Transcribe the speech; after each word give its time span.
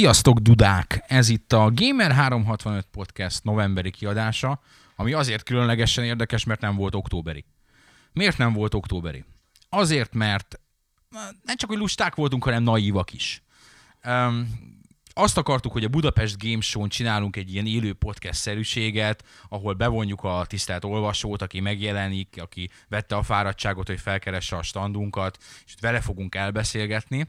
Sziasztok, 0.00 0.38
dudák! 0.38 1.04
Ez 1.06 1.28
itt 1.28 1.52
a 1.52 1.70
Gamer365 1.74 2.82
Podcast 2.90 3.44
novemberi 3.44 3.90
kiadása, 3.90 4.60
ami 4.96 5.12
azért 5.12 5.42
különlegesen 5.42 6.04
érdekes, 6.04 6.44
mert 6.44 6.60
nem 6.60 6.76
volt 6.76 6.94
októberi. 6.94 7.44
Miért 8.12 8.38
nem 8.38 8.52
volt 8.52 8.74
októberi? 8.74 9.24
Azért, 9.68 10.14
mert 10.14 10.60
nem 11.42 11.56
csak, 11.56 11.70
hogy 11.70 11.78
lusták 11.78 12.14
voltunk, 12.14 12.44
hanem 12.44 12.62
naívak 12.62 13.12
is. 13.12 13.42
Um, 14.04 14.48
azt 15.12 15.36
akartuk, 15.36 15.72
hogy 15.72 15.84
a 15.84 15.88
Budapest 15.88 16.38
Game 16.38 16.60
Show-n 16.60 16.88
csinálunk 16.88 17.36
egy 17.36 17.52
ilyen 17.52 17.66
élő 17.66 17.92
podcast-szerűséget, 17.92 19.24
ahol 19.48 19.74
bevonjuk 19.74 20.22
a 20.22 20.44
tisztelt 20.48 20.84
olvasót, 20.84 21.42
aki 21.42 21.60
megjelenik, 21.60 22.36
aki 22.40 22.70
vette 22.88 23.16
a 23.16 23.22
fáradtságot, 23.22 23.86
hogy 23.86 24.00
felkeresse 24.00 24.56
a 24.56 24.62
standunkat, 24.62 25.38
és 25.66 25.74
vele 25.80 26.00
fogunk 26.00 26.34
elbeszélgetni 26.34 27.26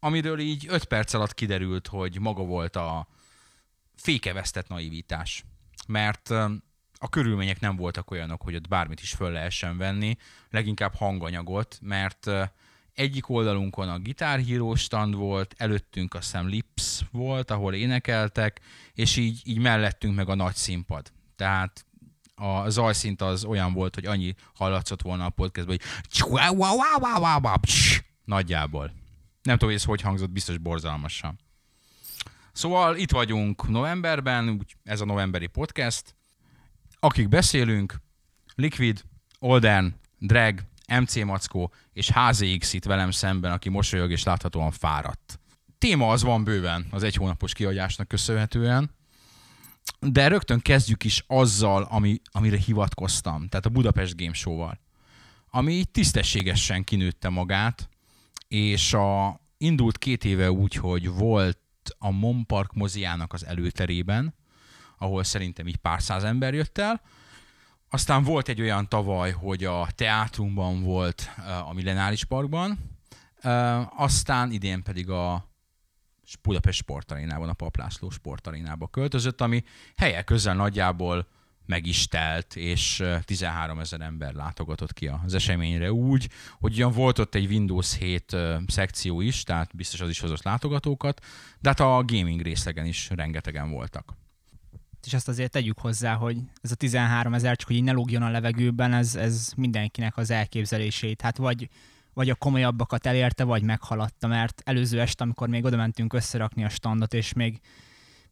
amiről 0.00 0.38
így 0.38 0.66
5 0.68 0.84
perc 0.84 1.12
alatt 1.14 1.34
kiderült, 1.34 1.86
hogy 1.86 2.20
maga 2.20 2.42
volt 2.42 2.76
a 2.76 3.08
fékevesztett 3.94 4.68
naivitás. 4.68 5.44
Mert 5.86 6.30
a 6.98 7.08
körülmények 7.10 7.60
nem 7.60 7.76
voltak 7.76 8.10
olyanok, 8.10 8.42
hogy 8.42 8.54
ott 8.54 8.68
bármit 8.68 9.00
is 9.00 9.12
föl 9.12 9.30
lehessen 9.30 9.76
venni, 9.76 10.16
leginkább 10.50 10.94
hanganyagot, 10.94 11.78
mert 11.82 12.30
egyik 12.94 13.28
oldalunkon 13.28 13.88
a 13.88 13.98
gitárhíró 13.98 14.74
stand 14.74 15.14
volt, 15.14 15.54
előttünk 15.58 16.14
a 16.14 16.20
Sam 16.20 16.48
Lips 16.48 17.04
volt, 17.10 17.50
ahol 17.50 17.74
énekeltek, 17.74 18.60
és 18.94 19.16
így, 19.16 19.40
így 19.44 19.58
mellettünk 19.58 20.14
meg 20.14 20.28
a 20.28 20.34
nagy 20.34 20.54
színpad. 20.54 21.12
Tehát 21.36 21.84
a 22.34 22.68
zajszint 22.68 23.22
az 23.22 23.44
olyan 23.44 23.72
volt, 23.72 23.94
hogy 23.94 24.06
annyi 24.06 24.34
hallatszott 24.54 25.02
volna 25.02 25.24
a 25.24 25.30
podcastban, 25.30 25.76
hogy 25.76 25.86
nagyjából. 28.24 28.92
Nem 29.46 29.54
tudom, 29.54 29.68
hogy 29.68 29.78
ez 29.80 29.84
hogy 29.84 30.00
hangzott, 30.00 30.30
biztos 30.30 30.58
borzalmasan. 30.58 31.38
Szóval 32.52 32.96
itt 32.96 33.10
vagyunk 33.10 33.68
novemberben, 33.68 34.48
úgy 34.48 34.76
ez 34.84 35.00
a 35.00 35.04
novemberi 35.04 35.46
podcast. 35.46 36.14
Akik 37.00 37.28
beszélünk, 37.28 38.00
Liquid, 38.54 39.02
Olden, 39.38 40.00
Drag, 40.18 40.60
MC 40.88 41.24
Mackó 41.24 41.72
és 41.92 42.12
HZX 42.14 42.72
itt 42.72 42.84
velem 42.84 43.10
szemben, 43.10 43.52
aki 43.52 43.68
mosolyog 43.68 44.10
és 44.10 44.22
láthatóan 44.22 44.70
fáradt. 44.70 45.40
Téma 45.78 46.10
az 46.10 46.22
van 46.22 46.44
bőven 46.44 46.86
az 46.90 47.02
egy 47.02 47.14
hónapos 47.14 47.52
kiadásnak 47.52 48.08
köszönhetően, 48.08 48.90
de 50.00 50.28
rögtön 50.28 50.60
kezdjük 50.60 51.04
is 51.04 51.24
azzal, 51.26 51.82
ami, 51.82 52.20
amire 52.30 52.56
hivatkoztam, 52.56 53.48
tehát 53.48 53.66
a 53.66 53.70
Budapest 53.70 54.16
Game 54.16 54.32
Show-val, 54.32 54.80
ami 55.50 55.84
tisztességesen 55.84 56.84
kinőtte 56.84 57.28
magát, 57.28 57.88
és 58.48 58.92
a, 58.92 59.40
indult 59.56 59.98
két 59.98 60.24
éve 60.24 60.50
úgy, 60.50 60.74
hogy 60.74 61.08
volt 61.08 61.58
a 61.98 62.10
Mon 62.10 62.46
Park 62.46 62.72
moziának 62.72 63.32
az 63.32 63.44
előterében, 63.44 64.34
ahol 64.98 65.24
szerintem 65.24 65.66
így 65.66 65.76
pár 65.76 66.02
száz 66.02 66.24
ember 66.24 66.54
jött 66.54 66.78
el, 66.78 67.00
aztán 67.90 68.22
volt 68.22 68.48
egy 68.48 68.60
olyan 68.60 68.88
tavaly, 68.88 69.30
hogy 69.30 69.64
a 69.64 69.88
teátrumban 69.94 70.82
volt 70.82 71.30
a 71.64 71.72
Millenáris 71.72 72.24
Parkban, 72.24 72.78
aztán 73.96 74.50
idén 74.50 74.82
pedig 74.82 75.10
a 75.10 75.50
Budapest 76.42 76.78
sportarénában, 76.78 77.48
a 77.48 77.52
Paplászló 77.52 78.10
sportarénába 78.10 78.86
költözött, 78.86 79.40
ami 79.40 79.64
helye 79.96 80.22
közel 80.22 80.54
nagyjából 80.54 81.28
meg 81.66 81.86
is 81.86 82.08
telt, 82.08 82.56
és 82.56 83.02
13 83.24 83.78
ezer 83.78 84.00
ember 84.00 84.34
látogatott 84.34 84.92
ki 84.92 85.10
az 85.24 85.34
eseményre 85.34 85.92
úgy, 85.92 86.28
hogy 86.58 86.72
ugyan 86.72 86.92
volt 86.92 87.18
ott 87.18 87.34
egy 87.34 87.46
Windows 87.46 87.96
7 87.96 88.36
szekció 88.66 89.20
is, 89.20 89.42
tehát 89.42 89.76
biztos 89.76 90.00
az 90.00 90.08
is 90.08 90.20
hozott 90.20 90.42
látogatókat, 90.42 91.24
de 91.60 91.68
hát 91.68 91.80
a 91.80 92.02
gaming 92.06 92.40
részlegen 92.40 92.86
is 92.86 93.10
rengetegen 93.14 93.70
voltak. 93.70 94.14
És 95.06 95.14
azt 95.14 95.28
azért 95.28 95.50
tegyük 95.50 95.78
hozzá, 95.78 96.14
hogy 96.14 96.36
ez 96.62 96.70
a 96.70 96.74
13 96.74 97.34
ezer, 97.34 97.56
csak 97.56 97.66
hogy 97.66 97.76
így 97.76 97.82
ne 97.82 97.92
lógjon 97.92 98.22
a 98.22 98.30
levegőben, 98.30 98.92
ez, 98.92 99.14
ez 99.14 99.52
mindenkinek 99.56 100.16
az 100.16 100.30
elképzelését. 100.30 101.20
Hát 101.20 101.36
vagy, 101.36 101.68
vagy 102.12 102.30
a 102.30 102.34
komolyabbakat 102.34 103.06
elérte, 103.06 103.44
vagy 103.44 103.62
meghaladta, 103.62 104.26
mert 104.26 104.62
előző 104.64 105.00
este, 105.00 105.24
amikor 105.24 105.48
még 105.48 105.64
oda 105.64 105.76
mentünk 105.76 106.12
összerakni 106.12 106.64
a 106.64 106.68
standot, 106.68 107.14
és 107.14 107.32
még 107.32 107.60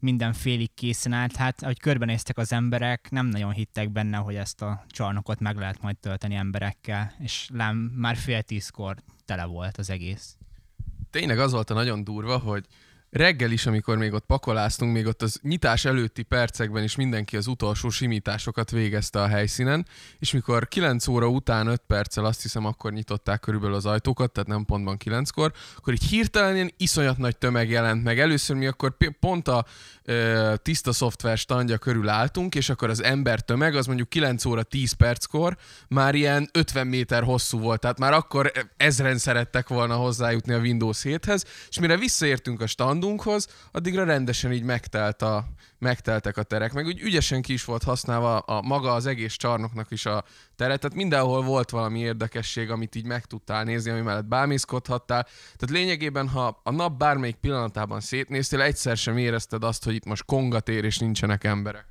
minden 0.05 0.33
félig 0.33 0.75
készen 0.75 1.13
állt. 1.13 1.37
Hát, 1.37 1.63
ahogy 1.63 1.79
körbenéztek 1.79 2.39
az 2.39 2.53
emberek, 2.53 3.11
nem 3.11 3.27
nagyon 3.27 3.53
hittek 3.53 3.93
benne, 3.93 4.17
hogy 4.17 4.35
ezt 4.35 4.63
a 4.63 4.85
csarnokot 4.89 5.41
meg 5.41 5.57
lehet 5.57 5.83
majd 5.83 5.97
tölteni 5.97 6.35
emberekkel, 6.35 7.13
és 7.19 7.49
lám 7.53 7.77
már 7.77 8.17
fél 8.17 8.43
tízkor 8.43 8.97
tele 9.25 9.45
volt 9.45 9.77
az 9.77 9.91
egész. 9.91 10.37
Tényleg 11.11 11.39
az 11.39 11.53
volt 11.53 11.71
a 11.71 11.75
nagyon 11.75 12.05
durva, 12.05 12.39
hogy 12.39 12.67
reggel 13.15 13.51
is, 13.51 13.67
amikor 13.67 13.97
még 13.97 14.13
ott 14.13 14.27
pakoláztunk, 14.27 14.93
még 14.93 15.07
ott 15.07 15.23
az 15.23 15.39
nyitás 15.43 15.85
előtti 15.85 16.23
percekben 16.23 16.83
is 16.83 16.97
mindenki 16.97 17.37
az 17.37 17.47
utolsó 17.47 17.91
simításokat 17.91 18.71
végezte 18.71 19.21
a 19.21 19.27
helyszínen, 19.27 19.87
és 20.19 20.33
mikor 20.33 20.69
9 20.69 21.07
óra 21.09 21.29
után 21.29 21.67
5 21.67 21.83
perccel 21.87 22.25
azt 22.25 22.43
hiszem 22.43 22.65
akkor 22.65 22.93
nyitották 22.93 23.41
körülbelül 23.41 23.75
az 23.77 23.87
ajtókat, 23.87 24.33
tehát 24.33 24.49
nem 24.49 24.65
pontban 24.65 24.97
9-kor, 25.05 25.53
akkor 25.77 25.93
így 25.93 26.05
hirtelen 26.05 26.55
ilyen 26.55 26.73
iszonyat 26.77 27.19
nagy 27.19 27.37
tömeg 27.37 27.71
jelent 27.71 28.05
meg. 28.05 28.21
Először 28.21 28.57
mi 28.57 28.67
akkor 28.67 28.97
pont 29.21 29.49
a 29.49 29.65
ö, 30.03 30.55
tiszta 30.63 30.93
szoftver 30.93 31.39
standja 31.39 31.79
körül 31.79 32.09
álltunk, 32.09 32.55
és 32.55 32.69
akkor 32.69 32.91
az 32.91 33.03
ember 33.03 33.41
tömeg, 33.41 33.75
az 33.75 33.87
mondjuk 33.87 34.09
9 34.09 34.45
óra 34.45 34.63
10 34.63 34.93
perckor 34.93 35.57
már 35.89 36.15
ilyen 36.15 36.49
50 36.53 36.87
méter 36.87 37.23
hosszú 37.23 37.59
volt, 37.59 37.81
tehát 37.81 37.99
már 37.99 38.13
akkor 38.13 38.53
ezren 38.77 39.19
szerettek 39.19 39.69
volna 39.69 39.95
hozzájutni 39.95 40.53
a 40.53 40.59
Windows 40.59 41.01
7-hez, 41.05 41.43
és 41.69 41.79
mire 41.79 41.97
visszaértünk 41.97 42.61
a 42.61 42.67
stand 42.67 43.04
standunkhoz, 43.05 43.49
addigra 43.73 44.05
rendesen 44.05 44.53
így 44.53 44.63
megtelt 44.63 45.23
a, 45.23 45.47
megteltek 45.79 46.37
a 46.37 46.43
terek, 46.43 46.73
meg 46.73 46.87
úgy 46.87 47.01
ügyesen 47.01 47.43
ki 47.43 47.53
is 47.53 47.65
volt 47.65 47.83
használva 47.83 48.39
a 48.39 48.63
maga 48.63 48.93
az 48.93 49.07
egész 49.07 49.35
csarnoknak 49.35 49.91
is 49.91 50.07
a 50.07 50.25
teret, 50.57 50.81
tehát 50.81 50.97
mindenhol 50.97 51.43
volt 51.43 51.71
valami 51.71 51.99
érdekesség, 51.99 52.71
amit 52.71 52.95
így 52.95 53.07
meg 53.07 53.25
tudtál 53.25 53.65
nézni, 53.65 53.91
ami 53.91 54.01
mellett 54.01 54.25
bámészkodhattál. 54.25 55.23
Tehát 55.57 55.71
lényegében, 55.71 56.29
ha 56.29 56.61
a 56.63 56.71
nap 56.71 56.99
bármelyik 56.99 57.37
pillanatában 57.37 58.01
szétnéztél, 58.01 58.61
egyszer 58.61 58.97
sem 58.97 59.17
érezted 59.17 59.65
azt, 59.65 59.85
hogy 59.85 59.95
itt 59.95 60.05
most 60.05 60.25
kongatér 60.25 60.85
és 60.85 60.99
nincsenek 60.99 61.45
emberek. 61.45 61.87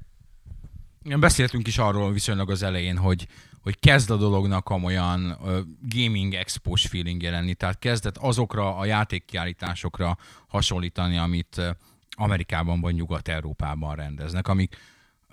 Igen, 1.04 1.20
beszéltünk 1.20 1.68
is 1.68 1.78
arról 1.78 2.12
viszonylag 2.12 2.50
az 2.50 2.64
elején, 2.64 2.98
hogy, 2.98 3.28
hogy 3.64 3.80
kezd 3.80 4.10
a 4.10 4.18
dolognak 4.18 4.70
amolyan 4.70 5.38
uh, 5.42 5.60
gaming 5.82 6.34
expos 6.34 6.88
feeling 6.88 7.22
jelenni, 7.22 7.54
tehát 7.54 7.80
kezdett 7.80 8.18
azokra 8.18 8.76
a 8.78 8.86
játékkiállításokra 8.86 10.18
hasonlítani, 10.48 11.18
amit 11.18 11.56
uh, 11.58 11.68
Amerikában 12.16 12.82
vagy 12.82 12.96
Nyugat-Európában 12.96 13.96
rendeznek, 13.96 14.48
amik 14.48 14.78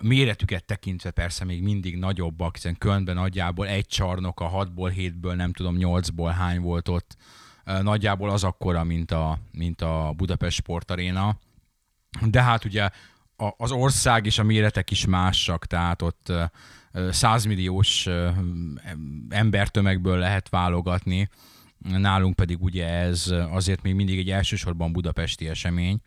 méretüket 0.01 0.63
tekintve 0.63 1.11
persze 1.11 1.45
még 1.45 1.63
mindig 1.63 1.97
nagyobbak, 1.97 2.55
hiszen 2.55 2.77
Kölnben 2.77 3.15
nagyjából 3.15 3.67
egy 3.67 3.85
csarnok 3.85 4.39
a 4.39 4.51
6-ból, 4.51 4.93
7-ből, 4.97 5.35
nem 5.35 5.53
tudom 5.53 5.75
8-ból 5.79 6.33
hány 6.37 6.61
volt 6.61 6.87
ott, 6.87 7.17
nagyjából 7.81 8.29
az 8.29 8.43
akkora, 8.43 8.83
mint 8.83 9.11
a, 9.11 9.37
mint 9.51 9.81
a 9.81 10.13
Budapest 10.15 10.57
Sportaréna. 10.57 11.37
De 12.21 12.41
hát 12.41 12.65
ugye 12.65 12.89
az 13.57 13.71
ország 13.71 14.25
és 14.25 14.39
a 14.39 14.43
méretek 14.43 14.91
is 14.91 15.05
másak, 15.05 15.65
tehát 15.65 16.01
ott 16.01 16.31
százmilliós 17.09 18.07
embertömegből 19.29 20.17
lehet 20.17 20.49
válogatni, 20.49 21.29
nálunk 21.77 22.35
pedig 22.35 22.61
ugye 22.61 22.87
ez 22.87 23.33
azért 23.49 23.81
még 23.81 23.93
mindig 23.93 24.19
egy 24.19 24.29
elsősorban 24.29 24.91
budapesti 24.91 25.47
esemény. 25.47 26.01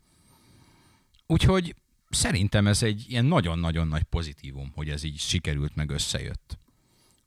Úgyhogy 1.27 1.75
szerintem 2.11 2.67
ez 2.67 2.83
egy 2.83 3.05
ilyen 3.09 3.25
nagyon-nagyon 3.25 3.89
nagy 3.89 4.03
pozitívum, 4.03 4.73
hogy 4.75 4.89
ez 4.89 5.03
így 5.03 5.19
sikerült, 5.19 5.75
meg 5.75 5.91
összejött. 5.91 6.59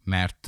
Mert 0.04 0.46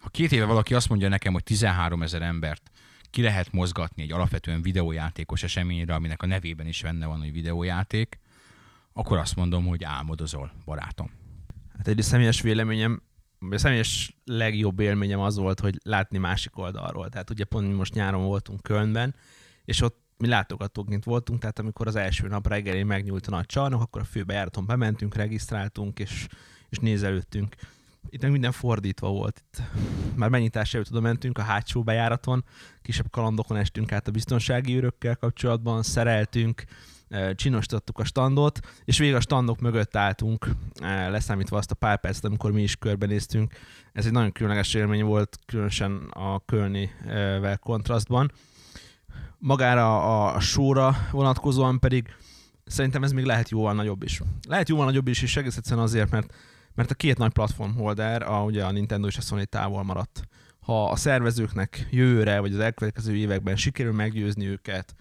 ha 0.00 0.08
két 0.10 0.32
éve 0.32 0.44
valaki 0.44 0.74
azt 0.74 0.88
mondja 0.88 1.08
nekem, 1.08 1.32
hogy 1.32 1.42
13 1.42 2.02
ezer 2.02 2.22
embert 2.22 2.70
ki 3.10 3.22
lehet 3.22 3.52
mozgatni 3.52 4.02
egy 4.02 4.12
alapvetően 4.12 4.62
videójátékos 4.62 5.42
eseményre, 5.42 5.94
aminek 5.94 6.22
a 6.22 6.26
nevében 6.26 6.66
is 6.66 6.82
benne 6.82 7.06
van, 7.06 7.18
hogy 7.18 7.32
videójáték, 7.32 8.18
akkor 8.92 9.18
azt 9.18 9.36
mondom, 9.36 9.66
hogy 9.66 9.84
álmodozol, 9.84 10.52
barátom. 10.64 11.10
Hát 11.76 11.88
egy 11.88 12.02
személyes 12.02 12.40
véleményem, 12.40 13.02
a 13.50 13.58
személyes 13.58 14.16
legjobb 14.24 14.80
élményem 14.80 15.20
az 15.20 15.36
volt, 15.36 15.60
hogy 15.60 15.78
látni 15.82 16.18
másik 16.18 16.58
oldalról. 16.58 17.08
Tehát 17.08 17.30
ugye 17.30 17.44
pont 17.44 17.76
most 17.76 17.94
nyáron 17.94 18.24
voltunk 18.24 18.62
Kölnben, 18.62 19.14
és 19.64 19.80
ott 19.80 20.02
mi 20.16 20.28
látogatóként 20.28 21.04
voltunk, 21.04 21.40
tehát 21.40 21.58
amikor 21.58 21.86
az 21.86 21.96
első 21.96 22.28
nap 22.28 22.48
reggelén 22.48 22.86
megnyúlt 22.86 23.26
a 23.26 23.30
nagy 23.30 23.46
csarnok, 23.46 23.80
akkor 23.80 24.00
a 24.00 24.04
főbejáraton 24.04 24.66
bementünk, 24.66 25.14
regisztráltunk, 25.14 25.98
és, 25.98 26.26
és 26.68 26.78
nézelődtünk. 26.78 27.54
Itt 28.08 28.22
meg 28.22 28.30
minden 28.30 28.52
fordítva 28.52 29.08
volt. 29.08 29.42
Itt 29.46 29.62
már 30.16 30.28
megnyitás 30.28 30.74
előtt 30.74 30.90
oda 30.90 31.00
mentünk 31.00 31.38
a 31.38 31.42
hátsó 31.42 31.82
bejáraton, 31.82 32.44
kisebb 32.82 33.10
kalandokon 33.10 33.56
estünk 33.56 33.92
át 33.92 34.08
a 34.08 34.10
biztonsági 34.10 34.76
őrökkel 34.76 35.16
kapcsolatban, 35.16 35.82
szereltünk, 35.82 36.64
csinosítottuk 37.34 37.98
a 37.98 38.04
standot, 38.04 38.60
és 38.84 38.98
végig 38.98 39.14
a 39.14 39.20
standok 39.20 39.60
mögött 39.60 39.96
álltunk, 39.96 40.48
leszámítva 41.08 41.56
azt 41.56 41.70
a 41.70 41.74
pár 41.74 42.00
percet, 42.00 42.24
amikor 42.24 42.52
mi 42.52 42.62
is 42.62 42.76
körbenéztünk. 42.76 43.52
Ez 43.92 44.06
egy 44.06 44.12
nagyon 44.12 44.32
különleges 44.32 44.74
élmény 44.74 45.04
volt, 45.04 45.38
különösen 45.46 45.96
a 46.10 46.44
Kölnivel 46.44 47.58
kontrasztban. 47.58 48.32
magára 49.38 50.32
a, 50.32 50.40
sóra 50.40 50.96
vonatkozóan 51.10 51.78
pedig 51.78 52.16
szerintem 52.64 53.02
ez 53.02 53.12
még 53.12 53.24
lehet 53.24 53.48
jóval 53.48 53.74
nagyobb 53.74 54.02
is. 54.02 54.22
Lehet 54.48 54.68
jóval 54.68 54.84
nagyobb 54.84 55.08
is, 55.08 55.22
és 55.22 55.36
egész 55.36 55.56
egyszerűen 55.56 55.84
azért, 55.84 56.10
mert, 56.10 56.34
mert 56.74 56.90
a 56.90 56.94
két 56.94 57.18
nagy 57.18 57.32
platform 57.32 57.72
holder, 57.72 58.22
a, 58.22 58.44
ugye 58.44 58.64
a 58.64 58.70
Nintendo 58.70 59.06
és 59.06 59.16
a 59.16 59.20
Sony 59.20 59.48
távol 59.48 59.82
maradt. 59.82 60.22
Ha 60.60 60.90
a 60.90 60.96
szervezőknek 60.96 61.86
jövőre, 61.90 62.40
vagy 62.40 62.52
az 62.52 62.58
elkövetkező 62.58 63.16
években 63.16 63.56
sikerül 63.56 63.92
meggyőzni 63.92 64.46
őket, 64.46 64.94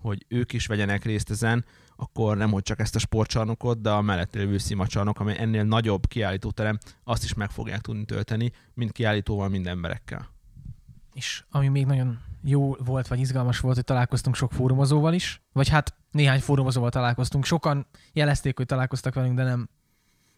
hogy 0.00 0.24
ők 0.28 0.52
is 0.52 0.66
vegyenek 0.66 1.04
részt 1.04 1.30
ezen, 1.30 1.64
akkor 1.96 2.36
nem 2.36 2.50
hogy 2.50 2.62
csak 2.62 2.78
ezt 2.78 2.94
a 2.94 2.98
sportcsarnokot, 2.98 3.80
de 3.80 3.90
a 3.90 4.00
mellett 4.00 4.34
lévő 4.34 4.58
szimacsarnok, 4.58 5.20
ami 5.20 5.38
ennél 5.38 5.64
nagyobb 5.64 6.06
kiállítóterem, 6.06 6.78
azt 7.04 7.24
is 7.24 7.34
meg 7.34 7.50
fogják 7.50 7.80
tudni 7.80 8.04
tölteni, 8.04 8.52
mind 8.74 8.92
kiállítóval, 8.92 9.48
mind 9.48 9.66
emberekkel. 9.66 10.28
És 11.12 11.44
ami 11.50 11.68
még 11.68 11.86
nagyon 11.86 12.18
jó 12.42 12.74
volt, 12.74 13.08
vagy 13.08 13.20
izgalmas 13.20 13.60
volt, 13.60 13.74
hogy 13.74 13.84
találkoztunk 13.84 14.36
sok 14.36 14.52
fórumozóval 14.52 15.14
is, 15.14 15.42
vagy 15.52 15.68
hát 15.68 15.94
néhány 16.10 16.40
fórumozóval 16.40 16.90
találkoztunk. 16.90 17.44
Sokan 17.44 17.86
jelezték, 18.12 18.56
hogy 18.56 18.66
találkoztak 18.66 19.14
velünk, 19.14 19.36
de 19.36 19.42
nem, 19.42 19.68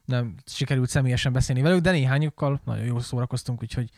nem 0.05 0.35
sikerült 0.45 0.89
személyesen 0.89 1.33
beszélni 1.33 1.62
velük, 1.62 1.81
de 1.81 1.91
néhányukkal 1.91 2.61
nagyon 2.65 2.85
jól 2.85 3.01
szórakoztunk, 3.01 3.62
úgyhogy, 3.62 3.91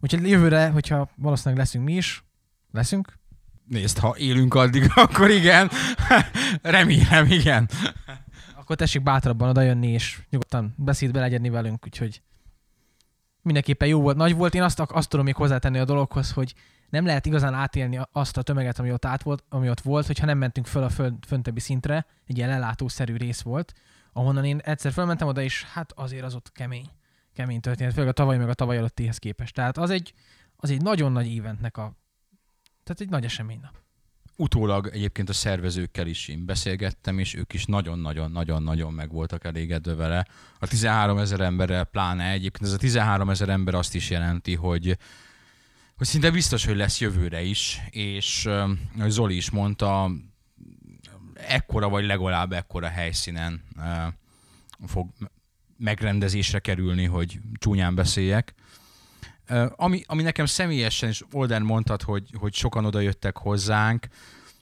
úgyhogy 0.00 0.28
jövőre, 0.28 0.68
hogyha 0.68 1.10
valószínűleg 1.16 1.58
leszünk 1.58 1.84
mi 1.84 1.94
is, 1.94 2.24
leszünk, 2.72 3.18
Nézd, 3.68 3.98
ha 3.98 4.16
élünk 4.16 4.54
addig, 4.54 4.90
akkor 4.94 5.30
igen. 5.30 5.70
Remélem, 6.62 7.26
igen. 7.30 7.68
akkor 8.56 8.76
tessék 8.76 9.02
bátrabban 9.02 9.48
odajönni, 9.48 9.88
és 9.88 10.20
nyugodtan 10.30 10.74
beszédbe 10.76 11.20
legyedni 11.20 11.48
velünk, 11.48 11.84
úgyhogy 11.84 12.22
mindenképpen 13.42 13.88
jó 13.88 14.00
volt, 14.00 14.16
nagy 14.16 14.34
volt. 14.34 14.54
Én 14.54 14.62
azt, 14.62 14.80
azt 14.80 15.08
tudom 15.08 15.24
még 15.24 15.34
hozzátenni 15.34 15.78
a 15.78 15.84
dologhoz, 15.84 16.32
hogy 16.32 16.54
nem 16.90 17.06
lehet 17.06 17.26
igazán 17.26 17.54
átélni 17.54 18.00
azt 18.12 18.36
a 18.36 18.42
tömeget, 18.42 18.78
ami 18.78 18.92
ott, 18.92 19.04
át 19.04 19.22
volt, 19.22 19.44
ami 19.48 19.70
ott 19.70 19.80
volt, 19.80 20.06
hogyha 20.06 20.26
nem 20.26 20.38
mentünk 20.38 20.66
föl 20.66 20.82
a 20.82 20.88
föl, 20.88 21.18
föntebbi 21.26 21.60
szintre, 21.60 22.06
egy 22.26 22.36
ilyen 22.36 22.48
lelátószerű 22.48 23.16
rész 23.16 23.40
volt, 23.40 23.72
ahonnan 24.12 24.44
én 24.44 24.58
egyszer 24.58 24.92
fölmentem 24.92 25.28
oda, 25.28 25.42
és 25.42 25.64
hát 25.64 25.92
azért 25.92 26.24
az 26.24 26.34
ott 26.34 26.52
kemény, 26.52 26.90
kemény 27.34 27.60
történet, 27.60 27.92
főleg 27.92 28.08
a 28.08 28.12
tavaly 28.12 28.36
meg 28.36 28.48
a 28.48 28.54
tavaly 28.54 28.76
előttihez 28.76 29.18
képest. 29.18 29.54
Tehát 29.54 29.78
az 29.78 29.90
egy, 29.90 30.14
az 30.56 30.70
egy 30.70 30.82
nagyon 30.82 31.12
nagy 31.12 31.38
eventnek 31.38 31.76
a, 31.76 31.96
tehát 32.86 33.00
egy 33.00 33.08
nagy 33.08 33.24
esemény. 33.24 33.60
Utólag 34.36 34.90
egyébként 34.92 35.28
a 35.28 35.32
szervezőkkel 35.32 36.06
is 36.06 36.28
én 36.28 36.44
beszélgettem, 36.44 37.18
és 37.18 37.34
ők 37.34 37.52
is 37.52 37.64
nagyon-nagyon-nagyon-nagyon 37.64 38.92
meg 38.92 39.10
voltak 39.10 39.44
elégedve 39.44 39.94
vele. 39.94 40.26
A 40.58 40.66
13 40.66 41.18
ezer 41.18 41.40
emberrel 41.40 41.84
pláne 41.84 42.30
egyébként 42.30 42.64
ez 42.64 42.72
a 42.72 42.78
13 42.78 43.30
ezer 43.30 43.48
ember 43.48 43.74
azt 43.74 43.94
is 43.94 44.10
jelenti, 44.10 44.54
hogy 44.54 44.98
hogy 45.96 46.06
szinte 46.06 46.30
biztos, 46.30 46.64
hogy 46.64 46.76
lesz 46.76 47.00
jövőre 47.00 47.42
is, 47.42 47.80
és 47.90 48.46
ahogy 48.98 49.10
Zoli 49.10 49.36
is 49.36 49.50
mondta, 49.50 50.10
ekkora 51.34 51.88
vagy 51.88 52.04
legalább 52.04 52.52
ekkora 52.52 52.88
helyszínen 52.88 53.62
fog 54.86 55.08
megrendezésre 55.76 56.58
kerülni, 56.58 57.04
hogy 57.04 57.40
csúnyán 57.58 57.94
beszéljek. 57.94 58.54
Ami, 59.76 60.02
ami 60.06 60.22
nekem 60.22 60.46
személyesen, 60.46 61.08
és 61.08 61.24
Olden 61.32 61.62
mondtad, 61.62 62.02
hogy, 62.02 62.30
hogy 62.38 62.54
sokan 62.54 62.84
oda 62.84 63.00
jöttek 63.00 63.36
hozzánk, 63.36 64.06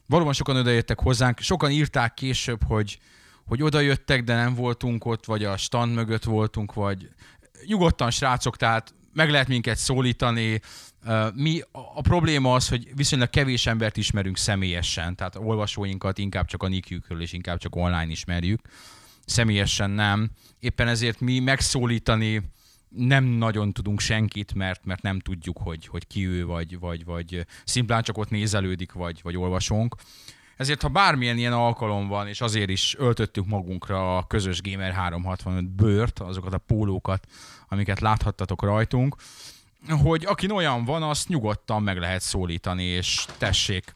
valóban 0.07 0.33
sokan 0.33 0.57
oda 0.57 0.71
jöttek 0.71 1.01
hozzánk, 1.01 1.39
sokan 1.39 1.71
írták 1.71 2.15
később, 2.15 2.63
hogy, 2.67 2.99
hogy 3.47 3.63
oda 3.63 3.81
jöttek, 3.81 4.25
de 4.25 4.35
nem 4.35 4.55
voltunk 4.55 5.05
ott, 5.05 5.25
vagy 5.25 5.45
a 5.45 5.57
stand 5.57 5.95
mögött 5.95 6.25
voltunk, 6.25 6.73
vagy 6.73 7.09
nyugodtan 7.67 8.11
srácok, 8.11 8.57
tehát 8.57 8.95
meg 9.13 9.31
lehet 9.31 9.49
minket 9.49 9.77
szólítani. 9.77 10.61
Mi, 11.35 11.61
a 11.73 12.01
probléma 12.01 12.55
az, 12.55 12.69
hogy 12.69 12.95
viszonylag 12.95 13.31
kevés 13.31 13.67
embert 13.67 13.97
ismerünk 13.97 14.37
személyesen, 14.37 15.17
tehát 15.17 15.37
olvasóinkat 15.37 16.19
inkább 16.19 16.47
csak 16.47 16.63
a 16.63 16.69
nickjükről 16.69 17.21
és 17.21 17.33
inkább 17.33 17.59
csak 17.59 17.77
online 17.77 18.07
ismerjük. 18.07 18.61
Személyesen 19.27 19.91
nem. 19.91 20.31
Éppen 20.61 20.89
ezért 20.89 21.21
mi 21.21 21.39
megszólítani 21.39 22.43
nem 22.97 23.25
nagyon 23.25 23.73
tudunk 23.73 24.01
senkit, 24.01 24.55
mert, 24.55 24.85
mert 24.85 25.03
nem 25.03 25.21
tudjuk, 25.21 25.59
hogy, 25.59 25.87
hogy 25.87 26.07
ki 26.07 26.27
ő, 26.27 26.47
vagy, 26.47 26.79
vagy, 26.79 27.05
vagy 27.05 27.47
szimplán 27.65 28.03
csak 28.03 28.19
ott 28.19 28.31
nézelődik, 28.31 28.93
vagy, 28.93 29.21
vagy 29.23 29.37
olvasunk. 29.37 29.95
Ezért, 30.57 30.83
ha 30.83 30.89
bármilyen 30.89 31.39
ilyen 31.39 31.53
alkalom 31.53 32.09
van, 32.09 32.29
és 32.29 32.41
azért 32.41 32.71
is 32.71 32.95
öltöttük 32.99 33.47
magunkra 33.47 34.17
a 34.17 34.27
közös 34.27 34.63
Gamer 34.63 34.93
365 34.93 35.71
bőrt, 35.71 36.19
azokat 36.19 36.53
a 36.53 36.59
pólókat, 36.59 37.27
amiket 37.69 38.01
láthattatok 38.01 38.63
rajtunk, 38.63 39.17
hogy 39.89 40.25
aki 40.25 40.51
olyan 40.51 40.85
van, 40.85 41.03
azt 41.03 41.29
nyugodtan 41.29 41.83
meg 41.83 41.99
lehet 41.99 42.21
szólítani, 42.21 42.85
és 42.85 43.27
tessék, 43.39 43.95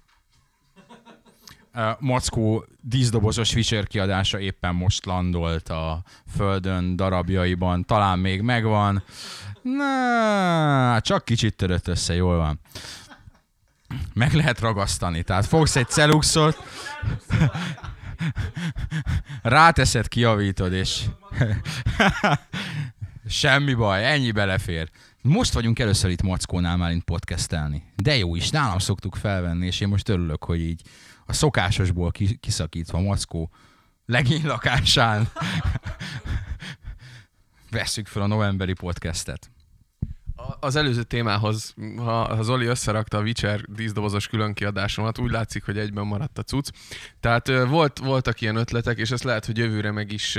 Mackó 1.99 2.65
díszdobozos 2.81 3.55
Witcher 3.55 3.87
kiadása 3.87 4.39
éppen 4.39 4.75
most 4.75 5.07
landolt 5.07 5.69
a 5.69 6.03
földön 6.37 6.97
darabjaiban, 6.97 7.85
talán 7.85 8.19
még 8.19 8.41
megvan. 8.41 9.03
Na, 9.63 11.01
csak 11.01 11.25
kicsit 11.25 11.57
törött 11.57 11.89
össze, 11.89 12.15
jól 12.15 12.37
van. 12.37 12.61
Meg 14.15 14.33
lehet 14.33 14.61
ragasztani, 14.61 15.23
tehát 15.23 15.47
fogsz 15.47 15.77
egy 15.77 15.89
celuxot, 15.89 16.57
ráteszed, 19.43 20.09
kiavítod, 20.09 20.73
és 20.73 21.05
semmi 23.29 23.75
baj, 23.75 24.13
ennyi 24.13 24.31
belefér. 24.31 24.91
Most 25.23 25.53
vagyunk 25.53 25.79
először 25.79 26.11
itt 26.11 26.23
Mackónál 26.23 26.77
már 26.77 27.03
podcastelni. 27.05 27.83
De 27.97 28.17
jó 28.17 28.37
is, 28.37 28.51
nálam 28.51 28.79
szoktuk 28.79 29.17
felvenni, 29.17 29.67
és 29.67 29.81
én 29.81 29.89
most 29.89 30.09
örülök, 30.09 30.45
hogy 30.45 30.61
így 30.61 30.83
a 31.29 31.33
szokásosból 31.33 32.11
kiszakítva 32.41 33.01
Mackó 33.01 33.51
legény 34.07 34.47
lakásán 34.47 35.29
vesszük 37.71 38.07
fel 38.07 38.23
a 38.23 38.27
novemberi 38.27 38.73
podcastet. 38.73 39.51
Az 40.61 40.77
előző 40.77 41.03
témához, 41.03 41.75
ha 41.97 42.43
Zoli 42.43 42.67
összerakta 42.67 43.19
a 43.19 43.21
Witcher 43.21 43.61
díszdobozos 43.61 44.27
különkiadásomat, 44.27 45.19
úgy 45.19 45.31
látszik, 45.31 45.65
hogy 45.65 45.79
egyben 45.79 46.07
maradt 46.07 46.39
a 46.39 46.43
cucc. 46.43 46.69
Tehát 47.21 47.49
volt, 47.69 47.99
voltak 47.99 48.41
ilyen 48.41 48.57
ötletek, 48.57 48.99
és 48.99 49.11
ezt 49.11 49.25
lehet, 49.25 49.47
hogy 49.47 49.59
jövőre 49.59 49.91
meg 49.91 50.13
is 50.13 50.39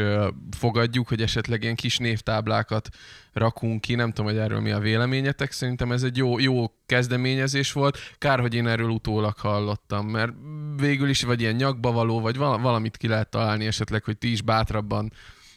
fogadjuk, 0.58 1.08
hogy 1.08 1.22
esetleg 1.22 1.64
ilyen 1.64 1.76
kis 1.76 1.98
névtáblákat 1.98 2.90
rakunk 3.34 3.82
ki. 3.82 3.96
Nem 3.96 4.10
tudom, 4.10 4.32
hogy 4.32 4.40
erről 4.40 4.60
mi 4.60 4.72
a 4.72 4.80
véleményetek. 4.80 5.52
Szerintem 5.52 5.92
ez 5.92 6.04
egy 6.04 6.18
jó, 6.18 6.40
jó 6.40 6.66
kezdeményezés 6.86 7.72
volt. 7.72 7.98
Kár, 8.18 8.40
hogy 8.40 8.54
én 8.54 8.68
erről 8.68 8.90
utólag 8.90 9.38
hallottam, 9.38 10.08
mert 10.08 10.34
végül 10.76 11.10
is 11.10 11.24
vagy 11.24 11.42
ilyen 11.42 11.56
nyakba 11.56 11.92
való, 11.92 12.20
vagy 12.20 12.38
valamit 12.38 12.98
ki 12.98 13.08
lehet 13.08 13.30
találni 13.30 13.66
esetleg, 13.66 14.04
hogy 14.04 14.18
ti 14.18 14.32
is 14.32 14.42
bátrabban 14.42 15.12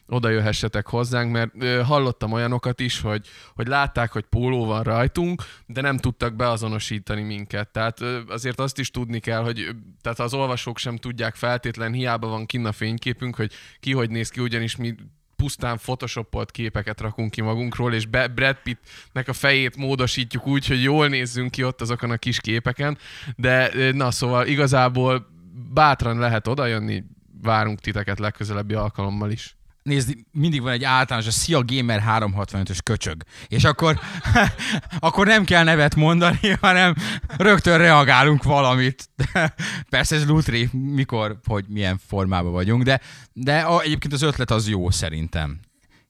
oda 0.07 0.29
jöhessetek 0.29 0.87
hozzánk, 0.87 1.33
mert 1.33 1.83
hallottam 1.85 2.33
olyanokat 2.33 2.81
is, 2.81 3.01
hogy, 3.01 3.27
hogy 3.55 3.67
látták, 3.67 4.13
hogy 4.13 4.25
póló 4.25 4.65
van 4.65 4.83
rajtunk, 4.83 5.43
de 5.67 5.81
nem 5.81 5.97
tudtak 5.97 6.35
beazonosítani 6.35 7.23
minket. 7.23 7.69
Tehát 7.69 8.01
azért 8.29 8.61
azt 8.61 8.79
is 8.79 8.91
tudni 8.91 9.21
kell, 9.21 9.43
hogy 9.43 9.69
tehát 10.01 10.21
az 10.21 10.35
olvasók 10.35 10.79
sem 10.79 10.97
tudják 10.97 11.35
feltétlen, 11.35 11.93
hiába 11.93 12.29
van 12.29 12.47
kinn 12.47 12.65
a 12.65 12.73
fényképünk, 12.73 13.37
hogy 13.37 13.53
ki 13.81 13.93
hogy 13.93 14.11
néz 14.11 14.29
ki, 14.31 14.41
ugyanis 14.41 14.77
mi 14.77 14.95
pusztán 15.37 15.79
photoshopolt 15.79 16.51
képeket 16.51 17.01
rakunk 17.01 17.31
ki 17.31 17.41
magunkról, 17.41 17.95
és 17.95 18.07
Brad 18.07 18.57
Pittnek 18.63 19.29
a 19.29 19.33
fejét 19.33 19.77
módosítjuk 19.77 20.47
úgy, 20.47 20.67
hogy 20.67 20.83
jól 20.83 21.09
nézzünk 21.09 21.51
ki 21.51 21.65
ott 21.65 21.81
azokon 21.81 22.11
a 22.11 22.17
kis 22.17 22.41
képeken, 22.41 22.99
de 23.37 23.71
na 23.93 24.11
szóval 24.11 24.47
igazából 24.47 25.27
bátran 25.73 26.19
lehet 26.19 26.47
odajönni, 26.47 27.05
várunk 27.43 27.81
titeket 27.81 28.19
legközelebbi 28.19 28.75
alkalommal 28.75 29.31
is 29.31 29.57
nézd, 29.83 30.17
mindig 30.33 30.63
van 30.63 30.73
egy 30.73 30.85
általános, 30.85 31.29
a 31.29 31.31
Szia 31.31 31.65
Gamer 31.65 32.03
365-ös 32.07 32.79
köcsög. 32.83 33.23
És 33.47 33.65
akkor, 33.65 34.01
akkor 34.99 35.27
nem 35.27 35.45
kell 35.45 35.65
nevet 35.65 35.95
mondani, 35.95 36.39
hanem 36.61 36.95
rögtön 37.37 37.79
reagálunk 37.79 38.43
valamit. 38.43 39.11
Persze 39.91 40.17
ez 40.17 40.27
lutri, 40.27 40.69
mikor, 40.73 41.39
hogy 41.45 41.65
milyen 41.69 42.01
formában 42.07 42.53
vagyunk, 42.53 42.83
de, 42.83 43.01
de 43.33 43.59
a, 43.61 43.81
egyébként 43.81 44.13
az 44.13 44.23
ötlet 44.23 44.51
az 44.51 44.69
jó 44.69 44.91
szerintem. 44.91 45.61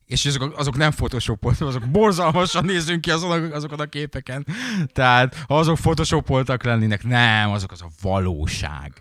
És 0.07 0.27
azok, 0.27 0.59
azok 0.59 0.77
nem 0.77 0.91
photoshopoltak, 0.91 1.69
azok 1.69 1.89
borzalmasan 1.91 2.65
nézzünk 2.65 3.01
ki 3.01 3.11
azon, 3.11 3.53
azokat 3.53 3.81
a 3.81 3.87
képeken. 3.87 4.47
Tehát 4.93 5.45
ha 5.49 5.59
azok 5.59 5.77
photoshopoltak 5.77 6.63
lennének, 6.63 7.05
nem, 7.05 7.51
azok 7.51 7.73
az 7.73 7.83
a 7.83 7.89
valóság. 8.03 8.93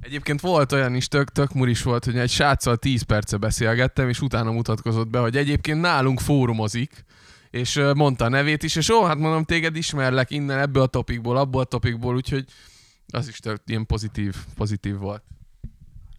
Egyébként 0.00 0.40
volt 0.40 0.72
olyan 0.72 0.94
is, 0.94 1.08
tök, 1.08 1.30
tök 1.30 1.52
muris 1.52 1.82
volt, 1.82 2.04
hogy 2.04 2.18
egy 2.18 2.30
sráccal 2.30 2.76
10 2.76 3.02
perce 3.02 3.36
beszélgettem, 3.36 4.08
és 4.08 4.20
utána 4.20 4.50
mutatkozott 4.50 5.08
be, 5.08 5.18
hogy 5.18 5.36
egyébként 5.36 5.80
nálunk 5.80 6.20
fórumozik, 6.20 7.04
és 7.50 7.80
mondta 7.94 8.24
a 8.24 8.28
nevét 8.28 8.62
is, 8.62 8.76
és 8.76 8.88
ó, 8.88 9.04
hát 9.04 9.18
mondom, 9.18 9.44
téged 9.44 9.76
ismerlek 9.76 10.30
innen, 10.30 10.58
ebből 10.58 10.82
a 10.82 10.86
topikból, 10.86 11.36
abból 11.36 11.60
a 11.60 11.64
topikból, 11.64 12.14
úgyhogy 12.14 12.44
az 13.12 13.28
is 13.28 13.38
tök, 13.38 13.60
ilyen 13.66 13.86
pozitív, 13.86 14.36
pozitív 14.54 14.96
volt. 14.96 15.22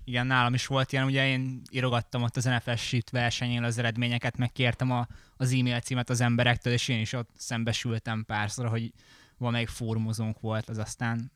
Igen, 0.03 0.27
nálam 0.27 0.53
is 0.53 0.65
volt 0.65 0.91
ilyen, 0.91 1.05
ugye 1.05 1.27
én 1.27 1.61
írogattam 1.71 2.23
ott 2.23 2.37
az 2.37 2.43
NFS 2.43 2.95
versenyén 3.11 3.63
az 3.63 3.77
eredményeket, 3.77 4.37
megkértem 4.37 4.91
a, 4.91 5.07
az 5.37 5.53
e-mail 5.53 5.79
címet 5.79 6.09
az 6.09 6.21
emberektől, 6.21 6.73
és 6.73 6.87
én 6.87 6.99
is 6.99 7.13
ott 7.13 7.29
szembesültem 7.35 8.23
párszor, 8.27 8.67
hogy 8.67 8.93
valamelyik 9.37 9.67
fórumozónk 9.67 10.39
volt, 10.39 10.69
az 10.69 10.77
aztán 10.77 11.31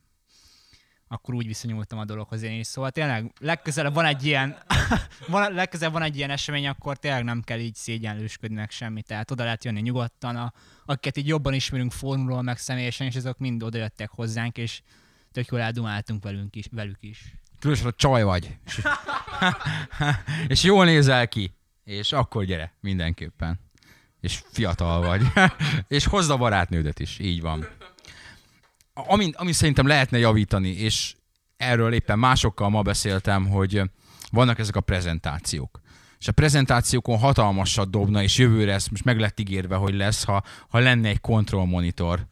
akkor 1.08 1.34
úgy 1.34 1.46
viszonyultam 1.46 1.98
a 1.98 2.04
dologhoz 2.04 2.42
én 2.42 2.58
is. 2.58 2.66
Szóval 2.66 2.90
tényleg 2.90 3.32
legközelebb 3.40 3.94
van 3.94 4.04
egy 4.04 4.24
ilyen, 4.24 4.56
van, 5.28 5.52
legközelebb 5.52 5.92
van 5.92 6.02
egy 6.02 6.16
ilyen 6.16 6.30
esemény, 6.30 6.66
akkor 6.66 6.96
tényleg 6.96 7.24
nem 7.24 7.42
kell 7.42 7.58
így 7.58 7.74
szégyenlősködni 7.74 8.56
meg 8.56 8.70
semmit. 8.70 9.06
Tehát 9.06 9.30
oda 9.30 9.44
lehet 9.44 9.64
jönni 9.64 9.80
nyugodtan, 9.80 10.36
a, 10.36 10.52
akiket 10.84 11.16
így 11.16 11.26
jobban 11.26 11.54
ismerünk 11.54 11.92
fórumról, 11.92 12.42
meg 12.42 12.58
személyesen, 12.58 13.06
és 13.06 13.16
azok 13.16 13.38
mind 13.38 13.62
oda 13.62 13.78
jöttek 13.78 14.10
hozzánk, 14.10 14.58
és 14.58 14.82
tök 15.32 15.46
jól 15.50 15.60
eldumáltunk 15.60 16.22
velünk 16.22 16.56
is, 16.56 16.66
velük 16.70 16.98
is. 17.00 17.34
Különösen 17.58 17.88
a 17.88 17.92
csaj 17.96 18.22
vagy. 18.22 18.56
És, 18.66 18.80
és 20.46 20.62
jól 20.62 20.84
nézel 20.84 21.28
ki. 21.28 21.52
És 21.84 22.12
akkor 22.12 22.44
gyere, 22.44 22.72
mindenképpen. 22.80 23.60
És 24.20 24.42
fiatal 24.50 25.00
vagy. 25.00 25.22
és 25.96 26.04
hozd 26.04 26.30
a 26.30 26.36
barátnődet 26.36 27.00
is, 27.00 27.18
így 27.18 27.40
van. 27.40 27.66
Ami, 28.94 29.30
ami 29.36 29.52
szerintem 29.52 29.86
lehetne 29.86 30.18
javítani, 30.18 30.68
és 30.68 31.14
erről 31.56 31.92
éppen 31.92 32.18
másokkal 32.18 32.68
ma 32.68 32.82
beszéltem, 32.82 33.46
hogy 33.46 33.82
vannak 34.30 34.58
ezek 34.58 34.76
a 34.76 34.80
prezentációk. 34.80 35.80
És 36.18 36.28
a 36.28 36.32
prezentációkon 36.32 37.18
hatalmasat 37.18 37.90
dobna, 37.90 38.22
és 38.22 38.38
jövőre 38.38 38.72
ezt 38.72 38.90
most 38.90 39.04
meg 39.04 39.20
lett 39.20 39.40
ígérve, 39.40 39.76
hogy 39.76 39.94
lesz, 39.94 40.24
ha, 40.24 40.42
ha 40.68 40.78
lenne 40.78 41.08
egy 41.08 41.20
kontrollmonitor, 41.20 42.26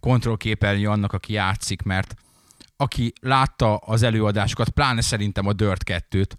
kontrollképernyő 0.00 0.88
annak, 0.88 1.12
aki 1.12 1.32
játszik, 1.32 1.82
mert 1.82 2.14
aki 2.76 3.12
látta 3.20 3.76
az 3.76 4.02
előadásokat, 4.02 4.68
pláne 4.68 5.00
szerintem 5.00 5.46
a 5.46 5.52
Dirt 5.52 5.82
2-t, 5.86 6.30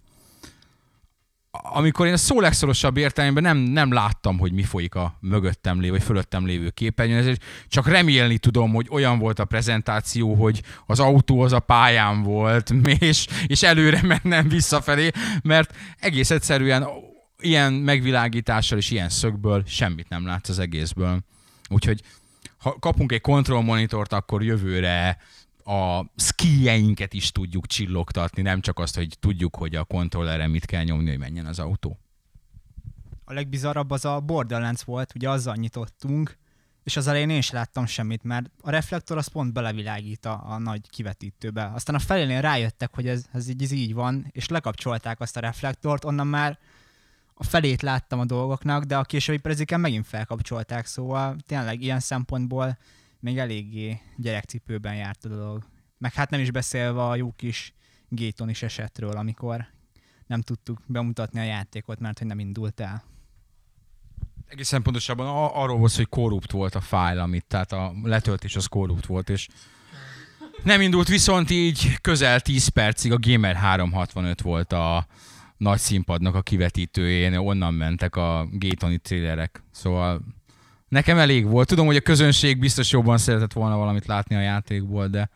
amikor 1.63 2.05
én 2.07 2.13
a 2.13 2.17
szó 2.17 2.39
legszorosabb 2.39 2.97
értelemben 2.97 3.43
nem, 3.43 3.57
nem 3.57 3.93
láttam, 3.93 4.37
hogy 4.37 4.51
mi 4.51 4.63
folyik 4.63 4.95
a 4.95 5.17
mögöttem 5.19 5.79
lévő, 5.79 5.91
vagy 5.91 6.03
fölöttem 6.03 6.45
lévő 6.45 6.69
képernyőn, 6.69 7.17
ezért 7.17 7.43
csak 7.67 7.87
remélni 7.87 8.37
tudom, 8.37 8.73
hogy 8.73 8.87
olyan 8.89 9.19
volt 9.19 9.39
a 9.39 9.45
prezentáció, 9.45 10.33
hogy 10.33 10.61
az 10.85 10.99
autó 10.99 11.41
az 11.41 11.53
a 11.53 11.59
pályán 11.59 12.23
volt, 12.23 12.73
és, 12.99 13.27
és 13.47 13.63
előre 13.63 14.01
mennem 14.01 14.47
visszafelé, 14.47 15.09
mert 15.43 15.75
egész 15.99 16.31
egyszerűen 16.31 16.87
ilyen 17.39 17.73
megvilágítással 17.73 18.77
és 18.77 18.91
ilyen 18.91 19.09
szögből 19.09 19.63
semmit 19.67 20.09
nem 20.09 20.25
látsz 20.25 20.49
az 20.49 20.59
egészből. 20.59 21.19
Úgyhogy 21.69 22.01
ha 22.57 22.79
kapunk 22.79 23.11
egy 23.11 23.21
kontrollmonitort, 23.21 24.13
akkor 24.13 24.43
jövőre 24.43 25.17
a 25.67 26.05
skijeinket 26.15 27.13
is 27.13 27.31
tudjuk 27.31 27.67
csillogtatni, 27.67 28.41
nem 28.41 28.61
csak 28.61 28.79
azt, 28.79 28.95
hogy 28.95 29.17
tudjuk, 29.19 29.55
hogy 29.55 29.75
a 29.75 29.83
kontrollerre 29.83 30.47
mit 30.47 30.65
kell 30.65 30.83
nyomni, 30.83 31.09
hogy 31.09 31.19
menjen 31.19 31.45
az 31.45 31.59
autó. 31.59 31.99
A 33.23 33.33
legbizarabb 33.33 33.91
az 33.91 34.05
a 34.05 34.19
Borderlands 34.19 34.83
volt, 34.83 35.11
ugye 35.15 35.29
azzal 35.29 35.55
nyitottunk, 35.55 36.37
és 36.83 36.97
az 36.97 37.07
elején 37.07 37.29
én 37.29 37.41
sem 37.41 37.57
láttam 37.57 37.85
semmit, 37.85 38.23
mert 38.23 38.51
a 38.61 38.69
reflektor 38.69 39.17
az 39.17 39.27
pont 39.27 39.53
belevilágít 39.53 40.25
a, 40.25 40.43
a 40.45 40.57
nagy 40.57 40.89
kivetítőbe. 40.89 41.71
Aztán 41.73 41.95
a 41.95 41.99
felénél 41.99 42.41
rájöttek, 42.41 42.95
hogy 42.95 43.07
ez, 43.07 43.25
ez, 43.31 43.47
így, 43.47 43.63
ez 43.63 43.71
így 43.71 43.93
van, 43.93 44.27
és 44.31 44.47
lekapcsolták 44.47 45.19
azt 45.19 45.37
a 45.37 45.39
reflektort, 45.39 46.05
onnan 46.05 46.27
már 46.27 46.59
a 47.33 47.43
felét 47.43 47.81
láttam 47.81 48.19
a 48.19 48.25
dolgoknak, 48.25 48.83
de 48.83 48.97
a 48.97 49.03
későbbi 49.03 49.37
preziken 49.37 49.79
megint 49.79 50.07
felkapcsolták, 50.07 50.85
szóval 50.85 51.35
tényleg 51.47 51.81
ilyen 51.81 51.99
szempontból 51.99 52.77
még 53.25 53.37
eléggé 53.37 53.99
gyerekcipőben 54.17 54.95
járt 54.95 55.25
a 55.25 55.27
dolog. 55.29 55.63
Meg 55.97 56.13
hát 56.13 56.29
nem 56.29 56.39
is 56.39 56.51
beszélve 56.51 57.03
a 57.03 57.15
jó 57.15 57.31
kis 57.31 57.73
Gaton 58.09 58.49
is 58.49 58.63
esetről, 58.63 59.17
amikor 59.17 59.65
nem 60.27 60.41
tudtuk 60.41 60.81
bemutatni 60.85 61.39
a 61.39 61.43
játékot, 61.43 61.99
mert 61.99 62.17
hogy 62.17 62.27
nem 62.27 62.39
indult 62.39 62.79
el. 62.79 63.03
Egészen 64.47 64.81
pontosabban 64.81 65.49
arról 65.53 65.77
volt, 65.77 65.95
hogy 65.95 66.09
korrupt 66.09 66.51
volt 66.51 66.75
a 66.75 66.81
fájl, 66.81 67.19
amit, 67.19 67.45
tehát 67.45 67.71
a 67.71 67.93
letöltés 68.03 68.55
az 68.55 68.65
korrupt 68.65 69.05
volt, 69.05 69.29
és 69.29 69.47
nem 70.63 70.81
indult, 70.81 71.07
viszont 71.07 71.49
így 71.49 72.01
közel 72.01 72.39
10 72.39 72.67
percig 72.67 73.11
a 73.11 73.19
Gamer 73.19 73.55
365 73.55 74.41
volt 74.41 74.73
a 74.73 75.07
nagy 75.57 75.79
színpadnak 75.79 76.35
a 76.35 76.41
kivetítőjén, 76.41 77.33
onnan 77.33 77.73
mentek 77.73 78.15
a 78.15 78.47
Gatoni 78.51 78.97
trailerek, 78.97 79.63
szóval 79.71 80.21
Nekem 80.87 81.17
elég 81.17 81.45
volt. 81.45 81.67
Tudom, 81.67 81.85
hogy 81.85 81.95
a 81.95 82.01
közönség 82.01 82.59
biztos 82.59 82.91
jobban 82.91 83.17
szeretett 83.17 83.53
volna 83.53 83.77
valamit 83.77 84.05
látni 84.05 84.35
a 84.35 84.41
játékból, 84.41 85.07
de 85.07 85.29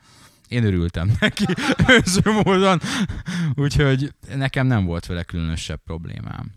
én 0.48 0.64
örültem 0.64 1.12
neki 1.20 1.46
őző 1.98 2.32
módon. 2.32 2.80
Úgyhogy 3.56 4.14
nekem 4.36 4.68
nem 4.68 4.86
volt 4.86 5.06
vele 5.06 5.24
különösebb 5.24 5.82
problémám. 5.84 6.52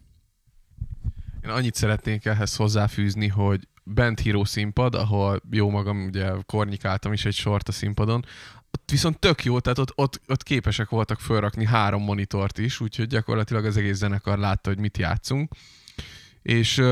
Én 1.45 1.51
annyit 1.51 1.75
szeretnék 1.75 2.25
ehhez 2.25 2.57
hozzáfűzni, 2.57 3.29
hogy 3.29 3.69
bent 3.85 4.21
híró 4.21 4.45
színpad, 4.45 4.95
ahol 4.95 5.43
jó 5.51 5.71
magam 5.71 6.05
ugye 6.05 6.31
kornyikáltam 6.47 7.13
is 7.13 7.25
egy 7.25 7.35
sort 7.35 7.69
a 7.69 7.73
színpadon, 7.73 8.25
ott 8.73 8.91
viszont 8.91 9.19
tök 9.19 9.45
jó, 9.45 9.61
tehát 9.61 9.79
ott, 9.79 9.93
ott, 9.95 10.21
ott 10.27 10.43
képesek 10.43 10.89
voltak 10.89 11.21
felrakni 11.21 11.67
három 11.67 12.03
monitort 12.03 12.59
is, 12.59 12.81
úgyhogy 12.81 13.07
gyakorlatilag 13.07 13.65
az 13.65 13.77
egész 13.77 13.97
zenekar 13.97 14.39
látta, 14.39 14.69
hogy 14.69 14.79
mit 14.79 14.99
játszunk. 14.99 15.53
És 16.43 16.83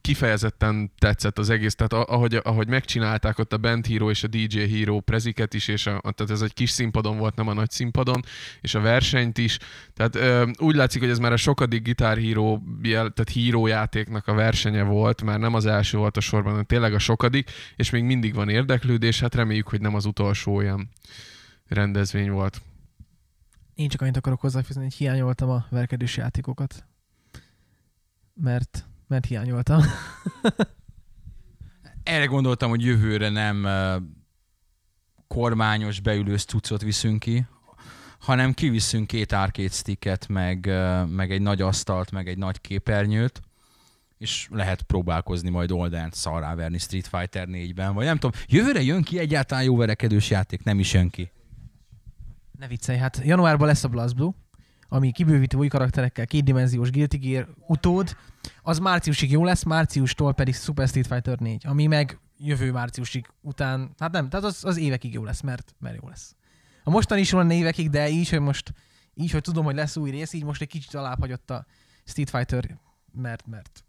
kifejezetten 0.00 0.92
tetszett 0.98 1.38
az 1.38 1.50
egész, 1.50 1.74
tehát 1.74 2.08
ahogy, 2.08 2.34
ahogy 2.34 2.68
megcsinálták 2.68 3.38
ott 3.38 3.52
a 3.52 3.58
Band 3.58 3.86
Hero 3.86 4.10
és 4.10 4.22
a 4.22 4.26
DJ 4.26 4.58
Hero 4.58 5.00
preziket 5.00 5.54
is, 5.54 5.68
és 5.68 5.86
a, 5.86 6.00
tehát 6.00 6.30
ez 6.30 6.40
egy 6.40 6.54
kis 6.54 6.70
színpadon 6.70 7.18
volt, 7.18 7.36
nem 7.36 7.48
a 7.48 7.52
nagy 7.52 7.70
színpadon, 7.70 8.24
és 8.60 8.74
a 8.74 8.80
versenyt 8.80 9.38
is, 9.38 9.58
tehát 9.94 10.14
ö, 10.14 10.50
úgy 10.58 10.74
látszik, 10.74 11.00
hogy 11.00 11.10
ez 11.10 11.18
már 11.18 11.32
a 11.32 11.36
sokadik 11.36 11.82
Guitar 11.82 12.18
Hero, 12.18 12.58
tehát 12.82 13.32
Hero 13.34 13.66
játéknak 13.66 14.26
a 14.26 14.34
versenye 14.34 14.82
volt, 14.82 15.22
már 15.22 15.38
nem 15.38 15.54
az 15.54 15.66
első 15.66 15.98
volt 15.98 16.16
a 16.16 16.20
sorban, 16.20 16.50
hanem 16.50 16.64
tényleg 16.64 16.94
a 16.94 16.98
sokadik, 16.98 17.50
és 17.76 17.90
még 17.90 18.02
mindig 18.02 18.34
van 18.34 18.48
érdeklődés, 18.48 19.20
hát 19.20 19.34
reméljük, 19.34 19.68
hogy 19.68 19.80
nem 19.80 19.94
az 19.94 20.04
utolsó 20.04 20.54
olyan 20.54 20.88
rendezvény 21.66 22.30
volt. 22.30 22.60
Én 23.74 23.88
csak 23.88 24.00
annyit 24.00 24.16
akarok 24.16 24.40
hozzáfűzni, 24.40 24.82
hogy 24.82 24.94
hiányoltam 24.94 25.50
a 25.50 25.66
verkedős 25.70 26.16
játékokat. 26.16 26.84
Mert 28.34 28.86
mert 29.08 29.26
hiányoltam. 29.26 29.82
Erre 32.02 32.24
gondoltam, 32.24 32.68
hogy 32.70 32.84
jövőre 32.84 33.28
nem 33.28 33.66
kormányos 35.26 36.00
beülős 36.00 36.44
cuccot 36.44 36.82
viszünk 36.82 37.18
ki, 37.18 37.46
hanem 38.18 38.52
kiviszünk 38.52 39.06
két 39.06 39.32
arcade 39.32 39.68
sticket, 39.68 40.28
meg, 40.28 40.70
meg 41.08 41.30
egy 41.30 41.42
nagy 41.42 41.62
asztalt, 41.62 42.10
meg 42.10 42.28
egy 42.28 42.38
nagy 42.38 42.60
képernyőt, 42.60 43.40
és 44.18 44.48
lehet 44.50 44.82
próbálkozni 44.82 45.50
majd 45.50 45.70
oldalt 45.70 46.14
szarrá 46.14 46.54
verni 46.54 46.78
Street 46.78 47.06
Fighter 47.06 47.46
4-ben, 47.50 47.94
vagy 47.94 48.04
nem 48.04 48.18
tudom, 48.18 48.40
jövőre 48.46 48.82
jön 48.82 49.02
ki 49.02 49.18
egyáltalán 49.18 49.64
jó 49.64 49.76
verekedős 49.76 50.30
játék, 50.30 50.62
nem 50.62 50.78
is 50.78 50.92
jön 50.92 51.10
ki. 51.10 51.30
Ne 52.58 52.66
viccelj, 52.66 52.98
hát 52.98 53.20
januárban 53.24 53.66
lesz 53.66 53.84
a 53.84 53.88
BlazBlue, 53.88 54.32
ami 54.88 55.12
kibővítő 55.12 55.56
új 55.56 55.68
karakterekkel, 55.68 56.26
kétdimenziós 56.26 56.90
Guilty 56.90 57.16
Gear 57.16 57.48
utód, 57.66 58.16
az 58.62 58.78
márciusig 58.78 59.30
jó 59.30 59.44
lesz, 59.44 59.62
márciustól 59.62 60.34
pedig 60.34 60.54
Super 60.54 60.88
Street 60.88 61.06
Fighter 61.06 61.38
4, 61.38 61.66
ami 61.66 61.86
meg 61.86 62.18
jövő 62.38 62.72
márciusig 62.72 63.26
után, 63.40 63.94
hát 63.98 64.12
nem, 64.12 64.28
tehát 64.28 64.46
az, 64.46 64.64
az 64.64 64.76
évekig 64.76 65.12
jó 65.12 65.24
lesz, 65.24 65.40
mert, 65.40 65.74
mert 65.78 66.02
jó 66.02 66.08
lesz. 66.08 66.36
A 66.84 66.90
mostani 66.90 67.20
is 67.20 67.30
van 67.30 67.50
évekig, 67.50 67.90
de 67.90 68.08
így, 68.08 68.28
hogy 68.28 68.40
most, 68.40 68.72
így, 69.14 69.30
hogy 69.30 69.40
tudom, 69.40 69.64
hogy 69.64 69.74
lesz 69.74 69.96
új 69.96 70.10
rész, 70.10 70.32
így 70.32 70.44
most 70.44 70.60
egy 70.60 70.68
kicsit 70.68 70.94
alább 70.94 71.18
hagyott 71.20 71.50
a 71.50 71.66
Street 72.04 72.30
Fighter, 72.30 72.78
mert, 73.12 73.46
mert 73.46 73.84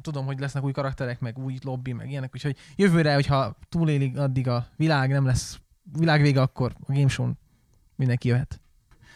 tudom, 0.00 0.26
hogy 0.26 0.38
lesznek 0.38 0.64
új 0.64 0.72
karakterek, 0.72 1.20
meg 1.20 1.38
új 1.38 1.58
lobby, 1.62 1.92
meg 1.92 2.10
ilyenek, 2.10 2.30
úgyhogy 2.34 2.56
jövőre, 2.76 3.14
hogyha 3.14 3.56
túlélik 3.68 4.18
addig 4.18 4.48
a 4.48 4.66
világ, 4.76 5.10
nem 5.10 5.26
lesz 5.26 5.60
világvége, 5.98 6.40
akkor 6.40 6.76
a 6.86 6.92
Game 6.92 7.08
Show 7.08 7.30
mindenki 7.96 8.28
jöhet. 8.28 8.60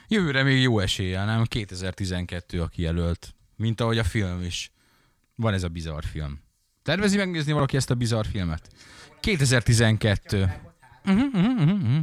Jövőre 0.08 0.42
még 0.42 0.62
jó 0.62 0.78
esélye, 0.78 1.24
nem? 1.24 1.44
2012 1.44 2.62
a 2.62 2.66
kijelölt, 2.66 3.34
mint 3.56 3.80
ahogy 3.80 3.98
a 3.98 4.04
film 4.04 4.42
is. 4.42 4.70
Van 5.36 5.54
ez 5.54 5.62
a 5.62 5.68
bizarr 5.68 6.04
film. 6.04 6.40
Tervezi 6.82 7.16
megnézni 7.16 7.52
valaki 7.52 7.76
ezt 7.76 7.90
a 7.90 7.94
bizarr 7.94 8.26
filmet? 8.26 8.68
2012. 9.20 10.52
Uh-huh, 11.04 11.34
uh-huh, 11.34 11.60
uh-huh. 11.60 11.98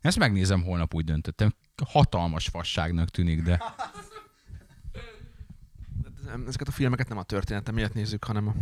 Ezt 0.00 0.18
megnézem 0.18 0.62
holnap, 0.62 0.94
úgy 0.94 1.04
döntöttem. 1.04 1.54
Hatalmas 1.86 2.48
fasságnak 2.48 3.08
tűnik, 3.08 3.42
de... 3.42 3.62
Ezeket 6.46 6.68
a 6.68 6.72
filmeket 6.72 7.08
nem 7.08 7.18
a 7.18 7.22
történetem 7.22 7.74
miatt 7.74 7.94
nézzük, 7.94 8.24
hanem 8.24 8.48
a, 8.48 8.54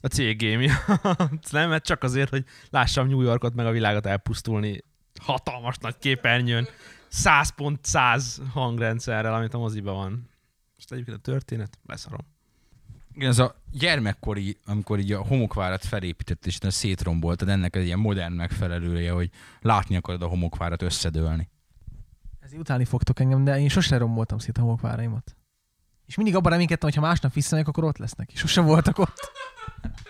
a 0.00 0.06
cégé 0.06 0.56
miatt. 0.56 0.86
nem, 1.50 1.68
mert 1.68 1.84
csak 1.84 2.02
azért, 2.02 2.30
hogy 2.30 2.44
lássam 2.70 3.08
New 3.08 3.20
Yorkot 3.20 3.54
meg 3.54 3.66
a 3.66 3.70
világot 3.70 4.06
elpusztulni 4.06 4.84
hatalmas 5.20 5.76
nagy 5.78 5.98
képernyőn. 5.98 6.66
100.100 7.10 8.36
hangrendszerrel, 8.52 9.34
amit 9.34 9.54
a 9.54 9.58
moziban 9.58 9.94
van. 9.94 10.30
Most 10.74 10.92
egyébként 10.92 11.16
a 11.16 11.20
történet, 11.20 11.78
beszarom. 11.82 12.35
Igen, 13.16 13.28
ez 13.28 13.38
a 13.38 13.54
gyermekkori, 13.72 14.56
amikor 14.66 14.98
így 14.98 15.12
a 15.12 15.22
homokvárat 15.22 15.84
felépített 15.84 16.46
és 16.46 16.58
szétromboltad, 16.62 17.48
ennek 17.48 17.76
egy 17.76 17.84
ilyen 17.84 17.98
modern 17.98 18.32
megfelelője, 18.32 19.12
hogy 19.12 19.30
látni 19.60 19.96
akarod 19.96 20.22
a 20.22 20.26
homokvárat 20.26 20.82
összedőlni. 20.82 21.48
Ez 22.40 22.52
utáni 22.52 22.84
fogtok 22.84 23.20
engem, 23.20 23.44
de 23.44 23.58
én 23.58 23.68
sose 23.68 23.98
romboltam 23.98 24.38
szét 24.38 24.58
a 24.58 24.60
homokváraimat. 24.60 25.36
És 26.06 26.14
mindig 26.16 26.34
abban 26.34 26.50
reménykedtem, 26.50 26.88
hogy 26.88 26.98
ha 26.98 27.06
másnap 27.06 27.32
visszamegyek, 27.32 27.68
akkor 27.68 27.84
ott 27.84 27.98
lesznek. 27.98 28.32
És 28.32 28.38
sose 28.38 28.60
voltak 28.60 28.98
ott. 28.98 29.30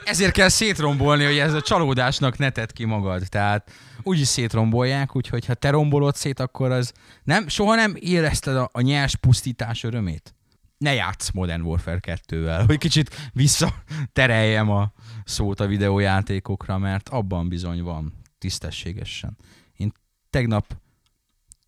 ezért 0.05 0.33
kell 0.33 0.49
szétrombolni, 0.49 1.25
hogy 1.25 1.39
ez 1.39 1.53
a 1.53 1.61
csalódásnak 1.61 2.39
ne 2.39 2.51
tedd 2.51 2.69
ki 2.73 2.85
magad. 2.85 3.23
Tehát 3.29 3.71
úgyis 4.03 4.29
szétrombolják, 4.29 5.17
úgyhogy 5.17 5.47
ha 5.47 5.55
te 5.55 5.71
rombolod 5.71 6.15
szét, 6.15 6.41
akkor 6.41 6.71
az 6.71 6.93
nem, 7.25 7.49
soha 7.49 7.75
nem 7.75 7.95
érezted 7.99 8.57
a, 8.57 8.69
a 8.73 8.81
nyers 8.81 9.17
pusztítás 9.17 9.85
örömét? 9.85 10.36
Ne 10.79 10.95
játsz 10.95 11.31
Modern 11.31 11.63
Warfare 11.63 12.01
2-vel, 12.03 12.65
hogy 12.67 12.79
kicsit 12.79 13.31
visszatereljem 13.33 14.71
a 14.71 14.93
szót 15.25 15.61
a 15.61 15.67
videójátékokra, 15.67 16.79
mert 16.79 17.09
abban 17.09 17.49
bizony 17.49 17.83
van 17.83 18.13
tisztességesen. 18.39 19.37
Én 19.73 19.93
tegnap 20.31 20.77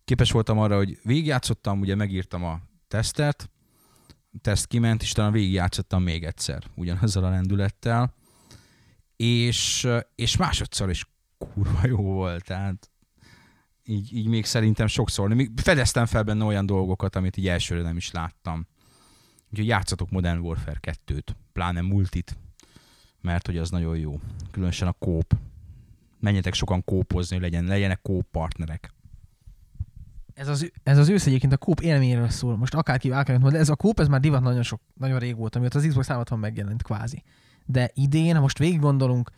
képes 0.03 0.31
voltam 0.31 0.59
arra, 0.59 0.75
hogy 0.75 0.99
végigjátszottam, 1.03 1.79
ugye 1.79 1.95
megírtam 1.95 2.43
a 2.43 2.59
tesztet, 2.87 3.49
a 4.31 4.37
teszt 4.41 4.67
kiment, 4.67 5.01
és 5.01 5.11
talán 5.11 5.31
végigjátszottam 5.31 6.03
még 6.03 6.23
egyszer 6.23 6.63
ugyanazzal 6.75 7.23
a 7.23 7.29
lendülettel, 7.29 8.13
és, 9.15 9.87
és 10.15 10.37
másodszor 10.37 10.89
is 10.89 11.05
kurva 11.37 11.87
jó 11.87 11.97
volt, 11.97 12.43
tehát 12.43 12.91
így, 13.83 14.13
így 14.15 14.27
még 14.27 14.45
szerintem 14.45 14.87
sokszor, 14.87 15.33
még 15.33 15.51
fedeztem 15.55 16.05
fel 16.05 16.23
benne 16.23 16.43
olyan 16.43 16.65
dolgokat, 16.65 17.15
amit 17.15 17.37
így 17.37 17.47
elsőre 17.47 17.81
nem 17.81 17.97
is 17.97 18.11
láttam. 18.11 18.67
Úgyhogy 19.51 19.67
játszatok 19.67 20.09
Modern 20.09 20.39
Warfare 20.39 20.79
2-t, 20.81 21.27
pláne 21.53 21.81
multit, 21.81 22.37
mert 23.21 23.45
hogy 23.45 23.57
az 23.57 23.69
nagyon 23.69 23.97
jó. 23.97 24.19
Különösen 24.51 24.87
a 24.87 24.91
kóp. 24.91 25.37
Menjetek 26.19 26.53
sokan 26.53 26.83
kópozni, 26.83 27.35
hogy 27.35 27.43
legyen, 27.43 27.63
legyenek 27.63 28.01
kóp 28.01 28.27
partnerek. 28.31 28.93
Ez 30.33 30.47
az, 30.47 30.71
ez 30.83 30.97
az 30.97 31.09
ősz 31.09 31.25
egyébként 31.25 31.53
a 31.53 31.57
kóp 31.57 31.81
élményről 31.81 32.29
szól. 32.29 32.57
Most 32.57 32.73
akárki 32.73 33.11
akárki 33.11 33.49
de 33.49 33.57
ez 33.57 33.69
a 33.69 33.75
kóp, 33.75 33.99
ez 33.99 34.07
már 34.07 34.19
divat 34.19 34.41
nagyon 34.41 34.63
sok, 34.63 34.81
nagyon 34.93 35.19
régóta, 35.19 35.59
mióta 35.59 35.77
az 35.77 35.85
Xbox 35.87 36.07
360 36.07 36.39
megjelent 36.39 36.83
kvázi. 36.83 37.23
De 37.65 37.91
idén, 37.93 38.35
ha 38.35 38.41
most 38.41 38.57
végig 38.57 38.79
gondolunk, 38.79 39.31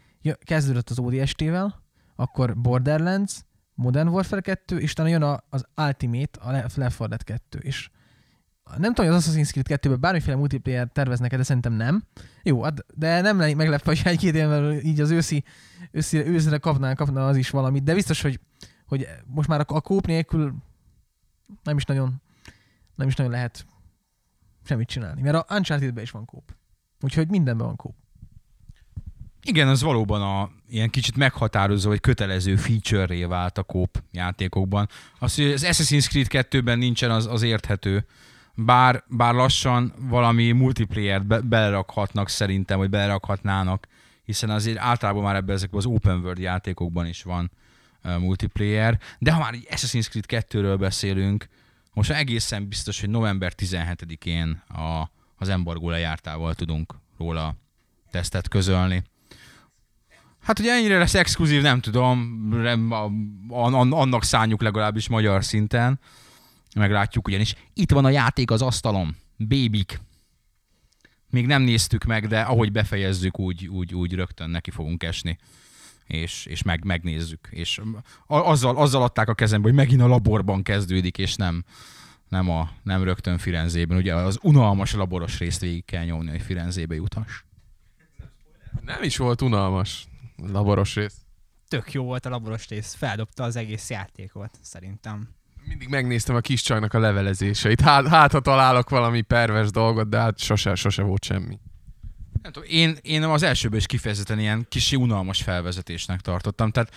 kezdődött 0.44 0.90
az 0.90 1.00
ODST-vel, 1.00 1.84
akkor 2.16 2.58
Borderlands, 2.58 3.46
Modern 3.74 4.08
Warfare 4.08 4.42
2, 4.42 4.78
és 4.78 4.92
utána 4.92 5.10
jön 5.10 5.40
az 5.50 5.66
Ultimate, 5.76 6.40
a 6.42 6.52
Left 6.52 6.78
4 6.78 6.90
Dead 6.98 7.24
2 7.24 7.60
is. 7.62 7.92
Nem 8.78 8.94
tudom, 8.94 9.12
hogy 9.12 9.16
az 9.16 9.30
Assassin's 9.30 9.50
Creed 9.50 9.82
2-ben 9.82 10.00
bármiféle 10.00 10.36
multiplayer 10.36 10.90
terveznek 10.94 11.36
de 11.36 11.44
szerintem 11.44 11.74
nem. 11.74 12.04
Jó, 12.44 12.64
hát, 12.64 12.86
de 12.96 13.22
nem 13.22 13.40
lennék 13.40 13.56
meglepve, 13.56 13.92
hogy 13.92 14.02
egy-két 14.04 14.36
évvel 14.36 14.74
így 14.74 15.00
az 15.00 15.10
őszi, 15.10 15.44
őszi, 15.92 16.18
őszre 16.18 16.58
kapná, 16.58 16.94
kapna 16.94 17.28
az 17.28 17.38
is 17.38 17.50
valamit, 17.50 17.84
de 17.84 17.94
biztos, 17.94 18.22
hogy, 18.22 18.40
hogy 18.86 19.08
most 19.26 19.48
már 19.48 19.60
a, 19.60 19.66
a 19.68 19.82
kóp 19.82 20.06
nélkül 20.06 20.54
nem 21.64 21.78
is 21.78 21.86
nagyon, 21.86 22.22
nem 22.96 23.08
is 23.08 23.16
nagyon 23.16 23.32
lehet 23.32 23.66
semmit 24.64 24.88
csinálni, 24.88 25.22
mert 25.22 25.36
a 25.36 25.56
Uncharted-ben 25.56 26.04
is 26.04 26.12
van 26.12 26.26
kóp. 26.26 26.56
Úgyhogy 27.02 27.30
mindenben 27.30 27.66
van 27.66 27.76
kóp. 27.76 27.96
Igen, 29.44 29.68
az 29.68 29.82
valóban 29.82 30.22
a 30.22 30.50
ilyen 30.70 30.90
kicsit 30.90 31.16
meghatározó, 31.16 31.90
vagy 31.90 32.00
kötelező 32.00 32.56
feature-ré 32.56 33.24
vált 33.24 33.58
a 33.58 33.64
kóp 33.64 34.04
játékokban. 34.12 34.88
Az, 35.20 35.36
hogy 35.36 35.52
az 35.52 35.66
Assassin's 35.66 36.08
Creed 36.08 36.48
2-ben 36.50 36.78
nincsen, 36.78 37.12
az, 37.12 37.26
az 37.26 37.42
érthető. 37.42 38.06
Bár, 38.56 39.04
bár 39.08 39.34
lassan 39.34 39.94
valami 39.98 40.52
multiplayer-t 40.52 41.26
be, 41.26 41.40
belerakhatnak 41.40 42.30
szerintem, 42.30 42.78
vagy 42.78 42.90
belerakhatnának, 42.90 43.88
hiszen 44.24 44.50
azért 44.50 44.78
általában 44.78 45.24
már 45.24 45.36
ebben 45.36 45.56
ezekben 45.56 45.80
az 45.80 45.86
open 45.86 46.20
world 46.20 46.40
játékokban 46.40 47.06
is 47.06 47.24
van 47.24 47.52
uh, 48.04 48.18
multiplayer. 48.18 49.00
De 49.20 49.32
ha 49.32 49.40
már 49.40 49.54
egy 49.54 49.68
Assassin's 49.70 50.08
Creed 50.10 50.46
2-ről 50.50 50.76
beszélünk, 50.80 51.48
most 51.94 52.12
egészen 52.12 52.68
biztos, 52.68 53.00
hogy 53.00 53.10
november 53.10 53.54
17-én 53.58 54.64
a, 54.68 55.12
az 55.36 55.50
embargó 55.50 55.90
lejártával 55.90 56.54
tudunk 56.54 56.96
róla 57.18 57.56
tesztet 58.12 58.48
közölni. 58.48 59.04
Hát 60.44 60.60
ugye 60.60 60.74
ennyire 60.74 60.98
lesz 60.98 61.14
exkluzív, 61.14 61.62
nem 61.62 61.80
tudom, 61.80 62.50
annak 63.90 64.24
szánjuk 64.24 64.62
legalábbis 64.62 65.08
magyar 65.08 65.44
szinten. 65.44 66.00
Meglátjuk 66.76 67.28
ugyanis. 67.28 67.56
Itt 67.74 67.92
van 67.92 68.06
a 68.06 68.10
játék 68.10 68.52
az 68.52 68.62
asztalon. 68.62 69.16
Bébik. 69.38 70.02
Még 71.30 71.46
nem 71.46 71.62
néztük 71.62 72.04
meg, 72.04 72.28
de 72.28 72.42
ahogy 72.42 72.72
befejezzük, 72.72 73.40
úgy, 73.40 73.68
úgy, 73.68 73.94
úgy 73.94 74.14
rögtön 74.14 74.50
neki 74.50 74.72
fogunk 74.72 75.04
esni. 75.04 75.38
És, 76.08 76.46
és 76.46 76.62
meg, 76.62 76.86
megnézzük. 76.86 77.48
És 77.52 77.82
azzal, 78.28 78.78
azzal 78.78 79.04
adták 79.04 79.30
a 79.30 79.34
kezembe, 79.34 79.68
hogy 79.68 79.78
megint 79.78 80.02
a 80.02 80.08
laborban 80.08 80.64
kezdődik, 80.64 81.18
és 81.18 81.36
nem, 81.36 81.64
nem, 82.30 82.50
a, 82.50 82.72
nem 82.84 83.04
rögtön 83.04 83.38
Firenzében. 83.38 83.98
Ugye 83.98 84.16
az 84.16 84.40
unalmas 84.42 84.94
laboros 84.94 85.38
részt 85.40 85.62
végig 85.62 85.86
kell 85.86 86.04
nyomni, 86.04 86.30
hogy 86.30 86.42
Firenzébe 86.42 86.96
juthass. 86.96 87.44
Nem 88.82 89.04
is 89.04 89.18
volt 89.18 89.42
unalmas 89.42 90.08
laboros 90.36 90.96
rész. 90.96 91.16
Tök 91.68 91.92
jó 91.92 92.04
volt 92.04 92.26
a 92.26 92.30
laboros 92.30 92.68
rész, 92.68 92.94
feldobta 92.94 93.44
az 93.44 93.56
egész 93.56 93.90
játékot, 93.90 94.60
szerintem. 94.62 95.30
Mindig 95.68 95.88
megnéztem 95.88 96.36
a 96.36 96.40
kis 96.40 96.62
csajnak 96.62 96.94
a 96.94 97.00
levelezéseit. 97.00 97.82
Hát, 97.82 98.08
hát 98.08 98.32
ha 98.32 98.40
találok 98.40 98.90
valami 98.90 99.22
pervers 99.22 99.70
dolgot, 99.70 100.10
de 100.10 100.20
hát 100.20 100.40
sose, 100.40 100.76
sose 100.76 101.02
volt 101.02 101.24
semmi. 101.24 101.60
Nem 102.42 102.52
tudom, 102.52 102.70
én, 102.72 102.98
én 103.02 103.24
az 103.24 103.44
elsőben 103.44 103.80
is 103.80 103.86
kifejezetten 103.86 104.40
ilyen 104.40 104.66
kis 104.70 104.92
unalmas 104.92 105.42
felvezetésnek 105.42 106.20
tartottam. 106.20 106.72
Tehát 106.72 106.94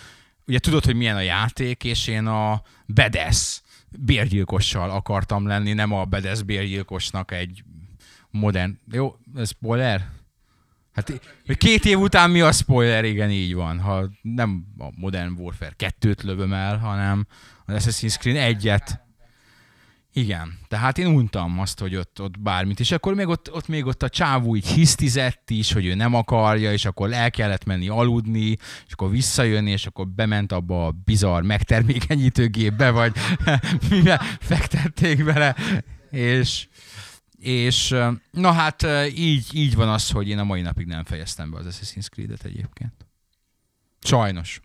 ugye 0.46 0.58
tudod, 0.58 0.84
hogy 0.84 0.96
milyen 0.96 1.16
a 1.16 1.20
játék, 1.20 1.84
és 1.84 2.06
én 2.06 2.26
a 2.26 2.62
bedesz 2.86 3.62
bérgyilkossal 3.98 4.90
akartam 4.90 5.46
lenni, 5.46 5.72
nem 5.72 5.92
a 5.92 6.04
bedesz 6.04 6.40
bérgyilkosnak 6.40 7.32
egy 7.32 7.64
modern... 8.30 8.78
Jó, 8.90 9.16
ez 9.36 9.48
spoiler? 9.48 10.10
Hát 10.94 11.20
két 11.58 11.84
év 11.84 11.98
után 11.98 12.30
mi 12.30 12.40
a 12.40 12.52
spoiler? 12.52 13.04
Igen, 13.04 13.30
így 13.30 13.54
van. 13.54 13.80
Ha 13.80 14.10
nem 14.22 14.64
a 14.78 14.86
Modern 14.96 15.32
Warfare 15.38 15.74
2-t 15.78 16.22
lövöm 16.22 16.52
el, 16.52 16.78
hanem 16.78 17.26
az 17.66 17.86
Assassin's 17.86 18.18
Creed 18.18 18.36
egyet. 18.36 19.02
Igen, 20.16 20.58
tehát 20.68 20.98
én 20.98 21.06
untam 21.06 21.58
azt, 21.58 21.80
hogy 21.80 21.96
ott, 21.96 22.20
ott 22.20 22.40
bármit, 22.40 22.80
és 22.80 22.90
akkor 22.90 23.14
még 23.14 23.28
ott, 23.28 23.52
ott 23.52 23.68
még 23.68 23.86
ott 23.86 24.02
a 24.02 24.08
csávú 24.08 24.56
így 24.56 24.66
hisztizett 24.66 25.50
is, 25.50 25.72
hogy 25.72 25.86
ő 25.86 25.94
nem 25.94 26.14
akarja, 26.14 26.72
és 26.72 26.84
akkor 26.84 27.12
el 27.12 27.30
kellett 27.30 27.64
menni 27.64 27.88
aludni, 27.88 28.56
és 28.86 28.92
akkor 28.92 29.10
visszajönni, 29.10 29.70
és 29.70 29.86
akkor 29.86 30.08
bement 30.08 30.52
abba 30.52 30.86
a 30.86 30.94
bizarr 31.04 31.42
megtermékenyítőgépbe, 31.42 32.90
vagy 32.90 33.12
mivel 33.90 34.20
fektették 34.40 35.24
bele, 35.24 35.56
és 36.10 36.66
és 37.44 37.96
na 38.30 38.52
hát 38.52 38.86
így, 39.14 39.46
így 39.52 39.74
van 39.74 39.88
az, 39.88 40.10
hogy 40.10 40.28
én 40.28 40.38
a 40.38 40.44
mai 40.44 40.60
napig 40.60 40.86
nem 40.86 41.04
fejeztem 41.04 41.50
be 41.50 41.58
az 41.58 41.66
Assassin's 41.68 42.08
Creed-et 42.10 42.44
egyébként. 42.44 43.06
Sajnos. 44.00 44.60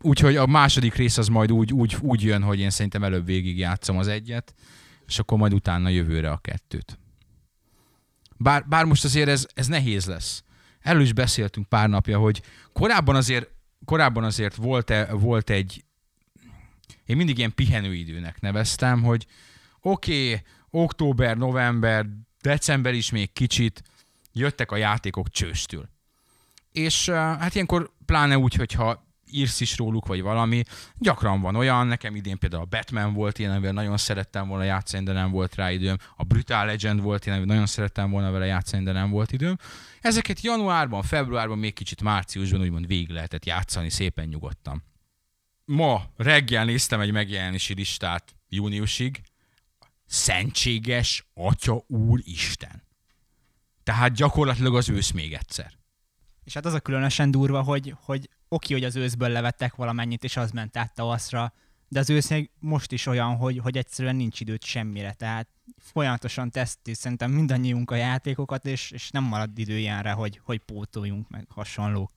Úgyhogy 0.00 0.36
a 0.36 0.46
második 0.46 0.94
rész 0.94 1.18
az 1.18 1.28
majd 1.28 1.52
úgy, 1.52 1.72
úgy, 1.72 1.96
úgy 2.00 2.22
jön, 2.22 2.42
hogy 2.42 2.58
én 2.58 2.70
szerintem 2.70 3.04
előbb 3.04 3.26
végig 3.26 3.58
játszom 3.58 3.98
az 3.98 4.08
egyet, 4.08 4.54
és 5.06 5.18
akkor 5.18 5.38
majd 5.38 5.54
utána 5.54 5.88
jövőre 5.88 6.30
a 6.30 6.36
kettőt. 6.36 6.98
Bár, 8.36 8.68
bár 8.68 8.84
most 8.84 9.04
azért 9.04 9.28
ez, 9.28 9.46
ez 9.54 9.66
nehéz 9.66 10.06
lesz. 10.06 10.44
Erről 10.80 11.02
is 11.02 11.12
beszéltünk 11.12 11.68
pár 11.68 11.88
napja, 11.88 12.18
hogy 12.18 12.42
korábban 12.72 13.16
azért, 13.16 13.50
korábban 13.84 14.24
azért 14.24 14.54
volt, 14.54 14.90
-e, 14.90 15.12
volt 15.12 15.50
egy, 15.50 15.84
én 17.04 17.16
mindig 17.16 17.38
ilyen 17.38 17.54
pihenőidőnek 17.54 18.40
neveztem, 18.40 19.02
hogy 19.02 19.26
oké, 19.80 20.28
okay, 20.28 20.42
október, 20.82 21.36
november, 21.36 22.06
december 22.40 22.94
is 22.94 23.10
még 23.10 23.32
kicsit 23.32 23.82
jöttek 24.32 24.70
a 24.70 24.76
játékok 24.76 25.30
csőstül. 25.30 25.88
És 26.72 27.08
hát 27.08 27.54
ilyenkor 27.54 27.90
pláne 28.06 28.38
úgy, 28.38 28.54
hogyha 28.54 29.04
írsz 29.30 29.60
is 29.60 29.76
róluk, 29.76 30.06
vagy 30.06 30.22
valami, 30.22 30.62
gyakran 30.98 31.40
van 31.40 31.56
olyan, 31.56 31.86
nekem 31.86 32.16
idén 32.16 32.38
például 32.38 32.62
a 32.62 32.66
Batman 32.66 33.12
volt 33.12 33.38
ilyen, 33.38 33.52
amivel 33.52 33.72
nagyon 33.72 33.96
szerettem 33.96 34.48
volna 34.48 34.64
játszani, 34.64 35.04
de 35.04 35.12
nem 35.12 35.30
volt 35.30 35.54
rá 35.54 35.70
időm, 35.70 35.96
a 36.16 36.24
Brutal 36.24 36.66
Legend 36.66 37.00
volt 37.00 37.26
ilyen, 37.26 37.36
amivel 37.36 37.54
nagyon 37.54 37.70
szerettem 37.70 38.10
volna 38.10 38.30
vele 38.30 38.46
játszani, 38.46 38.84
de 38.84 38.92
nem 38.92 39.10
volt 39.10 39.32
időm. 39.32 39.56
Ezeket 40.00 40.40
januárban, 40.40 41.02
februárban, 41.02 41.58
még 41.58 41.74
kicsit 41.74 42.02
márciusban 42.02 42.60
úgymond 42.60 42.86
végig 42.86 43.10
lehetett 43.10 43.44
játszani 43.44 43.90
szépen 43.90 44.28
nyugodtan. 44.28 44.82
Ma 45.64 46.02
reggel 46.16 46.64
néztem 46.64 47.00
egy 47.00 47.12
megjelenési 47.12 47.74
listát 47.74 48.34
júniusig, 48.48 49.20
szentséges 50.06 51.26
Atya 51.34 51.84
Úr 51.86 52.20
Isten. 52.24 52.82
Tehát 53.82 54.12
gyakorlatilag 54.12 54.76
az 54.76 54.88
ősz 54.88 55.10
még 55.10 55.32
egyszer. 55.32 55.72
És 56.44 56.54
hát 56.54 56.66
az 56.66 56.72
a 56.72 56.80
különösen 56.80 57.30
durva, 57.30 57.62
hogy, 57.62 57.94
hogy 58.00 58.28
oké, 58.48 58.72
hogy 58.72 58.84
az 58.84 58.96
őszből 58.96 59.28
levettek 59.28 59.74
valamennyit, 59.74 60.24
és 60.24 60.36
az 60.36 60.50
ment 60.50 60.76
át 60.76 60.94
tavaszra, 60.94 61.52
de 61.88 61.98
az 61.98 62.10
ősz 62.10 62.30
most 62.58 62.92
is 62.92 63.06
olyan, 63.06 63.36
hogy, 63.36 63.58
hogy 63.58 63.76
egyszerűen 63.76 64.16
nincs 64.16 64.40
időt 64.40 64.64
semmire, 64.64 65.12
tehát 65.12 65.48
folyamatosan 65.78 66.50
teszti 66.50 66.94
szerintem 66.94 67.30
mindannyiunk 67.30 67.90
a 67.90 67.94
játékokat, 67.94 68.66
és, 68.66 68.90
és 68.90 69.10
nem 69.10 69.24
marad 69.24 69.58
idő 69.58 69.78
ilyenre, 69.78 70.10
hogy, 70.10 70.40
hogy 70.44 70.58
pótoljunk 70.58 71.28
meg 71.28 71.46
hasonlók. 71.48 72.12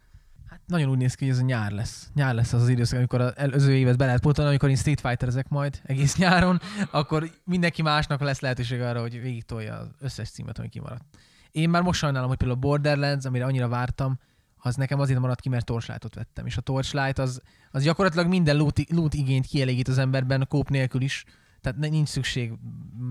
Hát 0.50 0.62
nagyon 0.66 0.90
úgy 0.90 0.98
néz 0.98 1.16
ki, 1.16 1.26
hogy 1.26 1.34
ez 1.34 1.40
a 1.40 1.46
nyár 1.46 1.72
lesz. 1.72 2.10
Nyár 2.14 2.34
lesz 2.34 2.54
az 2.54 2.62
az 2.62 2.68
időszak, 2.68 2.98
amikor 2.98 3.22
az 3.22 3.38
előző 3.38 3.76
évet 3.76 3.98
be 3.98 4.06
lehet 4.06 4.22
pótolni, 4.22 4.50
amikor 4.50 4.70
én 4.70 4.76
Street 4.76 5.02
Fighter 5.02 5.28
ezek 5.28 5.50
majd 5.50 5.82
egész 5.84 6.18
nyáron, 6.24 6.60
akkor 6.92 7.32
mindenki 7.44 7.82
másnak 7.82 8.22
lesz 8.22 8.40
lehetőség 8.40 8.82
arra, 8.82 9.02
hogy 9.02 9.22
végig 9.22 9.44
tolja 9.44 9.78
az 9.78 9.88
összes 10.00 10.30
címet, 10.30 10.60
ami 10.60 10.70
kimaradt. 10.70 11.04
Én 11.52 11.70
már 11.70 11.82
most 11.82 12.00
sajnálom, 12.00 12.28
hogy 12.28 12.38
például 12.38 12.60
a 12.60 12.62
Borderlands, 12.68 13.26
amire 13.26 13.46
annyira 13.46 13.68
vártam, 13.68 14.20
az 14.58 14.76
nekem 14.76 15.00
azért 15.00 15.20
maradt 15.20 15.42
ki, 15.42 15.50
mert 15.50 15.66
Torchlight-ot 15.66 16.16
vettem. 16.16 16.46
És 16.46 16.58
a 16.58 16.62
Torchlight 16.62 17.20
az, 17.20 17.42
az 17.72 17.84
gyakorlatilag 17.84 18.28
minden 18.28 18.58
loot, 18.58 18.90
loot 18.90 19.14
igényt 19.14 19.46
kielégít 19.46 19.88
az 19.88 19.98
emberben, 19.98 20.46
kóp 20.50 20.70
nélkül 20.70 21.02
is. 21.02 21.26
Tehát 21.62 21.80
nincs 21.80 22.08
szükség 22.08 22.54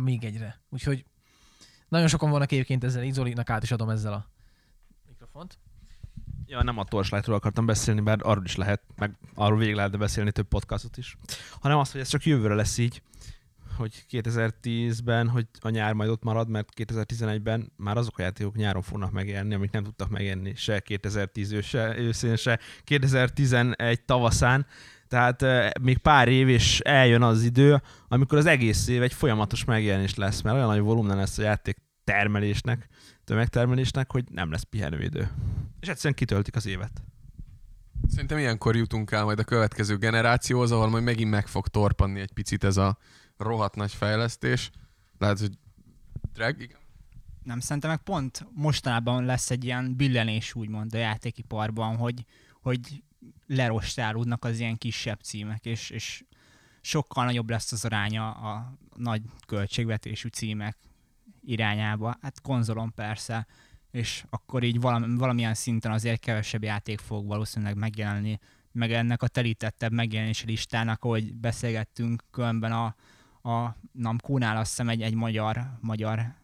még 0.05 0.25
egyre. 0.25 0.61
Úgyhogy 0.71 1.05
nagyon 1.89 2.09
sokan 2.09 2.31
vannak 2.31 2.53
egyébként 2.53 2.85
ezzel, 2.85 3.03
Izolinak 3.03 3.51
át 3.51 3.63
is 3.63 3.71
adom 3.71 3.91
ezzel 3.91 4.13
a 4.13 4.27
mikrofont. 5.07 5.59
Ja, 6.51 6.63
nem 6.63 6.79
a 6.79 6.85
Torchlightról 6.85 7.37
akartam 7.37 7.67
beszélni, 7.67 8.01
bár 8.01 8.19
arról 8.23 8.45
is 8.45 8.57
lehet, 8.57 8.83
meg 8.97 9.19
arról 9.35 9.59
végig 9.59 9.75
lehetne 9.75 9.99
beszélni 9.99 10.33
több 10.33 10.49
podcastot 10.49 10.97
is, 10.97 11.17
hanem 11.61 11.79
az, 11.79 11.93
hogy 11.93 12.01
ez 12.01 12.09
csak 12.09 12.25
jövőre 12.25 12.55
lesz 12.55 12.79
így, 12.79 13.03
hogy 13.77 14.05
2010-ben, 14.11 15.29
hogy 15.29 15.47
a 15.61 15.69
nyár 15.69 15.93
majd 15.93 16.11
ott 16.11 16.23
marad, 16.23 16.49
mert 16.49 16.69
2011-ben 16.77 17.73
már 17.77 17.97
azok 17.97 18.19
a 18.19 18.23
játékok 18.23 18.57
nyáron 18.57 18.83
fognak 18.83 19.13
megjelenni, 19.13 19.55
amik 19.55 19.71
nem 19.71 19.85
tudtak 19.85 20.09
megjelenni 20.09 20.55
se 20.55 20.81
2010 20.81 21.63
se 21.63 21.99
őszén, 21.99 22.37
se 22.37 22.59
2011 22.85 24.05
tavaszán. 24.05 24.67
Tehát 25.09 25.43
euh, 25.43 25.71
még 25.81 25.99
pár 25.99 26.29
év, 26.29 26.49
és 26.49 26.81
eljön 26.81 27.23
az 27.23 27.43
idő, 27.43 27.83
amikor 28.09 28.39
az 28.39 28.47
egész 28.47 28.89
év 28.89 29.03
egy 29.03 29.15
folyamatos 29.15 29.65
megjelenés 29.65 30.15
lesz, 30.15 30.41
mert 30.41 30.57
olyan 30.57 30.69
nagy 30.69 30.81
volumen 30.81 31.17
lesz 31.17 31.39
a 31.39 31.43
játék 31.43 31.77
termelésnek, 32.05 32.89
tömegtermelésnek, 33.29 34.13
hogy 34.13 34.25
nem 34.31 34.51
lesz 34.51 34.63
pihenőidő. 34.63 35.31
És 35.81 35.89
egyszerűen 35.89 36.15
kitöltik 36.15 36.57
az 36.57 36.67
évet. 36.67 37.03
Szerintem 38.09 38.39
ilyenkor 38.39 38.77
jutunk 38.77 39.11
el 39.11 39.25
majd 39.25 39.39
a 39.39 39.45
következő 39.45 39.97
generációhoz, 39.97 40.73
ahol 40.73 40.89
majd 40.89 41.05
megint 41.05 41.31
meg 41.31 41.47
fog 41.47 41.69
torpanni 41.69 42.21
egy 42.21 42.33
picit 42.33 42.65
ez 42.65 42.77
a 42.77 42.99
rohadt 43.37 43.75
nagy 43.75 43.93
fejlesztés. 43.93 44.71
Lehet, 45.19 45.39
hogy 45.39 45.59
drag, 46.33 46.61
igen. 46.61 46.79
Nem, 47.43 47.61
szerintem 47.61 47.91
meg 47.91 48.03
pont 48.03 48.47
mostanában 48.55 49.25
lesz 49.25 49.51
egy 49.51 49.65
ilyen 49.65 49.97
billenés 49.97 50.55
úgymond 50.55 50.95
a 50.95 50.99
játékiparban, 50.99 51.97
hogy, 51.97 52.25
hogy 52.61 53.03
lerostálódnak 53.47 54.45
az 54.45 54.59
ilyen 54.59 54.77
kisebb 54.77 55.21
címek, 55.21 55.65
és, 55.65 55.91
és 55.91 56.25
sokkal 56.81 57.25
nagyobb 57.25 57.51
lesz 57.51 57.73
az 57.73 57.85
aránya 57.85 58.31
a 58.31 58.79
nagy 58.97 59.23
költségvetésű 59.47 60.29
címek 60.29 60.77
irányába. 61.49 62.17
Hát 62.23 62.41
konzolon 62.41 62.95
persze, 62.95 63.47
és 63.91 64.25
akkor 64.31 64.63
így 64.63 64.81
valami, 64.81 65.17
valamilyen 65.17 65.55
szinten 65.55 65.93
azért 65.93 66.21
kevesebb 66.21 66.63
játék 66.63 66.99
fog 66.99 67.27
valószínűleg 67.27 67.77
megjelenni, 67.77 68.39
meg 68.73 68.93
ennek 68.93 69.23
a 69.23 69.29
telítettebb 69.29 69.93
megjelenési 69.93 70.47
listának, 70.47 71.05
ahogy 71.05 71.35
beszélgettünk 71.35 72.25
különben 72.31 72.73
a, 72.73 72.95
a 73.51 73.77
Namkónál, 73.93 74.57
azt 74.57 74.69
hiszem 74.69 74.89
egy, 74.89 75.03
egy 75.03 75.15
magyar, 75.15 75.79
magyar 75.81 76.35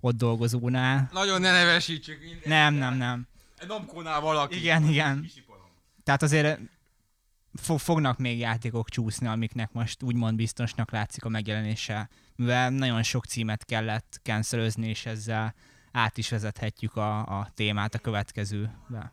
ott 0.00 0.16
dolgozónál. 0.16 1.08
Nagyon 1.12 1.40
ne 1.40 1.52
nevesítsük 1.52 2.18
mindenkit. 2.18 2.46
Nem, 2.46 2.74
nem, 2.74 2.96
nem. 2.96 3.26
Egy 3.58 3.68
Namkónál 3.68 4.20
valaki. 4.20 4.58
Igen, 4.58 4.88
igen. 4.88 5.26
Tehát 6.04 6.22
azért 6.22 6.60
fognak 7.54 8.18
még 8.18 8.38
játékok 8.38 8.88
csúszni, 8.88 9.26
amiknek 9.26 9.72
most 9.72 10.02
úgymond 10.02 10.36
biztosnak 10.36 10.90
látszik 10.90 11.24
a 11.24 11.28
megjelenése, 11.28 12.08
mivel 12.36 12.70
nagyon 12.70 13.02
sok 13.02 13.24
címet 13.24 13.64
kellett 13.64 14.20
cancelözni, 14.22 14.88
és 14.88 15.06
ezzel 15.06 15.54
át 15.92 16.18
is 16.18 16.28
vezethetjük 16.28 16.96
a, 16.96 17.18
a 17.18 17.50
témát 17.54 17.94
a 17.94 17.98
következőbe. 17.98 19.12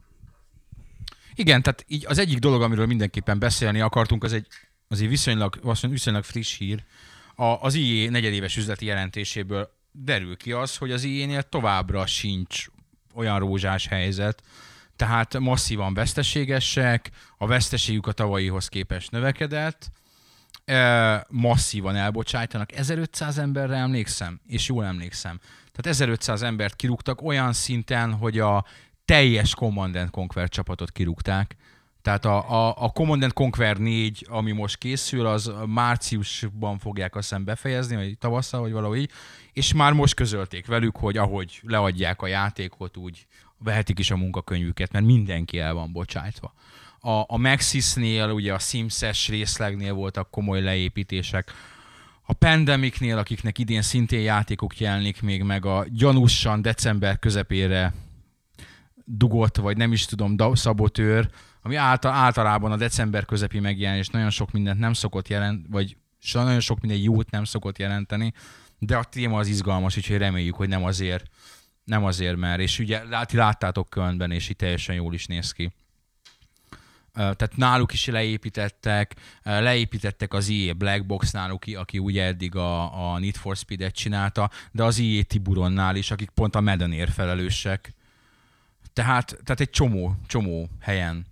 Igen, 1.36 1.62
tehát 1.62 1.86
így 1.88 2.06
az 2.06 2.18
egyik 2.18 2.40
dolog, 2.40 2.62
amiről 2.62 2.86
mindenképpen 2.86 3.40
beszélni 3.40 3.80
akartunk, 3.80 4.24
az 4.24 4.34
egy 4.34 4.48
azért 4.88 5.10
viszonylag, 5.10 5.78
viszonylag 5.82 6.24
friss 6.24 6.58
hír. 6.58 6.84
A, 7.36 7.44
az 7.44 7.74
IE 7.74 8.10
negyedéves 8.10 8.58
üzleti 8.58 8.86
jelentéséből 8.86 9.70
derül 9.92 10.38
ki 10.38 10.52
az, 10.52 10.78
hogy 10.78 10.92
az 10.92 11.04
IE-nél 11.04 11.44
továbbra 11.44 12.06
sincs 12.06 12.66
olyan 13.14 13.40
rózsás 13.40 13.88
helyzet, 13.88 14.44
tehát 14.98 15.40
masszívan 15.40 15.94
veszteségesek, 15.94 17.12
a 17.38 17.48
veszteségük 17.48 18.08
a 18.08 18.12
tavalyihoz 18.12 18.68
képest 18.68 19.12
növekedett, 19.12 19.92
e, 20.66 21.26
masszívan 21.30 21.96
elbocsájtanak. 21.96 22.72
1500 22.72 23.38
emberre 23.38 23.76
emlékszem, 23.76 24.40
és 24.48 24.68
jól 24.68 24.86
emlékszem. 24.86 25.40
Tehát 25.72 25.86
1500 25.86 26.42
embert 26.42 26.76
kirúgtak 26.76 27.22
olyan 27.22 27.54
szinten, 27.54 28.14
hogy 28.14 28.40
a 28.40 28.66
teljes 29.06 29.56
Command 29.56 30.10
Conquer 30.10 30.50
csapatot 30.50 30.92
kirúgták. 30.92 31.56
Tehát 32.02 32.26
a, 32.26 32.68
a, 32.68 32.76
a 32.78 32.90
Command 32.90 33.34
Conquer 33.34 33.78
4, 33.78 34.26
ami 34.30 34.52
most 34.52 34.78
készül, 34.78 35.26
az 35.26 35.52
márciusban 35.66 36.78
fogják 36.78 37.16
azt 37.16 37.30
hiszem 37.30 37.44
befejezni, 37.44 37.96
vagy 37.96 38.18
tavasszal, 38.18 38.62
vagy 38.62 38.72
valahogy, 38.72 39.10
és 39.54 39.74
már 39.74 39.94
most 39.94 40.14
közölték 40.14 40.66
velük, 40.66 40.98
hogy 40.98 41.18
ahogy 41.18 41.60
leadják 41.64 42.22
a 42.22 42.28
játékot, 42.28 42.98
úgy 42.98 43.28
vehetik 43.60 44.00
is 44.00 44.12
a 44.12 44.16
munkakönyvüket, 44.18 44.92
mert 44.92 45.06
mindenki 45.06 45.60
el 45.60 45.74
van 45.74 45.92
bocsájtva. 45.92 46.54
A, 47.00 47.24
a 47.28 47.38
Maxis-nél, 47.38 48.30
ugye 48.30 48.54
a 48.54 48.60
Sims-es 48.60 49.28
részlegnél 49.28 49.94
voltak 49.94 50.30
komoly 50.30 50.62
leépítések, 50.62 51.54
a 52.30 52.34
Pandemicnél, 52.34 53.18
akiknek 53.18 53.58
idén 53.58 53.82
szintén 53.82 54.22
játékok 54.22 54.80
jelenik 54.80 55.22
még 55.22 55.44
meg, 55.44 55.66
a 55.66 55.86
gyanúsan 55.90 56.62
december 56.62 57.20
közepére 57.20 57.94
dugott, 59.06 59.58
vagy 59.58 59.78
nem 59.78 59.92
is 59.92 60.06
tudom, 60.06 60.36
szabotőr, 60.54 61.30
ami 61.62 61.76
által, 61.76 62.12
általában 62.12 62.72
a 62.72 62.76
december 62.76 63.26
közepi 63.26 63.60
megjelenés 63.60 64.08
nagyon 64.08 64.30
sok 64.30 64.52
mindent 64.52 64.80
nem 64.80 64.94
szokott 64.94 65.28
jelent, 65.28 65.66
vagy 65.70 65.98
nagyon 66.34 66.60
sok 66.60 66.80
minden 66.80 67.00
jót 67.00 67.32
nem 67.32 67.44
szokott 67.44 67.78
jelenteni, 67.78 68.34
de 68.80 68.98
a 68.98 69.04
téma 69.04 69.38
az 69.38 69.48
izgalmas, 69.48 69.98
úgyhogy 69.98 70.18
reméljük, 70.18 70.56
hogy 70.56 70.68
nem 70.68 70.84
azért, 70.84 71.26
nem 71.88 72.04
azért, 72.04 72.36
mert, 72.36 72.60
és 72.60 72.80
ugye 72.80 73.04
lát, 73.04 73.32
láttátok 73.32 73.90
Kölnben, 73.90 74.32
és 74.32 74.50
itt 74.50 74.58
teljesen 74.58 74.96
jól 74.96 75.14
is 75.14 75.26
néz 75.26 75.52
ki. 75.52 75.72
Tehát 77.14 77.56
náluk 77.56 77.94
is 77.94 78.06
leépítettek, 78.06 79.16
leépítettek 79.44 80.34
az 80.34 80.50
EA 80.50 80.74
Black 80.74 81.06
Box 81.06 81.32
náluk, 81.32 81.64
aki 81.76 81.98
ugye 81.98 82.24
eddig 82.24 82.56
a, 82.56 83.12
a 83.14 83.18
Need 83.20 83.36
for 83.36 83.56
Speed-et 83.56 83.96
csinálta, 83.96 84.52
de 84.72 84.84
az 84.84 85.00
EA 85.00 85.24
Tiburonnál 85.24 85.96
is, 85.96 86.12
akik 86.12 86.30
pont 86.30 86.56
a 86.56 86.62
Medenért 86.62 87.14
felelősek. 87.14 87.94
Tehát, 88.94 89.38
tehát 89.44 89.60
egy 89.60 89.70
csomó, 89.70 90.16
csomó 90.28 90.70
helyen 90.80 91.26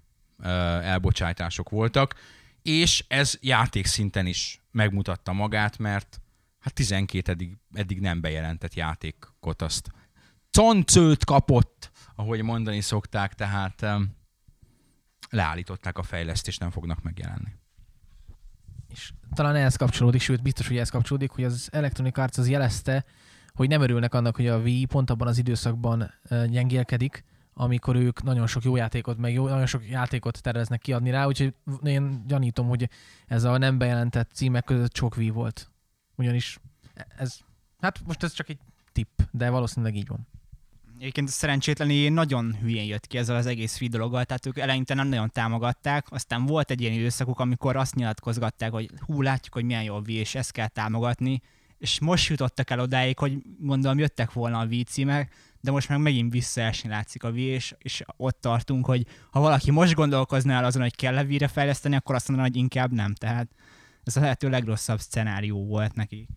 elbocsátások 0.81 1.69
voltak, 1.69 2.15
és 2.61 3.05
ez 3.07 3.37
játékszinten 3.41 4.25
is 4.25 4.61
megmutatta 4.71 5.33
magát, 5.33 5.77
mert 5.77 6.21
hát 6.59 6.73
12 6.73 7.31
eddig, 7.31 7.57
eddig 7.73 7.99
nem 7.99 8.21
bejelentett 8.21 8.73
játékot 8.73 9.61
azt 9.61 9.89
concőt 10.55 11.25
kapott, 11.25 11.91
ahogy 12.15 12.41
mondani 12.41 12.81
szokták, 12.81 13.33
tehát 13.33 13.85
leállították 15.29 15.97
a 15.97 16.03
fejlesztést, 16.03 16.59
nem 16.59 16.71
fognak 16.71 17.03
megjelenni. 17.03 17.51
És 18.87 19.13
talán 19.33 19.55
ehhez 19.55 19.75
kapcsolódik, 19.75 20.21
sőt 20.21 20.41
biztos, 20.41 20.67
hogy 20.67 20.75
ehhez 20.75 20.89
kapcsolódik, 20.89 21.31
hogy 21.31 21.43
az 21.43 21.69
Electronic 21.71 22.17
Arts 22.17 22.37
az 22.37 22.49
jelezte, 22.49 23.05
hogy 23.53 23.69
nem 23.69 23.81
örülnek 23.81 24.13
annak, 24.13 24.35
hogy 24.35 24.47
a 24.47 24.57
Wii 24.57 24.85
pont 24.85 25.09
abban 25.09 25.27
az 25.27 25.37
időszakban 25.37 26.13
gyengélkedik, 26.49 27.23
amikor 27.53 27.95
ők 27.95 28.23
nagyon 28.23 28.47
sok 28.47 28.63
jó 28.63 28.75
játékot, 28.75 29.17
meg 29.17 29.33
jó, 29.33 29.47
nagyon 29.47 29.65
sok 29.65 29.89
játékot 29.89 30.41
terveznek 30.41 30.79
kiadni 30.79 31.09
rá, 31.09 31.25
úgyhogy 31.25 31.53
én 31.83 32.23
gyanítom, 32.27 32.67
hogy 32.67 32.89
ez 33.27 33.43
a 33.43 33.57
nem 33.57 33.77
bejelentett 33.77 34.31
címek 34.33 34.63
között 34.63 34.95
sok 34.95 35.17
Wii 35.17 35.29
volt. 35.29 35.71
Ugyanis 36.15 36.59
ez, 37.17 37.37
hát 37.79 38.01
most 38.05 38.23
ez 38.23 38.33
csak 38.33 38.49
egy 38.49 38.59
tipp, 38.91 39.19
de 39.31 39.49
valószínűleg 39.49 39.95
így 39.95 40.07
van. 40.07 40.27
Egyébként 40.99 41.29
szerencsétlenül 41.29 42.09
nagyon 42.09 42.55
hülyén 42.61 42.85
jött 42.85 43.07
ki 43.07 43.17
ezzel 43.17 43.35
az 43.35 43.45
egész 43.45 43.77
free 43.77 43.89
dologgal, 43.89 44.25
tehát 44.25 44.45
ők 44.45 44.57
eleinte 44.57 44.93
nem 44.93 45.07
nagyon 45.07 45.29
támogatták, 45.33 46.11
aztán 46.11 46.45
volt 46.45 46.71
egy 46.71 46.81
ilyen 46.81 46.93
időszakuk, 46.93 47.39
amikor 47.39 47.75
azt 47.75 47.95
nyilatkozgatták, 47.95 48.71
hogy 48.71 48.89
hú, 49.05 49.21
látjuk, 49.21 49.53
hogy 49.53 49.63
milyen 49.63 49.83
jó 49.83 49.95
a 49.95 50.01
Wii, 50.05 50.15
és 50.15 50.35
ezt 50.35 50.51
kell 50.51 50.67
támogatni, 50.67 51.41
és 51.77 51.99
most 51.99 52.29
jutottak 52.29 52.69
el 52.69 52.79
odáig, 52.79 53.19
hogy 53.19 53.37
gondolom 53.59 53.99
jöttek 53.99 54.33
volna 54.33 54.59
a 54.59 54.65
Wii 54.65 54.83
címek, 54.83 55.33
de 55.61 55.71
most 55.71 55.89
meg 55.89 55.99
megint 55.99 56.31
visszaesni 56.31 56.89
látszik 56.89 57.23
a 57.23 57.29
Wii, 57.29 57.45
és, 57.45 57.75
és 57.77 58.03
ott 58.17 58.41
tartunk, 58.41 58.85
hogy 58.85 59.05
ha 59.31 59.39
valaki 59.39 59.71
most 59.71 59.93
gondolkozna 59.93 60.53
el 60.53 60.65
azon, 60.65 60.81
hogy 60.81 60.95
kell-e 60.95 61.23
Wii-re 61.23 61.47
fejleszteni, 61.47 61.95
akkor 61.95 62.15
azt 62.15 62.27
mondaná, 62.27 62.49
hogy 62.49 62.57
inkább 62.57 62.91
nem. 62.91 63.13
Tehát 63.13 63.47
ez 64.03 64.17
a 64.17 64.19
lehető 64.19 64.49
legrosszabb 64.49 64.99
szenárió 64.99 65.65
volt 65.65 65.93
neki. 65.93 66.27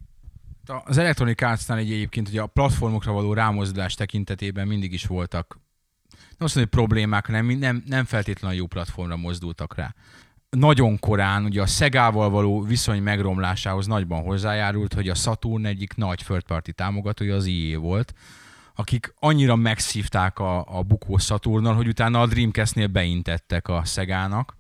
Az 0.84 0.98
Electronic 0.98 1.42
Arts-nál 1.42 1.78
egy 1.78 1.92
egyébként 1.92 2.28
hogy 2.28 2.38
a 2.38 2.46
platformokra 2.46 3.12
való 3.12 3.32
rámozdulás 3.32 3.94
tekintetében 3.94 4.66
mindig 4.66 4.92
is 4.92 5.04
voltak 5.06 5.58
nem 6.38 6.46
azt 6.46 6.54
mondom, 6.54 6.72
hogy 6.72 6.86
problémák, 6.86 7.26
hanem 7.26 7.46
nem, 7.46 7.82
nem 7.86 8.04
feltétlenül 8.04 8.56
jó 8.56 8.66
platformra 8.66 9.16
mozdultak 9.16 9.74
rá. 9.74 9.94
Nagyon 10.50 10.98
korán 10.98 11.44
ugye 11.44 11.62
a 11.62 11.66
Szegával 11.66 12.30
való 12.30 12.62
viszony 12.62 13.02
megromlásához 13.02 13.86
nagyban 13.86 14.22
hozzájárult, 14.22 14.94
hogy 14.94 15.08
a 15.08 15.14
Saturn 15.14 15.64
egyik 15.64 15.94
nagy 15.94 16.22
third 16.26 16.74
támogatója 16.74 17.34
az 17.34 17.46
IE 17.46 17.78
volt, 17.78 18.14
akik 18.74 19.14
annyira 19.18 19.56
megszívták 19.56 20.38
a, 20.38 20.78
a 20.78 20.82
bukó 20.82 21.16
Saturnnal, 21.16 21.74
hogy 21.74 21.88
utána 21.88 22.20
a 22.20 22.26
Dreamcast-nél 22.26 22.86
beintettek 22.86 23.68
a 23.68 23.84
Szegának. 23.84 24.56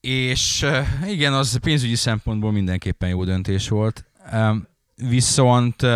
És 0.00 0.66
igen, 1.06 1.32
az 1.32 1.56
pénzügyi 1.56 1.94
szempontból 1.94 2.52
mindenképpen 2.52 3.08
jó 3.08 3.24
döntés 3.24 3.68
volt. 3.68 4.04
Viszont 4.94 5.86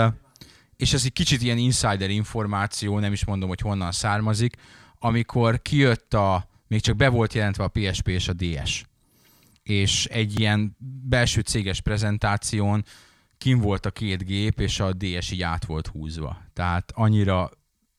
és 0.79 0.93
ez 0.93 1.05
egy 1.05 1.13
kicsit 1.13 1.43
ilyen 1.43 1.59
insider 1.59 2.11
információ, 2.11 2.99
nem 2.99 3.13
is 3.13 3.25
mondom, 3.25 3.49
hogy 3.49 3.61
honnan 3.61 3.93
származik, 3.93 4.57
amikor 4.99 5.63
kijött 5.63 6.15
a, 6.15 6.49
még 6.67 6.81
csak 6.81 6.97
be 6.97 7.09
volt 7.09 7.35
jelentve 7.35 7.65
a 7.65 7.69
PSP 7.69 8.09
és 8.09 8.29
a 8.29 8.33
DS. 8.33 8.85
És 9.63 10.07
egy 10.07 10.41
ilyen 10.41 10.77
belső 11.09 11.41
céges 11.41 11.81
prezentáción 11.81 12.85
kim 13.39 13.59
volt 13.59 13.87
a 13.87 13.91
két 13.91 14.25
gép, 14.25 14.61
és 14.61 14.81
a 14.81 14.93
DS 14.93 15.31
így 15.31 15.43
át 15.43 15.65
volt 15.65 15.87
húzva. 15.87 16.43
Tehát 16.53 16.93
annyira 16.95 17.51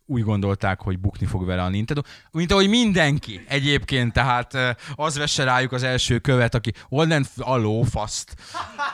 úgy 0.10 0.24
gondolták, 0.24 0.82
hogy 0.82 1.00
bukni 1.00 1.26
fog 1.26 1.46
vele 1.46 1.64
a 1.64 1.70
Nintendo, 1.70 2.02
mint 2.32 2.52
ahogy 2.52 2.70
mindenki 2.70 3.46
egyébként, 3.48 4.14
tehát 4.14 4.54
eh, 4.54 4.76
az 4.96 5.18
vesse 5.18 5.44
rájuk 5.44 5.72
az 5.72 5.84
első 5.84 6.20
követ, 6.20 6.56
aki 6.56 6.74
onnan 6.90 7.26
a 7.38 7.56
lófaszt, 7.56 8.36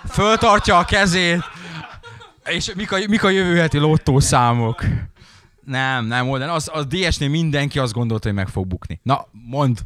föltartja 0.10 0.78
a 0.78 0.86
kezét, 0.86 1.44
és 2.46 2.74
mik 2.76 2.92
a, 2.92 2.98
mik 3.08 3.24
a 3.24 3.30
jövő 3.30 3.58
heti 3.58 3.78
lottószámok? 3.78 4.84
Nem, 5.64 6.06
nem, 6.06 6.30
Olden, 6.30 6.50
az, 6.50 6.70
az 6.74 6.86
DS-nél 6.86 7.30
mindenki 7.30 7.80
azt 7.80 7.94
gondolta, 7.94 8.28
hogy 8.28 8.38
meg 8.38 8.48
fog 8.48 8.68
bukni. 8.68 9.00
Na, 9.04 9.28
mond. 9.32 9.80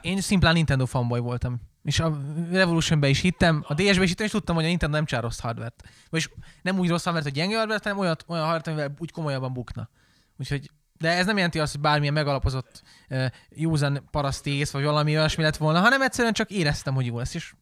Én 0.00 0.20
szimplán 0.20 0.54
Nintendo 0.54 0.86
fanboy 0.86 1.20
voltam. 1.20 1.60
És 1.84 2.00
a 2.00 2.18
Revolutionbe 2.50 3.08
is 3.08 3.20
hittem, 3.20 3.64
a 3.68 3.74
DS-be 3.74 4.02
is 4.02 4.08
hittem, 4.08 4.26
és 4.26 4.32
tudtam, 4.32 4.54
hogy 4.54 4.64
a 4.64 4.68
Nintendo 4.68 4.96
nem 4.96 5.04
csár 5.04 5.22
rossz 5.22 5.40
hardvert. 5.40 5.82
Vagyis 6.10 6.30
nem 6.62 6.78
úgy 6.78 6.88
rossz 6.88 7.02
hardvert, 7.02 7.26
hogy 7.26 7.34
gyenge 7.34 7.56
hardvert, 7.56 7.82
hanem 7.82 7.98
olyan, 7.98 8.16
olyan 8.26 8.44
hardvert, 8.44 8.66
amivel 8.66 8.94
úgy 8.98 9.10
komolyabban 9.10 9.52
bukna. 9.52 9.88
Úgyhogy, 10.38 10.70
de 10.98 11.10
ez 11.10 11.26
nem 11.26 11.36
jelenti 11.36 11.58
azt, 11.58 11.72
hogy 11.72 11.80
bármilyen 11.80 12.14
megalapozott 12.14 12.82
uh, 13.08 13.26
józan 13.48 14.08
parasztész, 14.10 14.70
vagy 14.70 14.84
valami 14.84 15.16
olyasmi 15.16 15.42
lett 15.42 15.56
volna, 15.56 15.80
hanem 15.80 16.02
egyszerűen 16.02 16.32
csak 16.32 16.50
éreztem, 16.50 16.94
hogy 16.94 17.06
jó 17.06 17.18
lesz, 17.18 17.34
és 17.34 17.52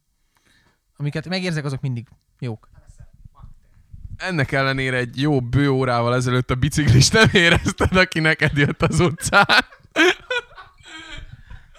amiket 0.97 1.27
megérzek, 1.27 1.65
azok 1.65 1.81
mindig 1.81 2.07
jók. 2.39 2.69
Ennek 4.17 4.51
ellenére 4.51 4.97
egy 4.97 5.21
jó 5.21 5.41
bő 5.41 5.69
órával 5.69 6.15
ezelőtt 6.15 6.51
a 6.51 6.55
biciklist 6.55 7.13
nem 7.13 7.29
érezted, 7.31 7.95
aki 7.95 8.19
neked 8.19 8.57
jött 8.57 8.81
az 8.81 8.99
utcán. 8.99 9.65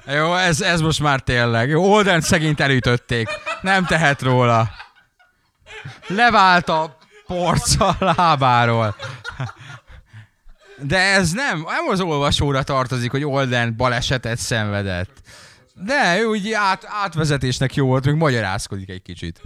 Jó, 0.06 0.34
ez, 0.34 0.60
ez 0.60 0.80
most 0.80 1.00
már 1.00 1.20
tényleg. 1.20 1.68
Jó, 1.68 1.92
Olden 1.92 2.20
szegényt 2.20 2.60
elütötték. 2.60 3.28
Nem 3.60 3.84
tehet 3.84 4.22
róla. 4.22 4.70
Levált 6.06 6.68
a 6.68 6.96
porca 7.26 7.96
lábáról. 7.98 8.96
De 10.82 10.98
ez 10.98 11.32
nem, 11.32 11.58
nem 11.58 11.88
az 11.90 12.00
olvasóra 12.00 12.62
tartozik, 12.62 13.10
hogy 13.10 13.24
Olden 13.24 13.76
balesetet 13.76 14.38
szenvedett. 14.38 15.20
De 15.74 16.20
ő 16.20 16.24
úgy 16.24 16.52
át, 16.52 16.84
átvezetésnek 16.88 17.74
jó 17.74 17.86
volt, 17.86 18.04
még 18.04 18.14
magyarázkodik 18.14 18.90
egy 18.90 19.02
kicsit. 19.02 19.40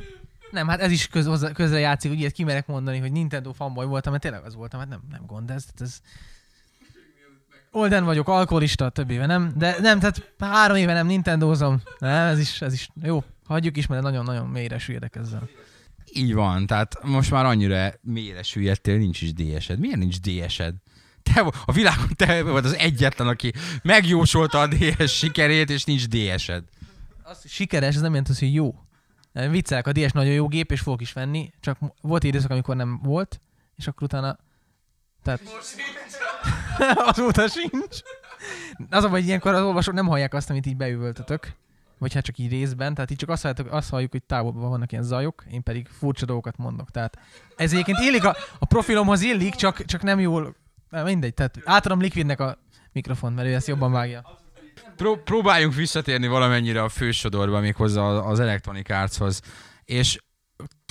Nem, 0.50 0.68
hát 0.68 0.80
ez 0.80 0.90
is 0.90 1.06
köz, 1.06 1.26
hozzá- 1.26 1.52
közre 1.52 1.78
játszik, 1.78 2.10
hogy 2.10 2.20
ilyet 2.20 2.32
kimerek 2.32 2.66
mondani, 2.66 2.98
hogy 2.98 3.12
Nintendo 3.12 3.52
fanboy 3.52 3.86
voltam, 3.86 4.10
mert 4.10 4.22
tényleg 4.24 4.44
az 4.44 4.54
voltam, 4.54 4.80
hát 4.80 4.88
nem, 4.88 5.00
nem 5.10 5.22
gond, 5.26 5.50
ez, 5.50 5.64
ez 5.78 6.00
Olden 7.72 8.04
vagyok, 8.04 8.28
alkoholista, 8.28 8.88
több 8.88 9.10
éve 9.10 9.26
nem, 9.26 9.52
de 9.56 9.76
nem, 9.80 9.98
tehát 9.98 10.32
három 10.38 10.76
éve 10.76 10.92
nem 10.92 11.06
Nintendozom. 11.06 11.82
Nem, 11.98 12.26
ez 12.26 12.38
is, 12.38 12.60
ez 12.60 12.72
is 12.72 12.88
jó. 13.02 13.24
Hagyjuk 13.46 13.76
is, 13.76 13.86
mert 13.86 14.02
nagyon-nagyon 14.02 14.46
mélyre 14.46 14.78
süllyedek 14.78 15.16
ezzel. 15.16 15.48
Így 16.12 16.34
van, 16.34 16.66
tehát 16.66 17.04
most 17.04 17.30
már 17.30 17.44
annyira 17.44 17.92
mélyre 18.00 18.42
süllyedtél, 18.42 18.98
nincs 18.98 19.22
is 19.22 19.32
DS-ed. 19.32 19.78
Miért 19.78 19.96
nincs 19.96 20.20
DS-ed? 20.20 20.74
Te, 21.34 21.52
a 21.64 21.72
világon 21.72 22.08
te 22.16 22.42
vagy 22.42 22.64
az 22.64 22.76
egyetlen, 22.76 23.28
aki 23.28 23.52
megjósolta 23.82 24.60
a 24.60 24.66
DS 24.66 25.16
sikerét, 25.16 25.70
és 25.70 25.84
nincs 25.84 26.08
DS-ed. 26.08 26.64
Az, 27.22 27.44
sikeres, 27.48 27.94
ez 27.94 28.00
nem 28.00 28.10
jelenti, 28.10 28.30
azt, 28.30 28.40
hogy 28.40 28.54
jó. 28.54 28.74
Nem, 29.32 29.50
Viccelek, 29.50 29.86
a 29.86 29.92
DS 29.92 30.12
nagyon 30.12 30.32
jó 30.32 30.48
gép, 30.48 30.70
és 30.72 30.80
fogok 30.80 31.00
is 31.00 31.12
venni, 31.12 31.52
csak 31.60 31.78
volt 32.00 32.24
időszak, 32.24 32.50
amikor 32.50 32.76
nem 32.76 33.00
volt, 33.02 33.40
és 33.76 33.86
akkor 33.86 34.02
utána... 34.02 34.38
Tehát... 35.22 35.40
Azóta 37.10 37.48
sincs. 37.48 38.00
Az 38.90 39.04
a 39.04 39.08
hogy 39.08 39.26
ilyenkor 39.26 39.54
az 39.54 39.62
olvasók 39.62 39.94
nem 39.94 40.06
hallják 40.06 40.34
azt, 40.34 40.50
amit 40.50 40.66
így 40.66 40.76
beüvöltötök. 40.76 41.52
Vagy 41.98 42.14
hát 42.14 42.24
csak 42.24 42.38
így 42.38 42.50
részben, 42.50 42.94
tehát 42.94 43.10
így 43.10 43.16
csak 43.16 43.28
azt 43.28 43.42
halljátok, 43.42 43.72
azt 43.72 43.90
halljuk, 43.90 44.10
hogy 44.10 44.22
távolban 44.22 44.68
vannak 44.68 44.92
ilyen 44.92 45.04
zajok, 45.04 45.44
én 45.50 45.62
pedig 45.62 45.88
furcsa 45.98 46.26
dolgokat 46.26 46.56
mondok. 46.56 46.90
Tehát 46.90 47.18
ez 47.56 47.72
egyébként 47.72 47.98
illik 47.98 48.24
a, 48.24 48.36
a 48.58 48.64
profilomhoz 48.64 49.20
illik, 49.20 49.54
csak, 49.54 49.84
csak 49.84 50.02
nem 50.02 50.20
jól, 50.20 50.54
Na, 50.90 51.02
mindegy, 51.02 51.34
tehát 51.34 51.58
átadom 51.64 52.00
Liquidnek 52.00 52.40
a 52.40 52.58
mikrofon, 52.92 53.32
mert 53.32 53.48
ő 53.48 53.54
ezt 53.54 53.66
jobban 53.66 53.92
vágja. 53.92 54.38
Pró- 54.96 55.16
próbáljunk 55.16 55.74
visszatérni 55.74 56.26
valamennyire 56.26 56.82
a 56.82 56.88
fősodorba, 56.88 57.60
méghozzá 57.60 58.00
az 58.02 58.40
Electronic 58.40 58.90
Artshoz. 58.90 59.40
És 59.84 60.18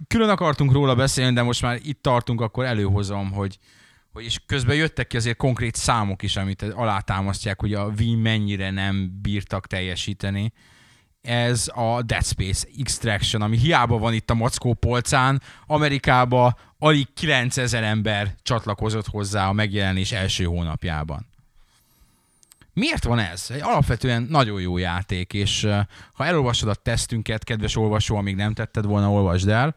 külön 0.07 0.29
akartunk 0.29 0.71
róla 0.71 0.95
beszélni, 0.95 1.33
de 1.33 1.41
most 1.41 1.61
már 1.61 1.79
itt 1.81 2.01
tartunk, 2.01 2.41
akkor 2.41 2.65
előhozom, 2.65 3.31
hogy, 3.31 3.57
hogy 4.11 4.23
és 4.23 4.39
közben 4.45 4.75
jöttek 4.75 5.07
ki 5.07 5.17
azért 5.17 5.37
konkrét 5.37 5.75
számok 5.75 6.23
is, 6.23 6.35
amit 6.35 6.61
alátámasztják, 6.61 7.59
hogy 7.59 7.73
a 7.73 7.91
Wii 7.97 8.15
mennyire 8.15 8.71
nem 8.71 9.19
bírtak 9.21 9.67
teljesíteni. 9.67 10.53
Ez 11.21 11.71
a 11.73 12.01
Dead 12.01 12.25
Space 12.25 12.67
Extraction, 12.79 13.41
ami 13.41 13.57
hiába 13.57 13.97
van 13.97 14.13
itt 14.13 14.29
a 14.29 14.33
Mackó 14.33 14.73
polcán, 14.73 15.41
Amerikába 15.65 16.57
alig 16.79 17.07
9000 17.13 17.83
ember 17.83 18.35
csatlakozott 18.41 19.07
hozzá 19.07 19.47
a 19.47 19.53
megjelenés 19.53 20.11
első 20.11 20.43
hónapjában. 20.43 21.27
Miért 22.73 23.03
van 23.03 23.19
ez? 23.19 23.45
Egy 23.49 23.61
alapvetően 23.61 24.27
nagyon 24.29 24.61
jó 24.61 24.77
játék, 24.77 25.33
és 25.33 25.67
ha 26.13 26.25
elolvasod 26.25 26.69
a 26.69 26.73
tesztünket, 26.73 27.43
kedves 27.43 27.75
olvasó, 27.75 28.15
amíg 28.15 28.35
nem 28.35 28.53
tetted 28.53 28.85
volna, 28.85 29.11
olvasd 29.11 29.47
el, 29.47 29.75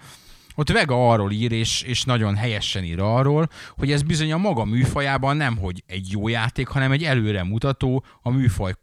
ott 0.55 0.71
Vega 0.71 1.11
arról 1.11 1.31
ír, 1.31 1.53
és, 1.53 1.83
és 1.83 2.05
nagyon 2.05 2.37
helyesen 2.37 2.85
ír 2.85 3.01
arról, 3.01 3.49
hogy 3.77 3.93
ez 3.93 4.03
bizony 4.03 4.33
a 4.33 4.37
maga 4.37 4.65
műfajában 4.65 5.37
nem 5.37 5.57
hogy 5.57 5.83
egy 5.87 6.11
jó 6.11 6.29
játék, 6.29 6.69
hanem 6.69 6.93
egy 6.93 7.05
előremutató, 7.05 8.05
a 8.23 8.31
műfaj 8.31 8.75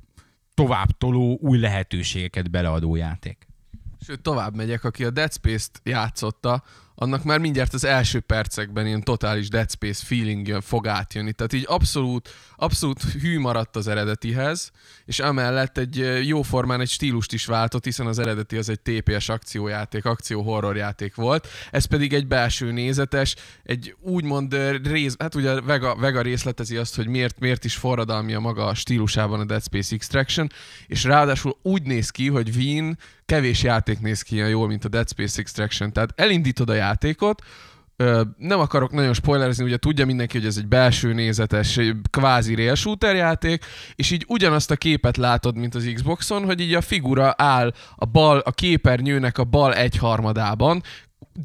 tovább 0.53 0.97
toló, 0.97 1.37
új 1.41 1.59
lehetőségeket 1.59 2.51
beleadó 2.51 2.95
játék. 2.95 3.47
Sőt, 4.05 4.21
tovább 4.21 4.55
megyek, 4.55 4.83
aki 4.83 5.03
a 5.03 5.09
Dead 5.09 5.33
Space-t 5.33 5.81
játszotta, 5.83 6.63
annak 7.01 7.23
már 7.23 7.39
mindjárt 7.39 7.73
az 7.73 7.83
első 7.83 8.19
percekben 8.19 8.87
ilyen 8.87 9.03
totális 9.03 9.49
Dead 9.49 9.71
Space 9.71 10.05
feeling 10.05 10.47
jön, 10.47 10.61
fog 10.61 10.87
átjönni. 10.87 11.33
Tehát 11.33 11.53
így 11.53 11.65
abszolút, 11.67 12.29
abszolút 12.55 13.03
hű 13.03 13.39
maradt 13.39 13.75
az 13.75 13.87
eredetihez, 13.87 14.71
és 15.09 15.19
emellett 15.19 15.77
egy 15.77 16.27
jó 16.27 16.41
formán 16.41 16.81
egy 16.81 16.89
stílust 16.89 17.33
is 17.33 17.45
váltott, 17.45 17.83
hiszen 17.83 18.07
az 18.07 18.19
eredeti 18.19 18.57
az 18.57 18.69
egy 18.69 18.79
TPS 18.79 19.29
akciójáték, 19.29 20.05
akció 20.05 20.41
horror 20.41 20.75
játék 20.75 21.15
volt. 21.15 21.47
Ez 21.71 21.85
pedig 21.85 22.13
egy 22.13 22.27
belső 22.27 22.71
nézetes, 22.71 23.35
egy 23.63 23.95
úgymond 24.01 24.55
rész, 24.83 25.15
hát 25.19 25.35
ugye 25.35 25.61
Vega, 25.61 25.95
Vega 25.95 26.21
részletezi 26.21 26.77
azt, 26.77 26.95
hogy 26.95 27.07
miért, 27.07 27.39
miért 27.39 27.65
is 27.65 27.75
forradalmi 27.75 28.33
a 28.33 28.39
maga 28.39 28.73
stílusában 28.73 29.39
a 29.39 29.45
Dead 29.45 29.63
Space 29.63 29.95
Extraction, 29.95 30.49
és 30.87 31.03
ráadásul 31.03 31.57
úgy 31.61 31.83
néz 31.83 32.09
ki, 32.09 32.27
hogy 32.27 32.55
Wien 32.55 32.97
kevés 33.25 33.63
játék 33.63 33.99
néz 33.99 34.21
ki 34.21 34.35
ilyen 34.35 34.49
jól, 34.49 34.67
mint 34.67 34.85
a 34.85 34.89
Dead 34.89 35.09
Space 35.09 35.39
Extraction. 35.39 35.93
Tehát 35.93 36.13
elindítod 36.15 36.69
a 36.69 36.73
játékot, 36.73 37.41
nem 38.37 38.59
akarok 38.59 38.91
nagyon 38.91 39.13
spoilerezni, 39.13 39.63
ugye 39.63 39.77
tudja 39.77 40.05
mindenki, 40.05 40.37
hogy 40.37 40.47
ez 40.47 40.57
egy 40.57 40.67
belső 40.67 41.13
nézetes, 41.13 41.79
kvázi 42.09 42.55
rail 42.55 42.75
shooter 42.75 43.15
játék, 43.15 43.65
és 43.95 44.11
így 44.11 44.25
ugyanazt 44.27 44.71
a 44.71 44.75
képet 44.75 45.17
látod, 45.17 45.57
mint 45.57 45.75
az 45.75 45.91
Xboxon, 45.93 46.45
hogy 46.45 46.59
így 46.59 46.73
a 46.73 46.81
figura 46.81 47.33
áll 47.37 47.73
a 47.95 48.05
bal, 48.05 48.37
a 48.37 48.51
képernyőnek 48.51 49.37
a 49.37 49.43
bal 49.43 49.73
egyharmadában, 49.73 50.83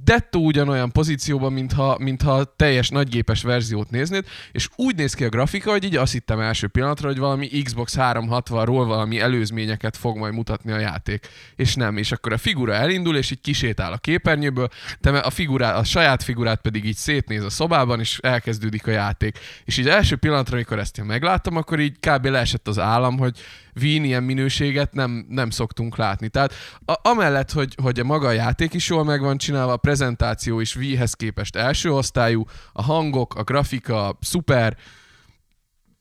dettó 0.04 0.44
ugyanolyan 0.44 0.92
pozícióban, 0.92 1.52
mintha, 1.52 1.96
mintha 1.98 2.44
teljes 2.56 2.88
nagygépes 2.88 3.42
verziót 3.42 3.90
néznéd, 3.90 4.26
és 4.52 4.68
úgy 4.76 4.96
néz 4.96 5.14
ki 5.14 5.24
a 5.24 5.28
grafika, 5.28 5.70
hogy 5.70 5.84
így 5.84 5.96
azt 5.96 6.12
hittem 6.12 6.40
első 6.40 6.66
pillanatra, 6.66 7.08
hogy 7.08 7.18
valami 7.18 7.48
Xbox 7.48 7.94
360-ról 7.98 8.84
valami 8.86 9.20
előzményeket 9.20 9.96
fog 9.96 10.16
majd 10.16 10.34
mutatni 10.34 10.72
a 10.72 10.78
játék. 10.78 11.28
És 11.56 11.74
nem, 11.74 11.96
és 11.96 12.12
akkor 12.12 12.32
a 12.32 12.38
figura 12.38 12.72
elindul, 12.72 13.16
és 13.16 13.30
így 13.30 13.40
kisétál 13.40 13.92
a 13.92 13.96
képernyőből, 13.96 14.68
te 15.00 15.18
a, 15.18 15.30
figurá, 15.30 15.76
a 15.76 15.84
saját 15.84 16.22
figurát 16.22 16.60
pedig 16.60 16.84
így 16.84 16.96
szétnéz 16.96 17.44
a 17.44 17.50
szobában, 17.50 18.00
és 18.00 18.18
elkezdődik 18.22 18.86
a 18.86 18.90
játék. 18.90 19.38
És 19.64 19.76
így 19.76 19.88
első 19.88 20.16
pillanatra, 20.16 20.54
amikor 20.54 20.78
ezt 20.78 20.98
én 20.98 21.04
megláttam, 21.04 21.56
akkor 21.56 21.80
így 21.80 21.96
kb. 22.00 22.26
leesett 22.26 22.68
az 22.68 22.78
állam, 22.78 23.18
hogy 23.18 23.38
Wien 23.80 24.04
ilyen 24.04 24.22
minőséget 24.22 24.92
nem, 24.92 25.26
nem 25.28 25.50
szoktunk 25.50 25.96
látni. 25.96 26.28
Tehát 26.28 26.54
a, 26.84 27.08
amellett, 27.08 27.52
hogy, 27.52 27.74
hogy 27.82 28.00
a 28.00 28.04
maga 28.04 28.26
a 28.26 28.32
játék 28.32 28.74
is 28.74 28.88
jól 28.88 29.04
meg 29.04 29.20
van 29.20 29.38
csinálva, 29.38 29.72
a 29.72 29.76
prezentáció 29.76 30.60
is 30.60 30.76
Wii-hez 30.76 31.14
képest 31.14 31.56
első 31.56 31.92
osztályú, 31.92 32.44
a 32.72 32.82
hangok, 32.82 33.34
a 33.34 33.42
grafika 33.42 34.18
szuper, 34.20 34.76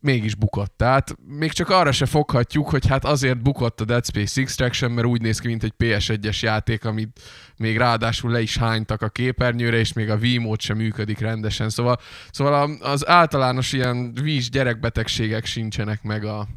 mégis 0.03 0.35
bukott. 0.35 0.77
Tehát 0.77 1.15
még 1.27 1.51
csak 1.51 1.69
arra 1.69 1.91
se 1.91 2.05
foghatjuk, 2.05 2.69
hogy 2.69 2.87
hát 2.87 3.05
azért 3.05 3.41
bukott 3.41 3.81
a 3.81 3.85
Dead 3.85 4.05
Space 4.05 4.41
Extraction, 4.41 4.91
mert 4.91 5.07
úgy 5.07 5.21
néz 5.21 5.39
ki, 5.39 5.47
mint 5.47 5.63
egy 5.63 5.73
PS1-es 5.77 6.39
játék, 6.39 6.85
amit 6.85 7.21
még 7.57 7.77
ráadásul 7.77 8.31
le 8.31 8.41
is 8.41 8.57
hánytak 8.57 9.01
a 9.01 9.09
képernyőre, 9.09 9.77
és 9.77 9.93
még 9.93 10.09
a 10.09 10.15
Wii 10.15 10.37
mód 10.37 10.61
sem 10.61 10.77
működik 10.77 11.19
rendesen. 11.19 11.69
Szóval, 11.69 11.97
szóval 12.31 12.77
az 12.81 13.07
általános 13.07 13.73
ilyen 13.73 14.13
Wii-s 14.21 14.49
gyerekbetegségek 14.49 15.45
sincsenek 15.45 16.03
meg 16.03 16.25
a, 16.25 16.47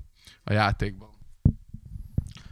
a 0.46 0.52
játékban. 0.52 1.08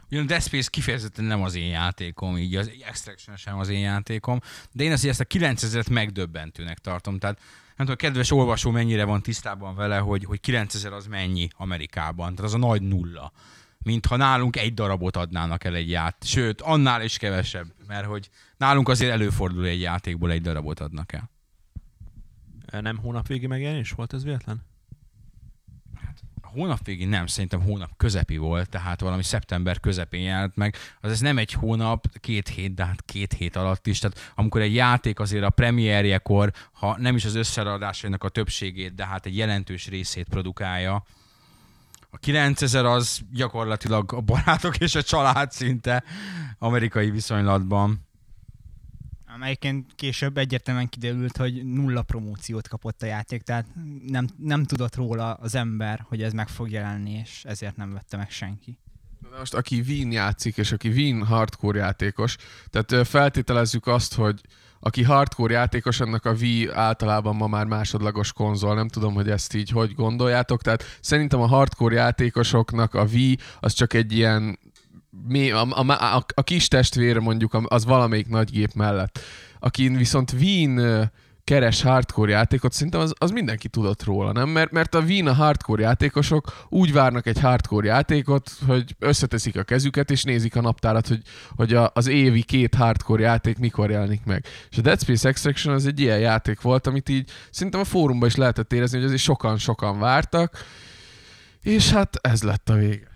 Ugyan 0.09 0.23
a 0.23 0.27
Dead 0.27 0.41
Space 0.41 0.69
kifejezetten 0.69 1.25
nem 1.25 1.43
az 1.43 1.55
én 1.55 1.67
játékom, 1.67 2.37
így 2.37 2.55
az 2.55 2.71
Extraction 2.87 3.35
sem 3.35 3.57
az 3.57 3.69
én 3.69 3.79
játékom, 3.79 4.39
de 4.71 4.83
én 4.83 4.91
azért 4.91 5.19
ezt 5.19 5.33
a 5.33 5.37
9000-et 5.37 5.91
megdöbbentőnek 5.91 6.77
tartom. 6.77 7.19
Tehát 7.19 7.37
nem 7.65 7.87
tudom, 7.87 7.93
a 7.93 7.95
kedves 7.95 8.31
olvasó 8.31 8.71
mennyire 8.71 9.03
van 9.03 9.21
tisztában 9.21 9.75
vele, 9.75 9.97
hogy, 9.97 10.25
hogy 10.25 10.39
9000 10.39 10.93
az 10.93 11.07
mennyi 11.07 11.47
Amerikában. 11.55 12.35
Tehát 12.35 12.51
az 12.51 12.53
a 12.53 12.67
nagy 12.67 12.81
nulla. 12.81 13.31
Mintha 13.77 14.15
nálunk 14.15 14.55
egy 14.55 14.73
darabot 14.73 15.15
adnának 15.15 15.63
el 15.63 15.75
egy 15.75 15.89
ját. 15.89 16.15
Sőt, 16.25 16.61
annál 16.61 17.03
is 17.03 17.17
kevesebb. 17.17 17.67
Mert 17.87 18.05
hogy 18.05 18.29
nálunk 18.57 18.89
azért 18.89 19.11
előfordul 19.11 19.65
egy 19.65 19.81
játékból 19.81 20.31
egy 20.31 20.41
darabot 20.41 20.79
adnak 20.79 21.13
el. 21.13 21.31
Nem 22.81 22.97
hónap 22.97 23.27
végi 23.27 23.47
megjelenés 23.47 23.91
volt 23.91 24.13
ez 24.13 24.23
véletlen? 24.23 24.63
Hónap 26.55 26.85
végén 26.85 27.07
nem, 27.07 27.27
szerintem 27.27 27.61
hónap 27.61 27.89
közepi 27.97 28.37
volt, 28.37 28.69
tehát 28.69 29.01
valami 29.01 29.23
szeptember 29.23 29.79
közepén 29.79 30.21
jelent 30.21 30.55
meg. 30.55 30.75
Az 31.01 31.11
ez 31.11 31.19
nem 31.19 31.37
egy 31.37 31.51
hónap, 31.51 32.05
két 32.19 32.47
hét, 32.47 32.73
de 32.73 32.85
hát 32.85 33.01
két 33.05 33.33
hét 33.33 33.55
alatt 33.55 33.87
is. 33.87 33.99
Tehát 33.99 34.33
amikor 34.35 34.61
egy 34.61 34.75
játék 34.75 35.19
azért 35.19 35.43
a 35.43 35.49
premierjekor, 35.49 36.51
ha 36.71 36.97
nem 36.99 37.15
is 37.15 37.25
az 37.25 37.35
összeadásainak 37.35 38.23
a 38.23 38.29
többségét, 38.29 38.95
de 38.95 39.05
hát 39.05 39.25
egy 39.25 39.37
jelentős 39.37 39.87
részét 39.87 40.27
produkálja, 40.29 41.03
a 42.09 42.17
9000 42.17 42.85
az 42.85 43.19
gyakorlatilag 43.31 44.13
a 44.13 44.21
barátok 44.21 44.77
és 44.77 44.95
a 44.95 45.03
család 45.03 45.51
szinte 45.51 46.03
amerikai 46.59 47.11
viszonylatban. 47.11 48.04
Amelyiként 49.35 49.91
később 49.95 50.37
egyértelműen 50.37 50.89
kiderült, 50.89 51.37
hogy 51.37 51.65
nulla 51.65 52.01
promóciót 52.01 52.67
kapott 52.67 53.01
a 53.01 53.05
játék, 53.05 53.41
tehát 53.41 53.65
nem, 54.07 54.27
nem 54.37 54.63
tudott 54.63 54.95
róla 54.95 55.33
az 55.33 55.55
ember, 55.55 56.05
hogy 56.07 56.21
ez 56.21 56.33
meg 56.33 56.47
fog 56.47 56.71
jelenni, 56.71 57.11
és 57.11 57.41
ezért 57.43 57.75
nem 57.75 57.93
vette 57.93 58.17
meg 58.17 58.29
senki. 58.29 58.77
Na 59.31 59.37
Most 59.37 59.53
aki 59.53 59.83
Wien 59.87 60.11
játszik, 60.11 60.57
és 60.57 60.71
aki 60.71 60.89
Wien 60.89 61.25
hardcore 61.25 61.79
játékos, 61.79 62.35
tehát 62.69 63.07
feltételezzük 63.07 63.87
azt, 63.87 64.13
hogy 64.13 64.41
aki 64.79 65.03
hardcore 65.03 65.53
játékos, 65.53 65.99
annak 65.99 66.25
a 66.25 66.31
Wii 66.31 66.69
általában 66.69 67.35
ma 67.35 67.47
már 67.47 67.65
másodlagos 67.65 68.33
konzol. 68.33 68.75
Nem 68.75 68.87
tudom, 68.87 69.13
hogy 69.13 69.29
ezt 69.29 69.53
így 69.53 69.69
hogy 69.69 69.93
gondoljátok. 69.93 70.61
Tehát 70.61 70.83
szerintem 71.01 71.39
a 71.39 71.47
hardcore 71.47 71.95
játékosoknak 71.95 72.93
a 72.93 73.03
Wii 73.03 73.37
az 73.59 73.73
csak 73.73 73.93
egy 73.93 74.11
ilyen 74.11 74.59
mi, 75.27 75.51
a, 75.51 75.67
a, 75.69 75.91
a, 75.91 76.25
a 76.33 76.43
kis 76.43 76.67
testvére 76.67 77.19
mondjuk 77.19 77.57
az 77.63 77.85
valamelyik 77.85 78.27
nagy 78.27 78.51
gép 78.51 78.73
mellett. 78.73 79.19
Akin 79.59 79.95
viszont 79.95 80.31
Wien 80.31 81.11
keres 81.45 81.81
hardcore 81.81 82.31
játékot, 82.31 82.73
szerintem 82.73 82.99
az, 83.01 83.13
az 83.17 83.31
mindenki 83.31 83.67
tudott 83.67 84.03
róla, 84.03 84.31
nem? 84.31 84.49
Mert, 84.49 84.71
mert 84.71 84.95
a 84.95 84.99
Wien 84.99 85.27
a 85.27 85.33
hardcore 85.33 85.81
játékosok 85.81 86.65
úgy 86.69 86.93
várnak 86.93 87.27
egy 87.27 87.39
hardcore 87.39 87.87
játékot, 87.87 88.51
hogy 88.67 88.95
összeteszik 88.99 89.57
a 89.57 89.63
kezüket, 89.63 90.11
és 90.11 90.23
nézik 90.23 90.55
a 90.55 90.61
naptárat, 90.61 91.07
hogy, 91.07 91.21
hogy 91.55 91.73
a, 91.73 91.91
az 91.93 92.07
évi 92.07 92.43
két 92.43 92.75
hardcore 92.75 93.23
játék 93.23 93.57
mikor 93.57 93.89
jelenik 93.89 94.23
meg. 94.23 94.45
És 94.69 94.77
a 94.77 94.81
Dead 94.81 95.01
Space 95.01 95.27
Extraction 95.27 95.73
az 95.73 95.85
egy 95.85 95.99
ilyen 95.99 96.19
játék 96.19 96.61
volt, 96.61 96.87
amit 96.87 97.09
így 97.09 97.31
szerintem 97.51 97.81
a 97.81 97.83
fórumban 97.83 98.27
is 98.27 98.35
lehetett 98.35 98.73
érezni, 98.73 98.97
hogy 98.97 99.05
azért 99.05 99.21
sokan-sokan 99.21 99.99
vártak, 99.99 100.65
és 101.61 101.91
hát 101.91 102.19
ez 102.21 102.43
lett 102.43 102.69
a 102.69 102.73
vége. 102.73 103.14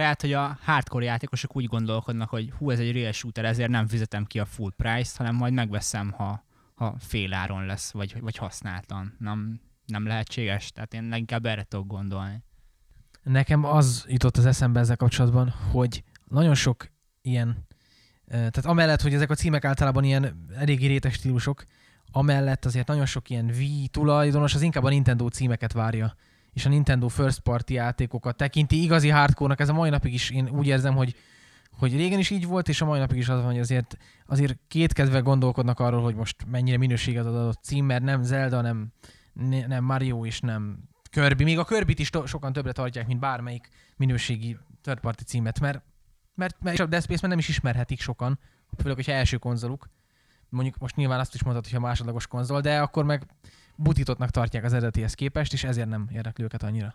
Lehet, 0.00 0.20
hogy 0.20 0.32
a 0.32 0.58
hardcore 0.62 1.04
játékosok 1.04 1.56
úgy 1.56 1.64
gondolkodnak, 1.64 2.28
hogy 2.28 2.52
hú, 2.58 2.70
ez 2.70 2.78
egy 2.78 2.92
real 2.92 3.12
shooter, 3.12 3.44
ezért 3.44 3.70
nem 3.70 3.86
fizetem 3.86 4.24
ki 4.24 4.38
a 4.38 4.44
full 4.44 4.72
price-t, 4.76 5.16
hanem 5.16 5.34
majd 5.34 5.52
megveszem, 5.52 6.10
ha, 6.10 6.44
ha 6.74 6.94
fél 6.98 7.32
áron 7.32 7.66
lesz, 7.66 7.90
vagy, 7.90 8.20
vagy 8.20 8.36
használtan. 8.36 9.16
Nem, 9.18 9.60
nem 9.86 10.06
lehetséges? 10.06 10.72
Tehát 10.72 10.94
én 10.94 11.08
leginkább 11.08 11.46
erre 11.46 11.62
tudok 11.62 11.86
gondolni. 11.86 12.42
Nekem 13.22 13.64
az 13.64 14.04
jutott 14.08 14.36
az 14.36 14.46
eszembe 14.46 14.80
ezzel 14.80 14.96
kapcsolatban, 14.96 15.48
hogy 15.48 16.04
nagyon 16.24 16.54
sok 16.54 16.90
ilyen, 17.22 17.66
eh, 18.26 18.38
tehát 18.38 18.66
amellett, 18.66 19.00
hogy 19.00 19.14
ezek 19.14 19.30
a 19.30 19.34
címek 19.34 19.64
általában 19.64 20.04
ilyen 20.04 20.46
eléggé 20.56 20.86
rétes 20.86 21.14
stílusok, 21.14 21.64
amellett 22.10 22.64
azért 22.64 22.86
nagyon 22.86 23.06
sok 23.06 23.30
ilyen 23.30 23.46
Wii 23.46 23.88
tulajdonos 23.88 24.54
az 24.54 24.62
inkább 24.62 24.84
a 24.84 24.88
Nintendo 24.88 25.28
címeket 25.28 25.72
várja, 25.72 26.14
és 26.52 26.66
a 26.66 26.68
Nintendo 26.68 27.08
first 27.08 27.40
party 27.40 27.72
játékokat 27.72 28.36
tekinti 28.36 28.82
igazi 28.82 29.08
hardcore-nak. 29.08 29.60
Ez 29.60 29.68
a 29.68 29.72
mai 29.72 29.90
napig 29.90 30.12
is 30.12 30.30
én 30.30 30.48
úgy 30.48 30.66
érzem, 30.66 30.94
hogy 30.94 31.14
hogy 31.70 31.96
régen 31.96 32.18
is 32.18 32.30
így 32.30 32.46
volt, 32.46 32.68
és 32.68 32.80
a 32.80 32.84
mai 32.84 32.98
napig 32.98 33.18
is 33.18 33.28
az 33.28 33.36
van, 33.36 33.50
hogy 33.50 33.58
azért, 33.58 33.96
azért 34.26 34.58
kétkedve 34.68 35.18
gondolkodnak 35.18 35.80
arról, 35.80 36.02
hogy 36.02 36.14
most 36.14 36.46
mennyire 36.50 36.76
minőséget 36.76 37.26
ad 37.26 37.34
az 37.34 37.40
adott 37.40 37.62
cím, 37.62 37.84
mert 37.84 38.02
nem 38.02 38.22
Zelda, 38.22 38.60
nem, 38.60 38.92
ne- 39.32 39.66
nem 39.66 39.84
Mario 39.84 40.26
és 40.26 40.40
nem 40.40 40.78
Kirby. 41.10 41.44
Még 41.44 41.58
a 41.58 41.64
Kirby-t 41.64 41.98
is 41.98 42.10
to- 42.10 42.26
sokan 42.26 42.52
többre 42.52 42.72
tartják, 42.72 43.06
mint 43.06 43.20
bármelyik 43.20 43.68
minőségi 43.96 44.58
third 44.82 45.00
party 45.00 45.22
címet, 45.22 45.60
mert, 45.60 45.82
mert, 46.34 46.56
mert 46.62 46.74
és 46.74 46.82
a 46.82 46.86
Dead 46.86 47.02
Space 47.02 47.26
nem 47.26 47.38
is 47.38 47.48
ismerhetik 47.48 48.00
sokan, 48.00 48.38
főleg, 48.78 48.96
hogyha 48.96 49.12
első 49.12 49.36
konzoluk. 49.36 49.88
Mondjuk 50.48 50.78
most 50.78 50.96
nyilván 50.96 51.20
azt 51.20 51.34
is 51.34 51.42
mondhatod, 51.42 51.70
hogy 51.70 51.80
a 51.80 51.86
másodlagos 51.86 52.26
konzol, 52.26 52.60
de 52.60 52.80
akkor 52.80 53.04
meg 53.04 53.26
butítottnak 53.82 54.30
tartják 54.30 54.64
az 54.64 54.72
eredetihez 54.72 55.14
képest, 55.14 55.52
és 55.52 55.64
ezért 55.64 55.88
nem 55.88 56.08
érdekli 56.12 56.44
őket 56.44 56.62
annyira. 56.62 56.94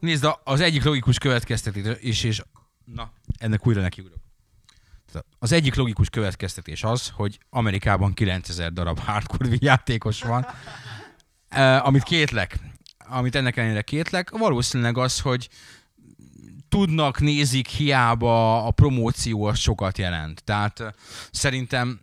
Nézd, 0.00 0.28
az 0.44 0.60
egyik 0.60 0.84
logikus 0.84 1.18
következtetés, 1.18 1.96
és, 2.00 2.24
és 2.24 2.42
na, 2.84 3.12
ennek 3.38 3.66
újra 3.66 3.80
nekiugrok. 3.80 4.22
Az 5.38 5.52
egyik 5.52 5.74
logikus 5.74 6.10
következtetés 6.10 6.84
az, 6.84 7.08
hogy 7.08 7.38
Amerikában 7.50 8.12
9000 8.12 8.72
darab 8.72 8.98
hardcore 8.98 9.56
játékos 9.58 10.22
van, 10.22 10.46
eh, 11.48 11.86
amit 11.86 12.02
kétlek, 12.02 12.58
amit 12.98 13.34
ennek 13.34 13.56
ellenére 13.56 13.82
kétlek, 13.82 14.30
valószínűleg 14.30 14.98
az, 14.98 15.20
hogy 15.20 15.48
tudnak, 16.68 17.20
nézik, 17.20 17.68
hiába 17.68 18.64
a 18.66 18.70
promóció 18.70 19.44
az 19.44 19.58
sokat 19.58 19.98
jelent. 19.98 20.44
Tehát 20.44 20.80
eh, 20.80 20.90
szerintem 21.30 22.00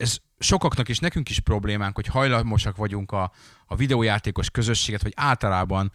ez 0.00 0.16
sokaknak 0.38 0.88
és 0.88 0.98
nekünk 0.98 1.28
is 1.28 1.40
problémánk, 1.40 1.94
hogy 1.94 2.06
hajlamosak 2.06 2.76
vagyunk 2.76 3.12
a, 3.12 3.32
a 3.66 3.76
videójátékos 3.76 4.50
közösséget, 4.50 5.02
vagy 5.02 5.12
általában, 5.16 5.92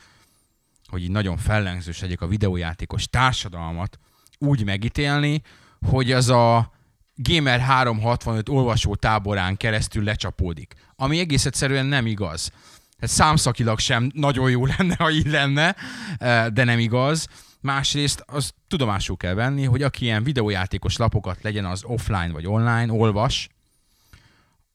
hogy 0.87 1.03
így 1.03 1.11
nagyon 1.11 1.37
fellengzős 1.37 2.01
legyek 2.01 2.21
a 2.21 2.27
videójátékos 2.27 3.07
társadalmat 3.07 3.99
úgy 4.37 4.65
megítélni, 4.65 5.41
hogy 5.87 6.11
az 6.11 6.29
a 6.29 6.73
Gamer 7.15 7.59
365 7.59 8.49
olvasó 8.49 8.95
táborán 8.95 9.57
keresztül 9.57 10.03
lecsapódik. 10.03 10.73
Ami 10.95 11.19
egész 11.19 11.45
egyszerűen 11.45 11.85
nem 11.85 12.05
igaz. 12.05 12.51
Ez 12.97 13.11
számszakilag 13.11 13.79
sem 13.79 14.11
nagyon 14.13 14.49
jó 14.49 14.65
lenne, 14.77 14.95
ha 14.97 15.11
így 15.11 15.27
lenne, 15.27 15.75
eh, 16.17 16.47
de 16.47 16.63
nem 16.63 16.79
igaz. 16.79 17.27
Másrészt 17.61 18.23
az 18.27 18.51
tudomásul 18.67 19.17
kell 19.17 19.33
venni, 19.33 19.63
hogy 19.63 19.83
aki 19.83 20.03
ilyen 20.03 20.23
videójátékos 20.23 20.97
lapokat 20.97 21.41
legyen 21.41 21.65
az 21.65 21.83
offline 21.83 22.31
vagy 22.31 22.47
online, 22.47 22.91
olvas, 22.91 23.49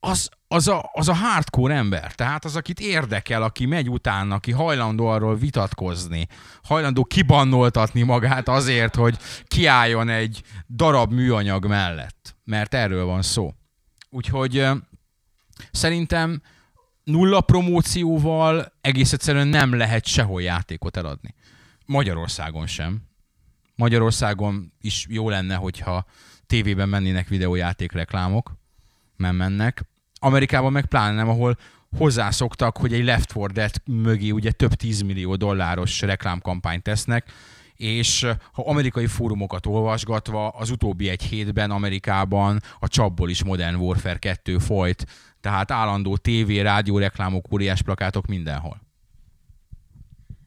az, 0.01 0.29
az, 0.49 0.69
a, 0.69 0.91
az 0.93 1.09
a 1.09 1.15
hardcore 1.15 1.75
ember, 1.75 2.15
tehát 2.15 2.45
az, 2.45 2.57
akit 2.57 2.81
érdekel, 2.81 3.43
aki 3.43 3.67
megy 3.67 3.91
utána, 3.91 4.35
aki 4.35 4.53
hajlandó 4.53 5.07
arról 5.07 5.37
vitatkozni, 5.37 6.27
hajlandó 6.63 7.05
kibannoltatni 7.05 8.03
magát 8.03 8.49
azért, 8.49 8.95
hogy 8.95 9.19
kiálljon 9.45 10.09
egy 10.09 10.43
darab 10.69 11.13
műanyag 11.13 11.67
mellett, 11.67 12.37
mert 12.45 12.75
erről 12.75 13.05
van 13.05 13.23
szó. 13.23 13.55
Úgyhogy 14.11 14.67
szerintem 15.73 16.43
nulla 17.05 17.41
promócióval 17.41 18.73
egész 18.81 19.13
egyszerűen 19.13 19.49
nem 19.49 19.75
lehet 19.75 20.07
sehol 20.07 20.43
játékot 20.43 20.97
eladni. 20.97 21.35
Magyarországon 21.87 22.67
sem. 22.67 23.03
Magyarországon 23.77 24.73
is 24.81 25.07
jó 25.09 25.29
lenne, 25.29 25.55
hogyha 25.55 26.05
tévében 26.47 26.89
mennének 26.89 27.29
videójáték 27.29 27.93
reklámok, 27.93 28.59
nem 29.17 29.37
mennek. 29.37 29.85
Amerikában 30.23 30.73
meg 30.73 30.87
pláne 30.87 31.15
nem, 31.15 31.29
ahol 31.29 31.57
hozzászoktak, 31.97 32.77
hogy 32.77 32.93
egy 32.93 33.05
Left 33.05 33.35
4 33.35 33.47
Dead 33.47 33.73
mögé 33.85 34.31
ugye 34.31 34.51
több 34.51 34.75
10 34.75 35.01
millió 35.01 35.37
dolláros 35.37 36.01
reklámkampányt 36.01 36.83
tesznek, 36.83 37.33
és 37.75 38.27
ha 38.53 38.63
amerikai 38.63 39.07
fórumokat 39.07 39.67
olvasgatva, 39.67 40.49
az 40.49 40.71
utóbbi 40.71 41.09
egy 41.09 41.23
hétben 41.23 41.71
Amerikában 41.71 42.61
a 42.79 42.89
csapból 42.89 43.31
is 43.31 43.45
Modern 43.45 43.75
Warfare 43.75 44.19
2 44.19 44.59
folyt, 44.59 45.07
tehát 45.41 45.71
állandó 45.71 46.17
TV, 46.17 46.51
rádió 46.51 46.99
reklámok, 46.99 47.53
óriás 47.53 47.83
plakátok 47.83 48.27
mindenhol. 48.27 48.81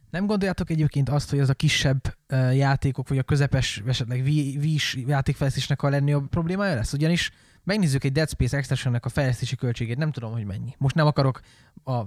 Nem 0.10 0.26
gondoljátok 0.26 0.70
egyébként 0.70 1.10
azt, 1.10 1.30
hogy 1.30 1.40
az 1.40 1.50
a 1.50 1.54
kisebb 1.54 2.18
uh, 2.30 2.56
játékok, 2.56 3.08
vagy 3.08 3.18
a 3.18 3.24
közepes, 3.24 3.84
esetleg 3.88 4.22
Wii-s 4.26 4.98
játékfejlesztésnek 5.08 5.82
a 5.82 5.90
legnagyobb 5.90 6.28
problémája 6.28 6.76
lesz? 6.76 6.94
Ugyanis 6.94 7.32
megnézzük 7.64 8.04
egy 8.04 8.12
Dead 8.12 8.30
Space 8.30 8.58
Extraction-nek 8.58 9.06
a 9.06 9.10
fejlesztési 9.10 9.56
költségét, 9.56 9.98
nem 9.98 10.12
tudom, 10.12 10.32
hogy 10.32 10.46
mennyi. 10.46 10.76
Most 10.78 10.96
nem 10.96 11.06
akarok 11.06 11.40
a 11.86 12.02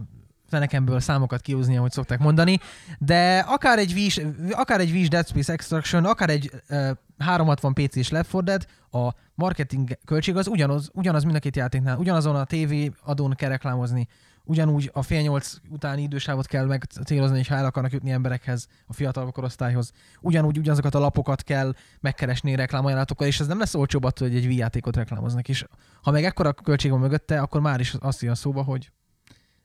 fenekemből 0.49 1.01
számokat 1.01 1.41
kihúzni, 1.41 1.77
ahogy 1.77 1.93
szokták 1.93 2.19
mondani, 2.19 2.59
de 2.99 3.39
akár 3.39 3.79
egy 3.79 3.93
Wii-s, 3.93 4.21
akár 4.51 4.81
egy 4.81 4.91
Wii-s 4.91 5.09
Dead 5.09 5.27
Space 5.27 5.53
Extraction, 5.53 6.05
akár 6.05 6.31
egy 6.31 6.51
uh, 6.69 6.91
360 7.19 7.73
PC-s 7.73 8.11
Left 8.11 8.33
4 8.33 8.43
Dead, 8.43 8.67
a 8.91 9.15
marketing 9.35 9.99
költség 10.05 10.37
az 10.37 10.47
ugyanaz, 10.47 10.91
ugyanaz 10.93 11.25
mind 11.25 11.37
a 11.37 11.39
két 11.39 11.57
játéknál, 11.57 11.99
ugyanazon 11.99 12.37
a 12.37 12.45
TV 12.45 12.75
adón 13.05 13.35
kell 13.35 13.49
reklámozni, 13.49 14.09
ugyanúgy 14.47 14.91
a 14.93 15.03
fél 15.03 15.21
nyolc 15.21 15.57
utáni 15.69 16.03
idősávot 16.03 16.47
kell 16.47 16.67
meg 16.67 16.85
célozni, 17.05 17.39
és 17.39 17.51
el 17.51 17.65
akarnak 17.65 17.93
jutni 17.93 18.11
emberekhez, 18.11 18.67
a 18.87 18.93
fiatal 18.93 19.31
korosztályhoz. 19.31 19.93
Ugyanúgy 20.21 20.59
ugyanazokat 20.59 20.95
a 20.95 20.99
lapokat 20.99 21.43
kell 21.43 21.75
megkeresni 22.01 22.55
reklámajánlatokkal, 22.55 23.27
és 23.27 23.41
ez 23.41 23.47
nem 23.47 23.59
lesz 23.59 23.75
olcsóbb 23.75 24.05
attól, 24.05 24.29
hogy 24.29 24.37
egy 24.37 24.47
Wii 24.47 24.57
játékot 24.57 24.97
reklámoznak. 24.97 25.49
És 25.49 25.67
ha 26.03 26.11
meg 26.11 26.25
ekkora 26.25 26.53
költség 26.53 26.91
van 26.91 27.01
mögötte, 27.01 27.41
akkor 27.41 27.61
már 27.61 27.81
is 27.81 27.95
azt 27.95 28.23
jön 28.23 28.35
szóba, 28.35 28.63
hogy, 28.63 28.93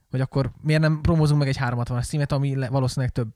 hogy 0.09 0.21
akkor 0.21 0.51
miért 0.61 0.81
nem 0.81 1.01
promózunk 1.01 1.39
meg 1.39 1.47
egy 1.47 1.57
360-as 1.59 2.05
címet, 2.05 2.31
ami 2.31 2.55
le, 2.55 2.69
valószínűleg 2.69 3.13
több. 3.13 3.33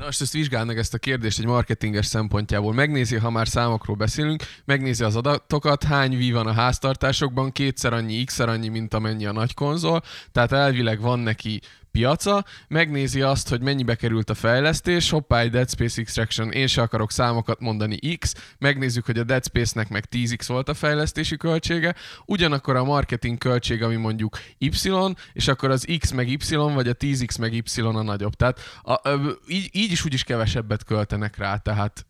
Na 0.00 0.06
most 0.06 0.20
ezt 0.20 0.32
vizsgál 0.32 0.64
meg 0.64 0.78
ezt 0.78 0.94
a 0.94 0.98
kérdést 0.98 1.38
egy 1.38 1.46
marketinges 1.46 2.06
szempontjából. 2.06 2.72
Megnézi, 2.72 3.16
ha 3.16 3.30
már 3.30 3.48
számokról 3.48 3.96
beszélünk, 3.96 4.42
megnézi 4.64 5.04
az 5.04 5.16
adatokat, 5.16 5.84
hány 5.84 6.14
Wii 6.14 6.32
van 6.32 6.46
a 6.46 6.52
háztartásokban, 6.52 7.52
kétszer 7.52 7.92
annyi, 7.92 8.24
x 8.24 8.38
annyi, 8.38 8.68
mint 8.68 8.94
amennyi 8.94 9.26
a 9.26 9.32
nagy 9.32 9.54
konzol, 9.54 10.02
tehát 10.32 10.52
elvileg 10.52 11.00
van 11.00 11.18
neki 11.18 11.60
piaca, 11.92 12.44
megnézi 12.68 13.22
azt, 13.22 13.48
hogy 13.48 13.60
mennyibe 13.60 13.94
került 13.94 14.30
a 14.30 14.34
fejlesztés, 14.34 15.10
hoppá, 15.10 15.40
egy 15.40 15.50
Dead 15.50 15.70
Space 15.70 16.00
Extraction, 16.00 16.52
én 16.52 16.66
se 16.66 16.82
akarok 16.82 17.10
számokat 17.10 17.60
mondani 17.60 18.16
X, 18.16 18.34
megnézzük, 18.58 19.06
hogy 19.06 19.18
a 19.18 19.24
Dead 19.24 19.44
Space-nek 19.44 19.88
meg 19.88 20.04
10X 20.10 20.44
volt 20.46 20.68
a 20.68 20.74
fejlesztési 20.74 21.36
költsége, 21.36 21.94
ugyanakkor 22.26 22.76
a 22.76 22.84
marketing 22.84 23.38
költség, 23.38 23.82
ami 23.82 23.96
mondjuk 23.96 24.38
Y, 24.58 24.90
és 25.32 25.48
akkor 25.48 25.70
az 25.70 25.86
X 25.98 26.10
meg 26.10 26.28
Y, 26.28 26.54
vagy 26.54 26.88
a 26.88 26.94
10X 26.94 27.38
meg 27.38 27.54
Y 27.54 27.80
a 27.80 28.02
nagyobb. 28.02 28.34
Tehát 28.34 28.60
a, 28.82 28.92
a, 28.92 29.38
így, 29.48 29.68
így 29.72 29.92
is 29.92 30.04
úgyis 30.04 30.24
kevesebbet 30.24 30.84
költenek 30.84 31.36
rá, 31.36 31.56
tehát 31.56 32.04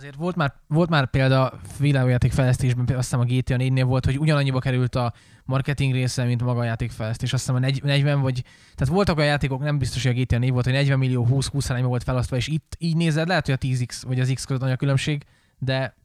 Azért 0.00 0.16
volt 0.16 0.36
már, 0.36 0.54
volt 0.66 0.88
már 0.88 1.10
példa 1.10 1.52
világjáték 1.78 2.32
fejlesztésben, 2.32 2.84
azt 2.96 2.96
hiszem 2.96 3.20
a 3.20 3.24
GTA 3.24 3.54
4-nél 3.58 3.84
volt, 3.86 4.04
hogy 4.04 4.18
ugyanannyiba 4.18 4.58
került 4.58 4.94
a 4.94 5.12
marketing 5.44 5.92
része, 5.92 6.24
mint 6.24 6.42
maga 6.42 6.60
a 6.60 6.64
játékfejlesztés. 6.64 7.32
Azt 7.32 7.46
hiszem 7.46 7.62
a 7.82 7.86
40 7.86 8.20
vagy... 8.20 8.44
Tehát 8.74 8.94
voltak 8.94 9.18
a 9.18 9.22
játékok, 9.22 9.60
nem 9.62 9.78
biztos, 9.78 10.02
hogy 10.02 10.18
a 10.18 10.22
GTA 10.22 10.38
4 10.38 10.50
volt, 10.50 10.64
hogy 10.64 10.74
40 10.74 10.98
millió 10.98 11.26
20-20 11.30 11.68
arányban 11.68 11.90
volt 11.90 12.02
felosztva, 12.02 12.36
és 12.36 12.48
itt 12.48 12.76
így 12.78 12.96
nézed, 12.96 13.28
lehet, 13.28 13.46
hogy 13.46 13.54
a 13.54 13.66
10x 13.66 14.02
vagy 14.06 14.20
az 14.20 14.30
x 14.34 14.44
között 14.44 14.62
nagy 14.62 14.70
a 14.70 14.76
különbség, 14.76 15.24
de 15.58 15.96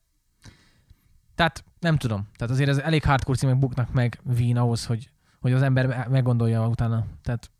tehát 1.36 1.64
nem 1.80 1.98
tudom. 1.98 2.28
Tehát 2.38 2.54
azért 2.54 2.70
ez 2.70 2.78
elég 2.78 3.04
hardcore 3.04 3.38
címek 3.38 3.60
buknak 3.60 3.94
meg 3.94 4.20
Wien 4.38 4.58
ahhoz, 4.58 4.86
hogy, 4.86 5.10
hogy 5.40 5.54
az 5.54 5.62
ember 5.62 6.08
meggondolja 6.10 6.68
utána. 6.68 7.06
Tehát 7.24 7.52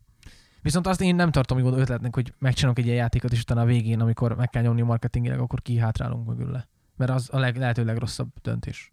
Viszont 0.66 0.86
azt 0.86 1.00
én 1.00 1.14
nem 1.14 1.30
tartom 1.30 1.58
jó 1.58 1.72
ötletnek, 1.72 2.14
hogy 2.14 2.32
megcsinálunk 2.38 2.78
egy 2.78 2.84
ilyen 2.84 2.96
játékot, 2.96 3.32
és 3.32 3.40
utána 3.40 3.60
a 3.60 3.64
végén, 3.64 4.00
amikor 4.00 4.36
meg 4.36 4.50
kell 4.50 4.62
nyomni 4.62 4.82
marketingileg, 4.82 5.38
akkor 5.38 5.62
kihátrálunk 5.62 6.26
mögüle. 6.26 6.68
Mert 6.96 7.10
az 7.10 7.28
a 7.32 7.38
leg, 7.38 7.56
lehető 7.56 7.84
legrosszabb 7.84 8.28
döntés. 8.42 8.92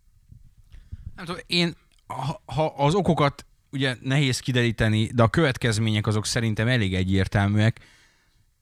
Nem 1.15 1.26
tudom, 1.26 1.41
én, 1.47 1.74
ha, 2.07 2.41
ha 2.45 2.65
az 2.65 2.93
okokat 2.93 3.45
ugye 3.71 3.95
nehéz 4.01 4.39
kideríteni, 4.39 5.05
de 5.05 5.24
a 5.24 5.28
következmények 5.28 6.07
azok 6.07 6.26
szerintem 6.26 6.67
elég 6.67 6.95
egyértelműek. 6.95 7.80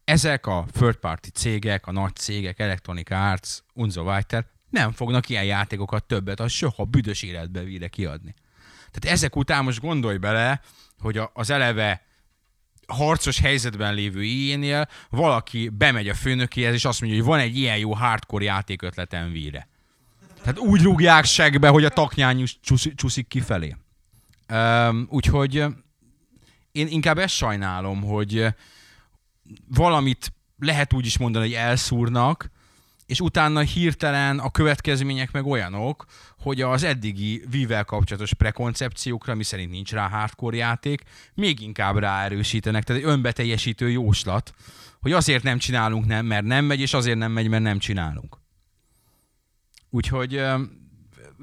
Ezek 0.03 0.45
a 0.45 0.65
third 0.71 0.95
party 0.95 1.27
cégek, 1.33 1.87
a 1.87 1.91
nagy 1.91 2.15
cégek, 2.15 2.59
Electronic 2.59 3.11
Arts, 3.11 3.57
Unzo 3.73 4.01
Weiter 4.01 4.45
nem 4.69 4.91
fognak 4.91 5.29
ilyen 5.29 5.45
játékokat 5.45 6.03
többet 6.03 6.39
az 6.39 6.51
soha 6.51 6.85
büdös 6.85 7.23
életbe 7.23 7.63
vére 7.63 7.87
kiadni. 7.87 8.33
Tehát 8.91 9.17
ezek 9.17 9.35
után 9.35 9.63
most 9.63 9.79
gondolj 9.79 10.17
bele, 10.17 10.61
hogy 10.99 11.21
az 11.33 11.49
eleve 11.49 12.09
harcos 12.91 13.39
helyzetben 13.39 13.93
lévő 13.93 14.23
ilyenél 14.23 14.87
valaki 15.09 15.69
bemegy 15.69 16.09
a 16.09 16.13
főnökéhez, 16.13 16.73
és 16.73 16.85
azt 16.85 17.01
mondja, 17.01 17.19
hogy 17.19 17.29
van 17.29 17.39
egy 17.39 17.57
ilyen 17.57 17.77
jó 17.77 17.93
hardcore 17.93 18.43
játékötletem 18.43 19.31
víre. 19.31 19.67
Tehát 20.41 20.59
úgy 20.59 20.81
rúgják 20.81 21.25
segbe, 21.25 21.67
hogy 21.67 21.85
a 21.85 21.89
taknyány 21.89 22.45
csúszik 22.95 23.27
kifelé. 23.27 23.75
Úgyhogy 25.07 25.65
én 26.71 26.87
inkább 26.87 27.17
ezt 27.17 27.35
sajnálom, 27.35 28.01
hogy 28.01 28.47
valamit 29.67 30.33
lehet 30.57 30.93
úgy 30.93 31.05
is 31.05 31.17
mondani, 31.17 31.45
hogy 31.45 31.53
elszúrnak, 31.53 32.49
és 33.05 33.19
utána 33.19 33.59
hirtelen 33.59 34.39
a 34.39 34.49
következmények 34.49 35.31
meg 35.31 35.45
olyanok, 35.45 36.05
hogy 36.41 36.61
az 36.61 36.83
eddigi 36.83 37.43
Vivel 37.49 37.83
kapcsolatos 37.83 38.33
prekoncepciókra, 38.33 39.35
mi 39.35 39.43
szerint 39.43 39.71
nincs 39.71 39.91
rá 39.91 40.09
hardcore 40.09 40.57
játék, 40.57 41.01
még 41.33 41.61
inkább 41.61 41.97
ráerősítenek, 41.97 42.83
tehát 42.83 43.01
egy 43.01 43.07
önbeteljesítő 43.07 43.89
jóslat, 43.89 44.53
hogy 44.99 45.11
azért 45.11 45.43
nem 45.43 45.57
csinálunk, 45.57 46.05
nem, 46.05 46.25
mert 46.25 46.45
nem 46.45 46.65
megy, 46.65 46.79
és 46.79 46.93
azért 46.93 47.17
nem 47.17 47.31
megy, 47.31 47.47
mert 47.47 47.63
nem 47.63 47.79
csinálunk. 47.79 48.37
Úgyhogy 49.89 50.43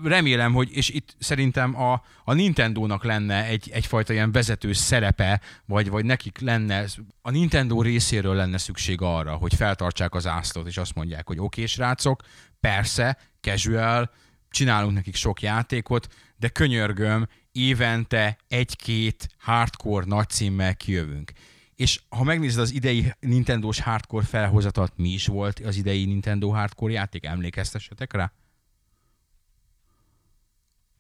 remélem, 0.03 0.53
hogy, 0.53 0.69
és 0.73 0.89
itt 0.89 1.17
szerintem 1.19 1.81
a, 1.81 2.03
a 2.25 2.33
Nintendo-nak 2.33 3.05
lenne 3.05 3.45
egy, 3.45 3.71
egyfajta 3.73 4.13
ilyen 4.13 4.33
vezető 4.33 4.73
szerepe, 4.73 5.41
vagy, 5.65 5.89
vagy 5.89 6.05
nekik 6.05 6.39
lenne, 6.39 6.85
a 7.23 7.31
Nintendo 7.31 7.83
részéről 7.83 8.35
lenne 8.35 8.59
szükség 8.59 9.01
arra, 9.01 9.35
hogy 9.35 9.55
feltartsák 9.55 10.15
az 10.15 10.27
ászlót, 10.27 10.67
és 10.67 10.77
azt 10.77 10.95
mondják, 10.95 11.27
hogy 11.27 11.39
oké, 11.39 11.67
srácok, 11.67 12.23
persze, 12.61 13.19
casual, 13.41 14.11
csinálunk 14.51 14.95
nekik 14.95 15.15
sok 15.15 15.43
játékot, 15.43 16.15
de 16.37 16.49
könyörgöm, 16.49 17.29
évente 17.53 18.39
egy-két 18.49 19.29
hardcore 19.39 20.05
nagy 20.07 20.29
címmel 20.29 20.77
kijövünk. 20.77 21.33
És 21.75 22.01
ha 22.09 22.23
megnézed 22.23 22.61
az 22.61 22.73
idei 22.73 23.13
Nintendo-s 23.21 23.81
hardcore 23.81 24.25
felhozatat, 24.25 24.93
mi 24.97 25.09
is 25.09 25.27
volt 25.27 25.59
az 25.61 25.77
idei 25.77 26.05
Nintendo 26.05 26.51
hardcore 26.51 26.93
játék? 26.93 27.25
Emlékeztessetek 27.25 28.13
rá? 28.13 28.33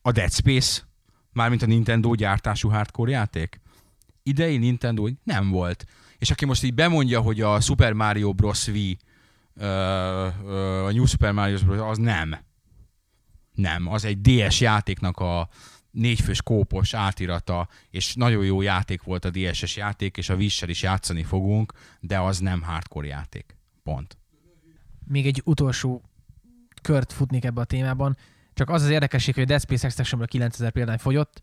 a 0.09 0.13
Dead 0.13 0.33
Space, 0.33 0.83
mármint 1.33 1.63
a 1.63 1.67
Nintendo 1.67 2.15
gyártású 2.15 2.69
hardcore 2.69 3.11
játék. 3.11 3.61
Idei 4.23 4.57
Nintendo 4.57 5.09
nem 5.25 5.51
volt. 5.51 5.85
És 6.19 6.31
aki 6.31 6.45
most 6.45 6.63
így 6.63 6.75
bemondja, 6.75 7.21
hogy 7.21 7.41
a 7.41 7.61
Super 7.61 7.93
Mario 7.93 8.33
Bros. 8.33 8.67
V, 8.67 8.77
a 10.87 10.91
New 10.91 11.05
Super 11.05 11.33
Mario 11.33 11.59
Bros. 11.59 11.79
az 11.91 11.99
nem. 11.99 12.39
Nem, 13.59 13.87
az 13.87 14.05
egy 14.05 14.21
DS 14.21 14.61
játéknak 14.61 15.19
a 15.19 15.49
négyfős 15.91 16.43
kópos 16.43 16.95
átirata, 16.95 17.69
és 17.91 18.15
nagyon 18.15 18.45
jó 18.45 18.61
játék 18.61 19.03
volt 19.03 19.25
a 19.25 19.31
DSS 19.31 19.77
játék, 19.77 20.17
és 20.17 20.29
a 20.29 20.37
vízsel 20.37 20.69
is 20.69 20.83
játszani 20.83 21.23
fogunk, 21.23 21.73
de 22.01 22.19
az 22.19 22.39
nem 22.39 22.63
hardcore 22.63 23.07
játék. 23.07 23.57
Pont. 23.83 24.17
Még 25.05 25.27
egy 25.27 25.43
utolsó 25.45 26.03
kört 26.83 27.13
futnék 27.13 27.45
ebbe 27.45 27.61
a 27.61 27.65
témában. 27.65 28.17
Csak 28.55 28.71
az 28.71 28.83
az 28.83 28.89
érdekesség, 28.89 29.35
hogy 29.35 29.43
a 29.43 29.47
Dead 29.47 29.61
Space 29.61 29.87
Extractionből 29.87 30.29
9000 30.29 30.73
példány 30.73 30.99
fogyott, 30.99 31.43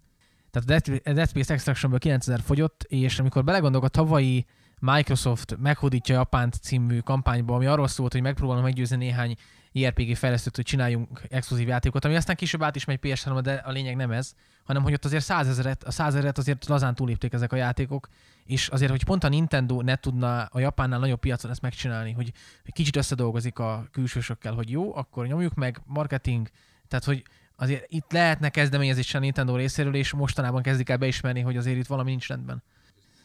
tehát 0.51 0.81
a 1.05 1.11
Dead 1.13 1.29
Space 1.29 1.53
Extractionből 1.53 1.99
9000 1.99 2.41
fogyott, 2.41 2.83
és 2.83 3.19
amikor 3.19 3.43
belegondolok 3.43 3.85
a 3.85 3.89
tavalyi 3.89 4.45
Microsoft 4.79 5.57
meghódítja 5.59 6.15
Japánt 6.15 6.53
című 6.53 6.99
kampányba, 6.99 7.55
ami 7.55 7.65
arról 7.65 7.87
szólt, 7.87 8.11
hogy 8.11 8.21
megpróbálom 8.21 8.63
meggyőzni 8.63 8.95
néhány 8.95 9.35
IRPG 9.75 10.15
fejlesztőt, 10.15 10.55
hogy 10.55 10.65
csináljunk 10.65 11.21
exkluzív 11.29 11.67
játékot, 11.67 12.05
ami 12.05 12.15
aztán 12.15 12.35
később 12.35 12.63
át 12.63 12.75
is 12.75 12.85
megy 12.85 12.97
ps 12.97 13.27
de 13.41 13.53
a 13.53 13.71
lényeg 13.71 13.95
nem 13.95 14.11
ez, 14.11 14.33
hanem 14.63 14.83
hogy 14.83 14.93
ott 14.93 15.05
azért 15.05 15.23
százezeret, 15.23 15.83
a 15.83 15.91
százezeret 15.91 16.37
azért 16.37 16.65
lazán 16.65 16.95
túlépték 16.95 17.33
ezek 17.33 17.53
a 17.53 17.55
játékok, 17.55 18.07
és 18.45 18.67
azért, 18.67 18.91
hogy 18.91 19.03
pont 19.03 19.23
a 19.23 19.29
Nintendo 19.29 19.81
ne 19.81 19.95
tudna 19.95 20.43
a 20.43 20.59
Japánnál 20.59 20.99
nagyobb 20.99 21.19
piacon 21.19 21.51
ezt 21.51 21.61
megcsinálni, 21.61 22.11
hogy, 22.11 22.31
hogy 22.63 22.73
kicsit 22.73 22.95
összedolgozik 22.95 23.59
a 23.59 23.87
külsősökkel, 23.91 24.53
hogy 24.53 24.69
jó, 24.69 24.95
akkor 24.95 25.27
nyomjuk 25.27 25.53
meg, 25.53 25.81
marketing, 25.85 26.49
tehát, 26.87 27.05
hogy 27.05 27.23
azért 27.55 27.85
itt 27.87 28.11
lehetne 28.11 28.49
kezdeményezés 28.49 29.13
a 29.13 29.19
Nintendo 29.19 29.55
részéről, 29.55 29.95
és 29.95 30.13
mostanában 30.13 30.61
kezdik 30.61 30.89
el 30.89 30.97
beismerni, 30.97 31.41
hogy 31.41 31.57
azért 31.57 31.77
itt 31.77 31.87
valami 31.87 32.09
nincs 32.09 32.27
rendben. 32.27 32.63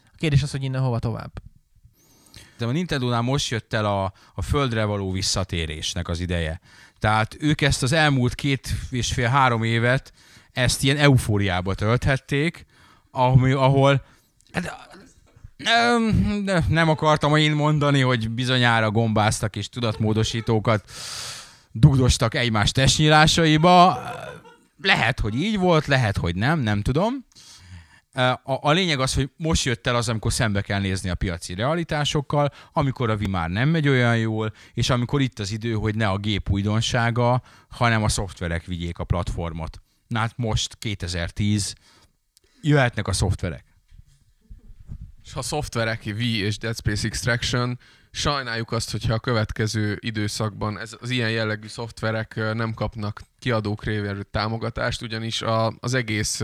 A 0.05 0.15
kérdés 0.17 0.43
az, 0.43 0.51
hogy 0.51 0.63
innen 0.63 0.81
hova 0.81 0.99
tovább. 0.99 1.31
De 2.61 2.67
a 2.67 2.71
Nintendo-nál 2.71 3.21
most 3.21 3.49
jött 3.49 3.73
el 3.73 3.85
a, 3.85 4.13
a 4.33 4.41
földre 4.41 4.83
való 4.83 5.11
visszatérésnek 5.11 6.07
az 6.07 6.19
ideje. 6.19 6.61
Tehát 6.99 7.37
ők 7.39 7.61
ezt 7.61 7.83
az 7.83 7.91
elmúlt 7.91 8.35
két 8.35 8.69
és 8.89 9.13
fél-három 9.13 9.63
évet 9.63 10.13
ezt 10.51 10.83
ilyen 10.83 10.97
eufóriába 10.97 11.75
tölthették, 11.75 12.65
ahol, 13.11 13.51
ahol 13.51 14.05
hát, 14.51 14.89
nem, 15.57 16.15
nem 16.67 16.89
akartam 16.89 17.35
én 17.35 17.51
mondani, 17.51 18.01
hogy 18.01 18.29
bizonyára 18.29 18.91
gombáztak 18.91 19.55
és 19.55 19.69
tudatmódosítókat 19.69 20.91
dugdostak 21.71 22.35
egymás 22.35 22.71
testnyílásaiba. 22.71 23.99
Lehet, 24.81 25.19
hogy 25.19 25.35
így 25.35 25.57
volt, 25.57 25.85
lehet, 25.85 26.17
hogy 26.17 26.35
nem, 26.35 26.59
nem 26.59 26.81
tudom. 26.81 27.25
A, 28.13 28.39
a 28.43 28.71
lényeg 28.71 28.99
az, 28.99 29.13
hogy 29.13 29.29
most 29.37 29.65
jött 29.65 29.87
el 29.87 29.95
az, 29.95 30.09
amikor 30.09 30.33
szembe 30.33 30.61
kell 30.61 30.79
nézni 30.79 31.09
a 31.09 31.15
piaci 31.15 31.53
realitásokkal, 31.53 32.51
amikor 32.73 33.09
a 33.09 33.17
VR 33.17 33.49
nem 33.49 33.69
megy 33.69 33.87
olyan 33.87 34.17
jól, 34.17 34.53
és 34.73 34.89
amikor 34.89 35.21
itt 35.21 35.39
az 35.39 35.51
idő, 35.51 35.73
hogy 35.73 35.95
ne 35.95 36.07
a 36.07 36.17
gép 36.17 36.49
újdonsága, 36.49 37.41
hanem 37.69 38.03
a 38.03 38.09
szoftverek 38.09 38.65
vigyék 38.65 38.99
a 38.99 39.03
platformot. 39.03 39.81
Na 40.07 40.19
hát 40.19 40.33
most 40.37 40.77
2010 40.77 41.73
jöhetnek 42.61 43.07
a 43.07 43.13
szoftverek. 43.13 43.65
És 45.23 45.33
ha 45.33 45.41
szoftverek, 45.41 46.03
V 46.03 46.19
és 46.19 46.57
Dead 46.57 46.75
Space 46.75 47.07
Extraction 47.07 47.79
sajnáljuk 48.11 48.71
azt, 48.71 48.91
hogyha 48.91 49.13
a 49.13 49.19
következő 49.19 49.97
időszakban 49.99 50.79
ez, 50.79 50.95
az 50.99 51.09
ilyen 51.09 51.31
jellegű 51.31 51.67
szoftverek 51.67 52.35
nem 52.35 52.73
kapnak 52.73 53.21
kiadók 53.39 53.83
révén 53.83 54.27
támogatást, 54.31 55.01
ugyanis 55.01 55.41
a, 55.41 55.73
az 55.79 55.93
egész 55.93 56.41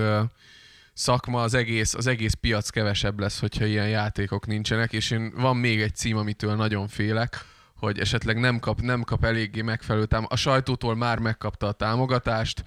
szakma, 0.97 1.41
az 1.41 1.53
egész, 1.53 1.93
az 1.93 2.07
egész 2.07 2.33
piac 2.33 2.69
kevesebb 2.69 3.19
lesz, 3.19 3.39
hogyha 3.39 3.65
ilyen 3.65 3.89
játékok 3.89 4.47
nincsenek, 4.47 4.93
és 4.93 5.11
én, 5.11 5.31
van 5.35 5.57
még 5.57 5.81
egy 5.81 5.95
cím, 5.95 6.17
amitől 6.17 6.55
nagyon 6.55 6.87
félek, 6.87 7.45
hogy 7.75 7.99
esetleg 7.99 8.39
nem 8.39 8.59
kap, 8.59 8.81
nem 8.81 9.03
kap 9.03 9.23
eléggé 9.23 9.61
megfelelő 9.61 10.05
támogatást. 10.05 10.47
A 10.47 10.49
sajtótól 10.49 10.95
már 10.95 11.19
megkapta 11.19 11.67
a 11.67 11.71
támogatást, 11.71 12.63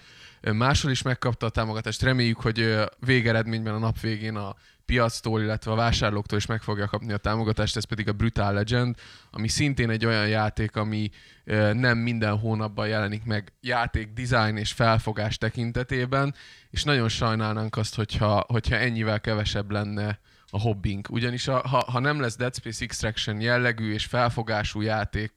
máshol 0.53 0.91
is 0.91 1.03
megkapta 1.03 1.47
a 1.47 1.51
támogatást. 1.51 2.03
Reméljük, 2.03 2.41
hogy 2.41 2.75
végeredményben 2.99 3.75
a 3.75 3.79
nap 3.79 4.01
végén 4.01 4.37
a 4.37 4.57
piactól, 4.91 5.41
illetve 5.41 5.71
a 5.71 5.75
vásárlóktól 5.75 6.39
is 6.39 6.47
meg 6.47 6.63
fogja 6.63 6.87
kapni 6.87 7.13
a 7.13 7.17
támogatást, 7.17 7.77
ez 7.77 7.85
pedig 7.85 8.09
a 8.09 8.13
Brutal 8.13 8.53
Legend, 8.53 8.97
ami 9.31 9.49
szintén 9.49 9.91
egy 9.91 10.07
olyan 10.07 10.29
játék, 10.29 10.77
ami 10.77 11.11
nem 11.73 11.99
minden 11.99 12.39
hónapban 12.39 12.89
jelenik 12.89 13.25
meg 13.25 13.53
játék, 13.61 14.13
design 14.13 14.57
és 14.57 14.73
felfogás 14.73 15.39
tekintetében, 15.39 16.35
és 16.71 16.85
nagyon 16.85 17.09
sajnálnánk 17.09 17.77
azt, 17.77 17.95
hogyha, 17.95 18.45
hogyha 18.49 18.77
ennyivel 18.77 19.21
kevesebb 19.21 19.71
lenne 19.71 20.19
a 20.47 20.61
hobbink. 20.61 21.11
Ugyanis 21.11 21.49
a, 21.49 21.69
ha, 21.69 21.85
ha 21.91 21.99
nem 21.99 22.21
lesz 22.21 22.37
Dead 22.37 22.55
Space 22.55 22.85
Extraction 22.85 23.41
jellegű 23.41 23.93
és 23.93 24.05
felfogású 24.05 24.81
játék 24.81 25.33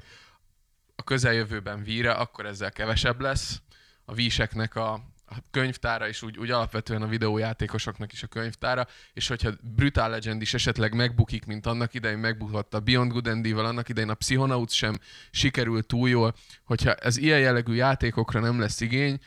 a 0.95 1.03
közeljövőben 1.03 1.83
víre, 1.83 2.11
akkor 2.11 2.45
ezzel 2.45 2.71
kevesebb 2.71 3.21
lesz. 3.21 3.61
A 4.05 4.13
víseknek 4.13 4.75
a, 4.75 5.12
a 5.26 5.36
könyvtára, 5.51 6.07
és 6.07 6.21
úgy, 6.21 6.38
úgy 6.38 6.51
alapvetően 6.51 7.01
a 7.01 7.07
videójátékosoknak 7.07 8.11
is 8.11 8.24
a 8.24 8.28
könyvtára, 8.28 8.88
és 9.13 9.28
hogyha 9.28 9.51
Brutal 9.61 10.09
Legend 10.09 10.41
is 10.41 10.53
esetleg 10.53 10.95
megbukik, 10.95 11.45
mint 11.45 11.65
annak 11.65 11.93
idején 11.93 12.17
megbukott 12.17 12.74
a 12.74 12.80
Beyond 12.80 13.11
Good 13.11 13.28
and 13.28 13.45
Evil, 13.45 13.65
annak 13.65 13.89
idején 13.89 14.09
a 14.09 14.13
Psychonauts 14.13 14.74
sem 14.74 14.97
sikerült 15.32 15.88
túl 15.88 16.09
jól, 16.09 16.36
hogyha 16.63 16.93
ez 16.93 17.17
ilyen 17.17 17.39
jellegű 17.39 17.74
játékokra 17.74 18.39
nem 18.39 18.59
lesz 18.59 18.82
igény, 18.82 19.19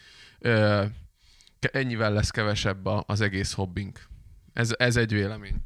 ennyivel 1.58 2.12
lesz 2.12 2.30
kevesebb 2.30 2.86
az 2.86 3.20
egész 3.20 3.52
hobbink. 3.52 4.06
Ez, 4.52 4.74
ez 4.78 4.96
egy 4.96 5.12
vélemény 5.12 5.62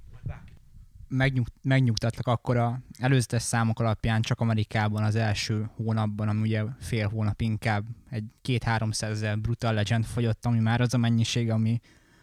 megnyugt, 1.10 1.52
megnyugtatlak 1.62 2.26
akkor 2.26 2.56
a 2.56 2.80
előzetes 2.98 3.42
számok 3.42 3.80
alapján 3.80 4.22
csak 4.22 4.40
Amerikában 4.40 5.02
az 5.02 5.14
első 5.14 5.70
hónapban, 5.74 6.28
ami 6.28 6.40
ugye 6.40 6.62
fél 6.80 7.08
hónap 7.08 7.40
inkább 7.40 7.84
egy 8.10 8.24
két 8.42 8.62
300 8.62 9.10
ezer 9.10 9.38
Brutal 9.38 9.74
Legend 9.74 10.04
fogyott, 10.04 10.44
ami 10.44 10.58
már 10.58 10.80
az 10.80 10.94
a 10.94 10.98
mennyiség, 10.98 11.50
ami, 11.50 11.80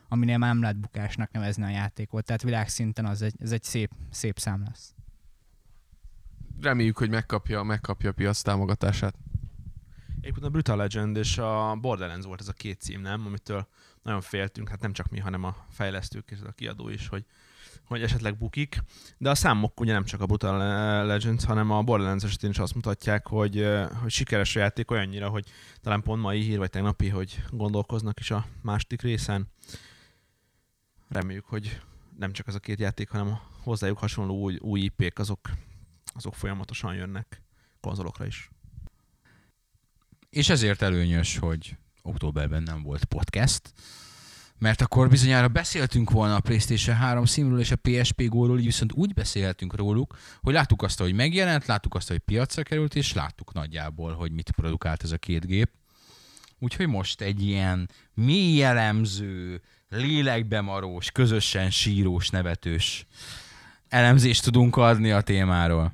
aminél 0.07 0.37
már 0.37 0.53
nem 0.53 0.61
lehet 0.61 0.79
bukásnak 0.79 1.31
nevezni 1.31 1.63
a 1.63 1.69
játékot. 1.69 2.25
Tehát 2.25 2.41
világszinten 2.41 3.05
az 3.05 3.21
egy, 3.21 3.35
ez 3.39 3.51
egy 3.51 3.63
szép, 3.63 3.91
szép 4.09 4.39
szám 4.39 4.63
lesz. 4.65 4.93
Reméljük, 6.61 6.97
hogy 6.97 7.09
megkapja, 7.09 7.63
megkapja 7.63 8.09
a 8.09 8.13
piac 8.13 8.41
támogatását. 8.41 9.15
Éppen 10.21 10.43
a 10.43 10.49
Brutal 10.49 10.77
Legend 10.77 11.17
és 11.17 11.37
a 11.37 11.75
Borderlands 11.81 12.25
volt 12.25 12.41
ez 12.41 12.47
a 12.47 12.53
két 12.53 12.81
cím, 12.81 13.01
nem? 13.01 13.25
Amitől 13.25 13.67
nagyon 14.03 14.21
féltünk, 14.21 14.69
hát 14.69 14.81
nem 14.81 14.93
csak 14.93 15.09
mi, 15.09 15.19
hanem 15.19 15.43
a 15.43 15.55
fejlesztők 15.69 16.31
és 16.31 16.39
a 16.41 16.51
kiadó 16.51 16.89
is, 16.89 17.07
hogy 17.07 17.25
hogy 17.85 18.01
esetleg 18.01 18.37
bukik, 18.37 18.83
de 19.17 19.29
a 19.29 19.35
számok 19.35 19.79
ugye 19.79 19.93
nem 19.93 20.05
csak 20.05 20.21
a 20.21 20.25
Brutal 20.25 20.57
Legends, 21.05 21.43
hanem 21.43 21.71
a 21.71 21.81
Borderlands 21.81 22.23
esetén 22.23 22.49
is 22.49 22.59
azt 22.59 22.75
mutatják, 22.75 23.27
hogy, 23.27 23.67
hogy 24.01 24.11
sikeres 24.11 24.55
a 24.55 24.59
játék 24.59 24.91
olyannyira, 24.91 25.29
hogy 25.29 25.45
talán 25.81 26.01
pont 26.01 26.21
mai 26.21 26.41
hír, 26.41 26.57
vagy 26.57 26.69
tegnapi, 26.69 27.09
hogy 27.09 27.43
gondolkoznak 27.49 28.19
is 28.19 28.31
a 28.31 28.45
második 28.61 29.01
részen. 29.01 29.47
Reméljük, 31.09 31.45
hogy 31.45 31.81
nem 32.17 32.31
csak 32.31 32.47
az 32.47 32.55
a 32.55 32.59
két 32.59 32.79
játék, 32.79 33.09
hanem 33.09 33.39
hozzájuk 33.63 33.97
hasonló 33.97 34.41
új, 34.41 34.57
új 34.61 34.79
IP-k, 34.79 35.19
azok, 35.19 35.49
azok 36.13 36.35
folyamatosan 36.35 36.95
jönnek 36.95 37.41
konzolokra 37.79 38.25
is. 38.25 38.49
És 40.29 40.49
ezért 40.49 40.81
előnyös, 40.81 41.37
hogy 41.37 41.77
októberben 42.01 42.63
nem 42.63 42.83
volt 42.83 43.05
podcast, 43.05 43.73
mert 44.59 44.81
akkor 44.81 45.09
bizonyára 45.09 45.47
beszéltünk 45.47 46.11
volna 46.11 46.35
a 46.35 46.39
PlayStation 46.39 46.95
3 46.95 47.25
színről 47.25 47.59
és 47.59 47.71
a 47.71 47.75
PSP 47.75 48.27
góról, 48.27 48.59
így 48.59 48.65
viszont 48.65 48.93
úgy 48.93 49.13
beszélhetünk 49.13 49.75
róluk, 49.75 50.17
hogy 50.41 50.53
láttuk 50.53 50.81
azt, 50.81 50.99
hogy 50.99 51.13
megjelent, 51.13 51.65
láttuk 51.65 51.95
azt, 51.95 52.07
hogy 52.07 52.17
piacra 52.17 52.63
került, 52.63 52.95
és 52.95 53.13
láttuk 53.13 53.53
nagyjából, 53.53 54.13
hogy 54.13 54.31
mit 54.31 54.51
produkált 54.51 55.03
ez 55.03 55.11
a 55.11 55.17
két 55.17 55.45
gép. 55.45 55.69
Úgyhogy 56.59 56.87
most 56.87 57.21
egy 57.21 57.43
ilyen 57.43 57.89
mély 58.13 58.55
jellemző, 58.55 59.61
lélekbemarós, 59.89 61.11
közösen 61.11 61.69
sírós, 61.69 62.29
nevetős 62.29 63.05
elemzést 63.87 64.43
tudunk 64.43 64.75
adni 64.75 65.11
a 65.11 65.21
témáról. 65.21 65.93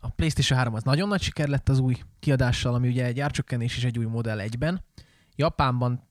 A 0.00 0.08
PlayStation 0.08 0.58
3 0.58 0.74
az 0.74 0.82
nagyon 0.82 1.08
nagy 1.08 1.22
siker 1.22 1.48
lett 1.48 1.68
az 1.68 1.78
új 1.78 1.96
kiadással, 2.20 2.74
ami 2.74 2.88
ugye 2.88 3.04
egy 3.04 3.20
árcsökkenés 3.20 3.76
és 3.76 3.84
egy 3.84 3.98
új 3.98 4.04
modell 4.04 4.40
egyben. 4.40 4.84
Japánban 5.36 6.09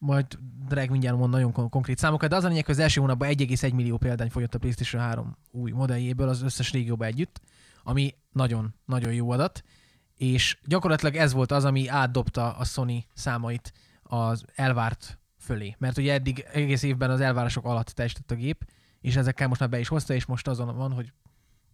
majd 0.00 0.38
Drag 0.68 0.90
mindjárt 0.90 1.16
mond 1.16 1.30
nagyon 1.32 1.52
konkrét 1.52 1.98
számokat, 1.98 2.28
de 2.30 2.36
az 2.36 2.44
a 2.44 2.48
lényeg, 2.48 2.64
hogy 2.64 2.74
az 2.74 2.80
első 2.80 3.00
hónapban 3.00 3.28
1,1 3.28 3.74
millió 3.74 3.96
példány 3.96 4.30
folyott 4.30 4.54
a 4.54 4.58
PlayStation 4.58 5.02
3 5.02 5.36
új 5.50 5.70
modelljéből 5.70 6.28
az 6.28 6.42
összes 6.42 6.72
régióba 6.72 7.04
együtt, 7.04 7.40
ami 7.82 8.14
nagyon, 8.32 8.74
nagyon 8.84 9.12
jó 9.12 9.30
adat, 9.30 9.62
és 10.16 10.58
gyakorlatilag 10.64 11.16
ez 11.16 11.32
volt 11.32 11.52
az, 11.52 11.64
ami 11.64 11.88
átdobta 11.88 12.56
a 12.56 12.64
Sony 12.64 13.04
számait 13.14 13.72
az 14.02 14.44
elvárt 14.54 15.18
fölé. 15.38 15.76
Mert 15.78 15.98
ugye 15.98 16.12
eddig 16.12 16.44
egész 16.52 16.82
évben 16.82 17.10
az 17.10 17.20
elvárások 17.20 17.64
alatt 17.64 17.88
teljesített 17.88 18.30
a 18.30 18.34
gép, 18.34 18.64
és 19.00 19.16
ezekkel 19.16 19.48
most 19.48 19.60
már 19.60 19.68
be 19.68 19.78
is 19.78 19.88
hozta, 19.88 20.14
és 20.14 20.24
most 20.24 20.48
azon 20.48 20.76
van, 20.76 20.92
hogy 20.92 21.12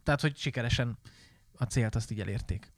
tehát, 0.02 0.20
hogy 0.20 0.36
sikeresen 0.36 0.98
a 1.56 1.64
célt 1.64 1.94
azt 1.94 2.10
így 2.10 2.20
elérték 2.20 2.72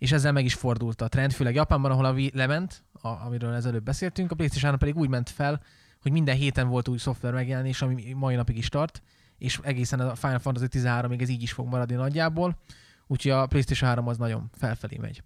és 0.00 0.12
ezzel 0.12 0.32
meg 0.32 0.44
is 0.44 0.54
fordult 0.54 1.00
a 1.00 1.08
trend, 1.08 1.32
főleg 1.32 1.54
Japánban, 1.54 1.90
ahol 1.90 2.04
a 2.04 2.12
Wii 2.12 2.30
lement, 2.34 2.84
a, 2.92 3.08
amiről 3.08 3.54
ezelőtt 3.54 3.82
beszéltünk, 3.82 4.30
a 4.30 4.34
PlayStation 4.34 4.78
pedig 4.78 4.96
úgy 4.96 5.08
ment 5.08 5.30
fel, 5.30 5.62
hogy 6.02 6.12
minden 6.12 6.36
héten 6.36 6.68
volt 6.68 6.88
új 6.88 6.98
szoftver 6.98 7.32
megjelenés, 7.32 7.82
ami 7.82 8.12
mai 8.12 8.34
napig 8.34 8.56
is 8.56 8.68
tart, 8.68 9.02
és 9.38 9.60
egészen 9.62 10.00
a 10.00 10.14
Final 10.14 10.38
Fantasy 10.38 10.66
13-ig 10.70 11.20
ez 11.20 11.28
így 11.28 11.42
is 11.42 11.52
fog 11.52 11.68
maradni 11.68 11.94
nagyjából, 11.94 12.58
úgyhogy 13.06 13.30
a 13.30 13.46
PlayStation 13.46 13.88
3 13.88 14.06
az 14.06 14.16
nagyon 14.16 14.50
felfelé 14.52 14.96
megy. 14.96 15.22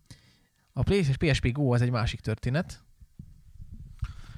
A 0.73 0.83
PSP 1.19 1.53
Go 1.53 1.75
az 1.75 1.83
egy 1.83 1.91
másik 1.91 2.21
történet. 2.21 2.83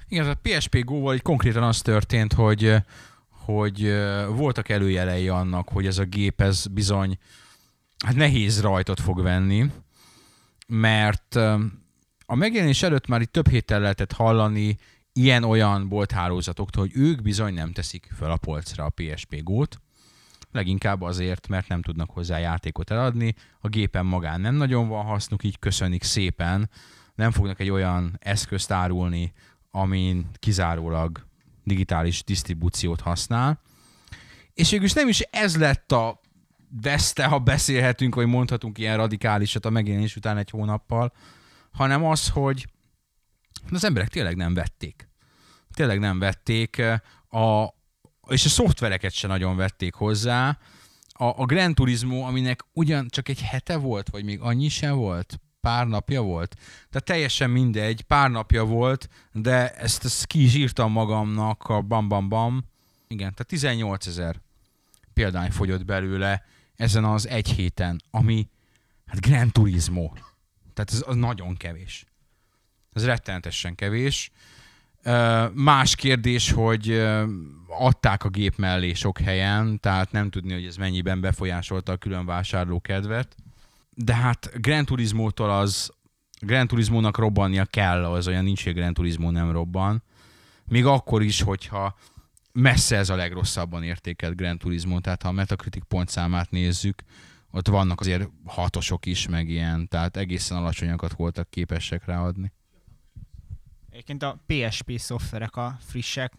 Igen, 0.07 0.29
a 0.29 0.33
PSP 0.33 0.83
Go-val 0.83 1.17
konkrétan 1.17 1.63
az 1.63 1.81
történt, 1.81 2.33
hogy, 2.33 2.75
hogy 3.29 3.93
voltak 4.29 4.69
előjelei 4.69 5.29
annak, 5.29 5.69
hogy 5.69 5.85
ez 5.85 5.97
a 5.97 6.03
gép 6.03 6.41
ez 6.41 6.67
bizony 6.67 7.17
hát 8.05 8.15
nehéz 8.15 8.61
rajtot 8.61 8.99
fog 8.99 9.21
venni, 9.21 9.71
mert 10.67 11.35
a 12.25 12.35
megjelenés 12.35 12.83
előtt 12.83 13.07
már 13.07 13.21
itt 13.21 13.31
több 13.31 13.47
héttel 13.47 13.79
lehetett 13.79 14.11
hallani 14.11 14.77
ilyen-olyan 15.13 15.87
bolthálózatoktól, 15.87 16.83
hogy 16.83 17.01
ők 17.01 17.21
bizony 17.21 17.53
nem 17.53 17.71
teszik 17.71 18.09
fel 18.17 18.31
a 18.31 18.37
polcra 18.37 18.85
a 18.85 18.89
PSP 18.89 19.43
Go-t, 19.43 19.79
leginkább 20.51 21.01
azért, 21.01 21.47
mert 21.47 21.67
nem 21.67 21.81
tudnak 21.81 22.09
hozzá 22.09 22.37
játékot 22.37 22.91
eladni, 22.91 23.35
a 23.59 23.67
gépen 23.67 24.05
magán 24.05 24.41
nem 24.41 24.55
nagyon 24.55 24.87
van 24.87 25.05
hasznuk, 25.05 25.43
így 25.43 25.59
köszönik 25.59 26.03
szépen, 26.03 26.69
nem 27.15 27.31
fognak 27.31 27.59
egy 27.59 27.69
olyan 27.69 28.17
eszközt 28.19 28.71
árulni, 28.71 29.33
amin 29.71 30.29
kizárólag 30.39 31.25
digitális 31.63 32.23
disztribúciót 32.23 33.01
használ. 33.01 33.61
És 34.53 34.69
végülis 34.69 34.93
nem 34.93 35.07
is 35.07 35.19
ez 35.19 35.57
lett 35.57 35.91
a 35.91 36.19
veszte, 36.69 37.25
ha 37.25 37.39
beszélhetünk, 37.39 38.15
vagy 38.15 38.27
mondhatunk 38.27 38.77
ilyen 38.77 38.97
radikálisat 38.97 39.65
a 39.65 39.69
megjelenés 39.69 40.15
után 40.15 40.37
egy 40.37 40.49
hónappal, 40.49 41.13
hanem 41.71 42.05
az, 42.05 42.29
hogy 42.29 42.67
az 43.71 43.83
emberek 43.83 44.09
tényleg 44.09 44.35
nem 44.35 44.53
vették. 44.53 45.09
Tényleg 45.73 45.99
nem 45.99 46.19
vették, 46.19 46.81
a, 47.29 47.73
és 48.27 48.45
a 48.45 48.49
szoftvereket 48.49 49.13
se 49.13 49.27
nagyon 49.27 49.55
vették 49.55 49.93
hozzá. 49.93 50.57
A, 51.09 51.25
a 51.25 51.45
Gran 51.45 51.73
Turismo, 51.73 52.21
aminek 52.21 52.65
ugyan 52.73 53.07
csak 53.09 53.29
egy 53.29 53.41
hete 53.41 53.77
volt, 53.77 54.09
vagy 54.09 54.23
még 54.23 54.39
annyi 54.39 54.67
sem 54.67 54.95
volt, 54.95 55.39
pár 55.61 55.87
napja 55.87 56.21
volt. 56.21 56.55
Tehát 56.89 57.03
teljesen 57.03 57.49
mindegy, 57.49 58.01
pár 58.01 58.29
napja 58.29 58.63
volt, 58.63 59.09
de 59.31 59.73
ezt, 59.73 60.05
ezt 60.05 60.25
ki 60.25 60.43
is 60.43 60.55
írtam 60.55 60.91
magamnak 60.91 61.63
a 61.63 61.81
bam 61.81 62.07
bam 62.07 62.29
bam. 62.29 62.63
Igen, 63.07 63.31
tehát 63.31 63.47
18 63.47 64.07
ezer 64.07 64.35
példány 65.13 65.51
fogyott 65.51 65.85
belőle, 65.85 66.43
ezen 66.77 67.05
az 67.05 67.27
egy 67.27 67.49
héten, 67.49 68.01
ami 68.11 68.49
hát 69.05 69.21
Gran 69.21 69.51
Turismo. 69.51 70.11
Tehát 70.73 70.91
ez 70.91 71.03
az 71.05 71.15
nagyon 71.15 71.55
kevés. 71.55 72.05
Ez 72.93 73.05
rettenetesen 73.05 73.75
kevés. 73.75 74.31
Más 75.53 75.95
kérdés, 75.95 76.51
hogy 76.51 76.91
adták 77.67 78.23
a 78.23 78.29
gép 78.29 78.55
mellé 78.55 78.93
sok 78.93 79.19
helyen, 79.19 79.79
tehát 79.79 80.11
nem 80.11 80.29
tudni, 80.29 80.53
hogy 80.53 80.65
ez 80.65 80.75
mennyiben 80.75 81.21
befolyásolta 81.21 81.91
a 81.91 81.97
külön 81.97 82.25
vásárló 82.25 82.79
kedvet. 82.79 83.35
De 83.89 84.15
hát 84.15 84.51
Gran 84.61 84.85
Turismo-tól 84.85 85.51
az 85.51 85.91
Gran 86.39 86.67
Turismo-nak 86.67 87.17
robbannia 87.17 87.65
kell, 87.65 88.05
az 88.05 88.27
olyan 88.27 88.43
nincs, 88.43 88.63
hogy 88.63 88.73
Gran 88.73 88.93
Turismo 88.93 89.31
nem 89.31 89.51
robban. 89.51 90.03
Még 90.65 90.85
akkor 90.85 91.23
is, 91.23 91.41
hogyha 91.41 91.97
messze 92.57 92.97
ez 92.97 93.09
a 93.09 93.15
legrosszabban 93.15 93.83
értékelt 93.83 94.35
Grand 94.35 94.59
Turismo, 94.59 94.99
tehát 94.99 95.21
ha 95.21 95.29
a 95.29 95.31
Metacritic 95.31 95.83
pontszámát 95.87 96.49
nézzük, 96.49 97.03
ott 97.51 97.67
vannak 97.67 97.99
azért 97.99 98.29
hatosok 98.45 99.05
is, 99.05 99.27
meg 99.27 99.49
ilyen, 99.49 99.87
tehát 99.87 100.17
egészen 100.17 100.57
alacsonyakat 100.57 101.13
voltak 101.13 101.49
képesek 101.49 102.05
ráadni. 102.05 102.51
Egyébként 103.89 104.23
a 104.23 104.43
PSP 104.45 104.91
szoftverek 104.97 105.55
a 105.55 105.77
frissek 105.79 106.33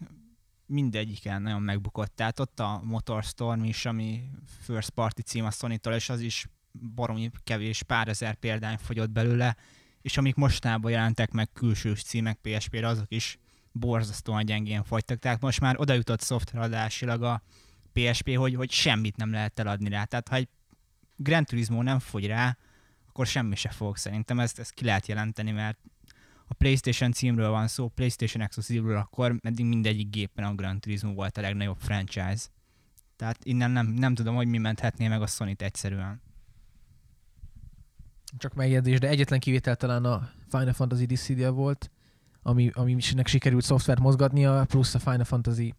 mindegyiken 0.65 1.41
nagyon 1.41 1.61
megbukott. 1.61 2.15
Tehát 2.15 2.39
ott 2.39 2.59
a 2.59 2.81
Motorstorm 2.83 3.63
is, 3.63 3.85
ami 3.85 4.23
first 4.61 4.89
party 4.89 5.21
cím 5.21 5.45
a 5.45 5.51
sony 5.51 5.79
és 5.83 6.09
az 6.09 6.19
is 6.19 6.47
baromi 6.95 7.31
kevés, 7.43 7.83
pár 7.83 8.07
ezer 8.07 8.35
példány 8.35 8.77
fogyott 8.77 9.09
belőle, 9.09 9.55
és 10.01 10.17
amik 10.17 10.35
mostában 10.35 10.91
jelentek 10.91 11.31
meg 11.31 11.51
külsős 11.53 12.03
címek 12.03 12.37
PSP-re, 12.41 12.87
azok 12.87 13.11
is 13.11 13.37
borzasztóan 13.71 14.45
gyengén 14.45 14.83
fogytak. 14.83 15.19
Tehát 15.19 15.41
most 15.41 15.59
már 15.59 15.79
oda 15.79 15.93
jutott 15.93 16.21
szoftveradásilag 16.21 17.23
a 17.23 17.41
PSP, 17.93 18.35
hogy, 18.35 18.55
hogy 18.55 18.71
semmit 18.71 19.17
nem 19.17 19.31
lehet 19.31 19.59
eladni 19.59 19.89
rá. 19.89 20.03
Tehát 20.03 20.27
ha 20.27 20.35
egy 20.35 20.47
Gran 21.15 21.45
Turismo 21.45 21.83
nem 21.83 21.99
fogy 21.99 22.25
rá, 22.25 22.57
akkor 23.07 23.25
semmi 23.27 23.55
se 23.55 23.69
fog. 23.69 23.97
Szerintem 23.97 24.39
ezt, 24.39 24.59
ezt 24.59 24.73
ki 24.73 24.85
lehet 24.85 25.07
jelenteni, 25.07 25.51
mert 25.51 25.77
a 26.47 26.53
PlayStation 26.53 27.11
címről 27.11 27.49
van 27.49 27.67
szó, 27.67 27.87
PlayStation 27.87 28.43
exclusive 28.43 28.97
akkor 28.97 29.35
eddig 29.41 29.65
mindegyik 29.65 30.09
gépen 30.09 30.43
a 30.43 30.55
Gran 30.55 30.79
Turismo 30.79 31.13
volt 31.13 31.37
a 31.37 31.41
legnagyobb 31.41 31.79
franchise. 31.79 32.47
Tehát 33.15 33.45
innen 33.45 33.71
nem, 33.71 33.87
nem 33.87 34.15
tudom, 34.15 34.35
hogy 34.35 34.47
mi 34.47 34.57
menthetné 34.57 35.07
meg 35.07 35.21
a 35.21 35.27
sony 35.27 35.55
egyszerűen. 35.57 36.21
Csak 38.37 38.53
megjegyzés, 38.53 38.99
de 38.99 39.07
egyetlen 39.07 39.39
kivétel 39.39 39.75
talán 39.75 40.05
a 40.05 40.29
Final 40.49 40.73
Fantasy 40.73 41.05
Dissidia 41.05 41.51
volt, 41.51 41.91
ami, 42.41 42.71
ami 42.73 42.97
sikerült 43.23 43.63
szoftvert 43.63 43.99
mozgatnia, 43.99 44.65
plusz 44.67 44.95
a 44.95 44.99
Final 44.99 45.23
Fantasy 45.23 45.73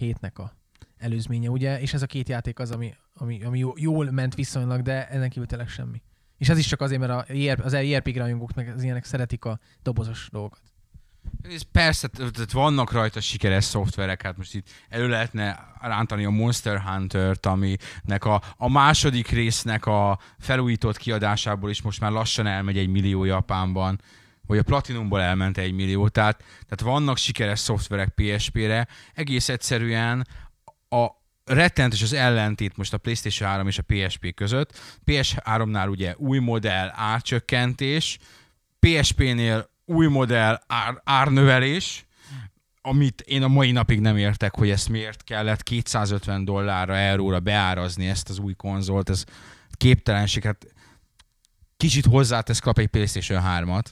7-nek 0.00 0.34
a 0.34 0.52
előzménye, 0.98 1.48
ugye? 1.48 1.80
És 1.80 1.94
ez 1.94 2.02
a 2.02 2.06
két 2.06 2.28
játék 2.28 2.58
az, 2.58 2.70
ami, 2.70 2.94
ami, 3.14 3.42
ami 3.44 3.64
jól 3.74 4.10
ment 4.10 4.34
viszonylag, 4.34 4.82
de 4.82 5.08
ezen 5.08 5.28
kívül 5.28 5.46
tényleg 5.46 5.68
semmi. 5.68 6.02
És 6.38 6.48
ez 6.48 6.58
is 6.58 6.66
csak 6.66 6.80
azért, 6.80 7.00
mert 7.00 7.12
a, 7.12 7.32
e 7.32 7.56
az 7.62 7.72
ERP 7.72 8.16
rajongók 8.16 8.54
meg 8.54 8.68
az 8.68 8.82
ilyenek 8.82 9.04
szeretik 9.04 9.44
a 9.44 9.58
dobozos 9.82 10.28
dolgokat. 10.32 10.60
Ez 11.42 11.62
persze, 11.62 12.08
tehát 12.08 12.52
vannak 12.52 12.92
rajta 12.92 13.20
sikeres 13.20 13.64
szoftverek, 13.64 14.22
hát 14.22 14.36
most 14.36 14.54
itt 14.54 14.68
elő 14.88 15.08
lehetne 15.08 15.58
rántani 15.80 16.24
a 16.24 16.30
Monster 16.30 16.80
Hunter-t, 16.80 17.46
aminek 17.46 18.24
a, 18.24 18.42
a 18.56 18.70
második 18.70 19.28
résznek 19.28 19.86
a 19.86 20.18
felújított 20.38 20.96
kiadásából 20.96 21.70
is 21.70 21.82
most 21.82 22.00
már 22.00 22.10
lassan 22.10 22.46
elmegy 22.46 22.78
egy 22.78 22.88
millió 22.88 23.24
Japánban, 23.24 24.00
vagy 24.46 24.58
a 24.58 24.62
Platinumból 24.62 25.20
elment 25.20 25.58
egy 25.58 25.72
millió, 25.72 26.08
tehát, 26.08 26.36
tehát 26.38 26.80
vannak 26.80 27.16
sikeres 27.16 27.58
szoftverek 27.58 28.14
PSP-re, 28.14 28.88
egész 29.14 29.48
egyszerűen 29.48 30.26
a, 30.88 31.06
rettentes 31.44 32.02
az 32.02 32.12
ellentét 32.12 32.76
most 32.76 32.92
a 32.92 32.98
PlayStation 32.98 33.48
3 33.48 33.66
és 33.66 33.78
a 33.78 33.82
PSP 33.86 34.34
között. 34.34 34.98
PS3-nál 35.06 35.88
ugye 35.88 36.14
új 36.16 36.38
modell, 36.38 36.90
árcsökkentés, 36.94 38.18
PSP-nél 38.78 39.70
új 39.84 40.06
modell, 40.06 40.60
ár, 40.66 41.00
árnövelés, 41.04 42.06
amit 42.80 43.20
én 43.20 43.42
a 43.42 43.48
mai 43.48 43.70
napig 43.70 44.00
nem 44.00 44.16
értek, 44.16 44.54
hogy 44.54 44.70
ezt 44.70 44.88
miért 44.88 45.24
kellett 45.24 45.62
250 45.62 46.44
dollárra, 46.44 46.96
euróra 46.96 47.40
beárazni 47.40 48.08
ezt 48.08 48.28
az 48.28 48.38
új 48.38 48.54
konzolt, 48.54 49.08
ez 49.08 49.24
képtelenség, 49.70 50.42
hát 50.42 50.66
kicsit 51.76 52.04
hozzátesz 52.06 52.58
kap 52.58 52.78
egy 52.78 52.86
PlayStation 52.86 53.42
3-at. 53.46 53.84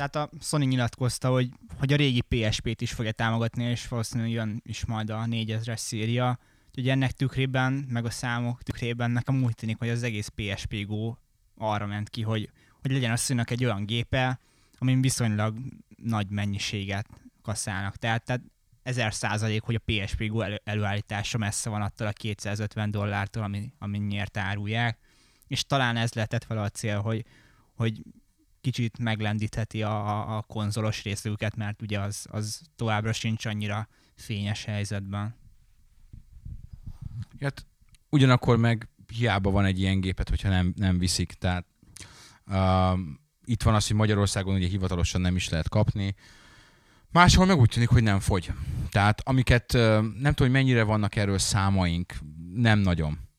Tehát 0.00 0.16
a 0.16 0.30
Sony 0.40 0.68
nyilatkozta, 0.68 1.28
hogy, 1.28 1.50
hogy 1.78 1.92
a 1.92 1.96
régi 1.96 2.20
PSP-t 2.20 2.80
is 2.80 2.92
fogja 2.92 3.12
támogatni, 3.12 3.64
és 3.64 3.88
valószínűleg 3.88 4.32
jön 4.32 4.62
is 4.64 4.84
majd 4.84 5.10
a 5.10 5.24
4000-es 5.24 5.76
széria. 5.76 6.38
Úgyhogy 6.68 6.88
ennek 6.88 7.12
tükrében, 7.12 7.72
meg 7.72 8.04
a 8.04 8.10
számok 8.10 8.62
tükrében 8.62 9.10
nekem 9.10 9.42
úgy 9.42 9.54
tűnik, 9.54 9.78
hogy 9.78 9.88
az 9.88 10.02
egész 10.02 10.28
PSP 10.28 10.86
Go 10.86 11.14
arra 11.56 11.86
ment 11.86 12.08
ki, 12.08 12.22
hogy, 12.22 12.50
hogy 12.82 12.90
legyen 12.90 13.12
a 13.12 13.16
színak 13.16 13.50
egy 13.50 13.64
olyan 13.64 13.84
gépe, 13.84 14.40
amin 14.78 15.00
viszonylag 15.00 15.56
nagy 15.96 16.30
mennyiséget 16.30 17.06
kaszálnak. 17.42 17.96
Tehát, 17.96 18.24
tehát 18.24 18.42
ezer 18.82 19.14
százalék, 19.14 19.62
hogy 19.62 19.74
a 19.74 19.92
PSP 19.92 20.26
Go 20.26 20.40
elő, 20.40 20.60
előállítása 20.64 21.38
messze 21.38 21.70
van 21.70 21.82
attól 21.82 22.06
a 22.06 22.12
250 22.12 22.90
dollártól, 22.90 23.70
ami, 23.78 23.98
nyert 23.98 24.36
árulják. 24.36 24.98
És 25.46 25.64
talán 25.64 25.96
ez 25.96 26.12
lehetett 26.12 26.44
vele 26.44 26.60
a 26.60 26.68
cél, 26.68 27.00
hogy, 27.00 27.24
hogy 27.74 28.02
kicsit 28.60 28.98
meglendítheti 28.98 29.82
a, 29.82 30.36
a, 30.36 30.42
konzolos 30.42 31.02
részüket, 31.02 31.56
mert 31.56 31.82
ugye 31.82 32.00
az, 32.00 32.26
az 32.30 32.60
továbbra 32.76 33.12
sincs 33.12 33.46
annyira 33.46 33.88
fényes 34.16 34.64
helyzetben. 34.64 35.34
Hát 37.40 37.66
ugyanakkor 38.08 38.56
meg 38.56 38.88
hiába 39.12 39.50
van 39.50 39.64
egy 39.64 39.80
ilyen 39.80 40.00
gépet, 40.00 40.28
hogyha 40.28 40.48
nem, 40.48 40.72
nem 40.76 40.98
viszik. 40.98 41.32
Tehát 41.32 41.66
uh, 42.46 42.98
itt 43.44 43.62
van 43.62 43.74
az, 43.74 43.86
hogy 43.86 43.96
Magyarországon 43.96 44.54
ugye 44.54 44.68
hivatalosan 44.68 45.20
nem 45.20 45.36
is 45.36 45.48
lehet 45.48 45.68
kapni. 45.68 46.14
Máshol 47.12 47.46
meg 47.46 47.58
úgy 47.58 47.68
tűnik, 47.68 47.88
hogy 47.88 48.02
nem 48.02 48.20
fogy. 48.20 48.52
Tehát 48.90 49.20
amiket 49.20 49.72
nem 49.72 50.12
tudom, 50.12 50.34
hogy 50.34 50.50
mennyire 50.50 50.82
vannak 50.82 51.16
erről 51.16 51.38
számaink, 51.38 52.14
nem 52.54 52.78
nagyon. 52.78 53.29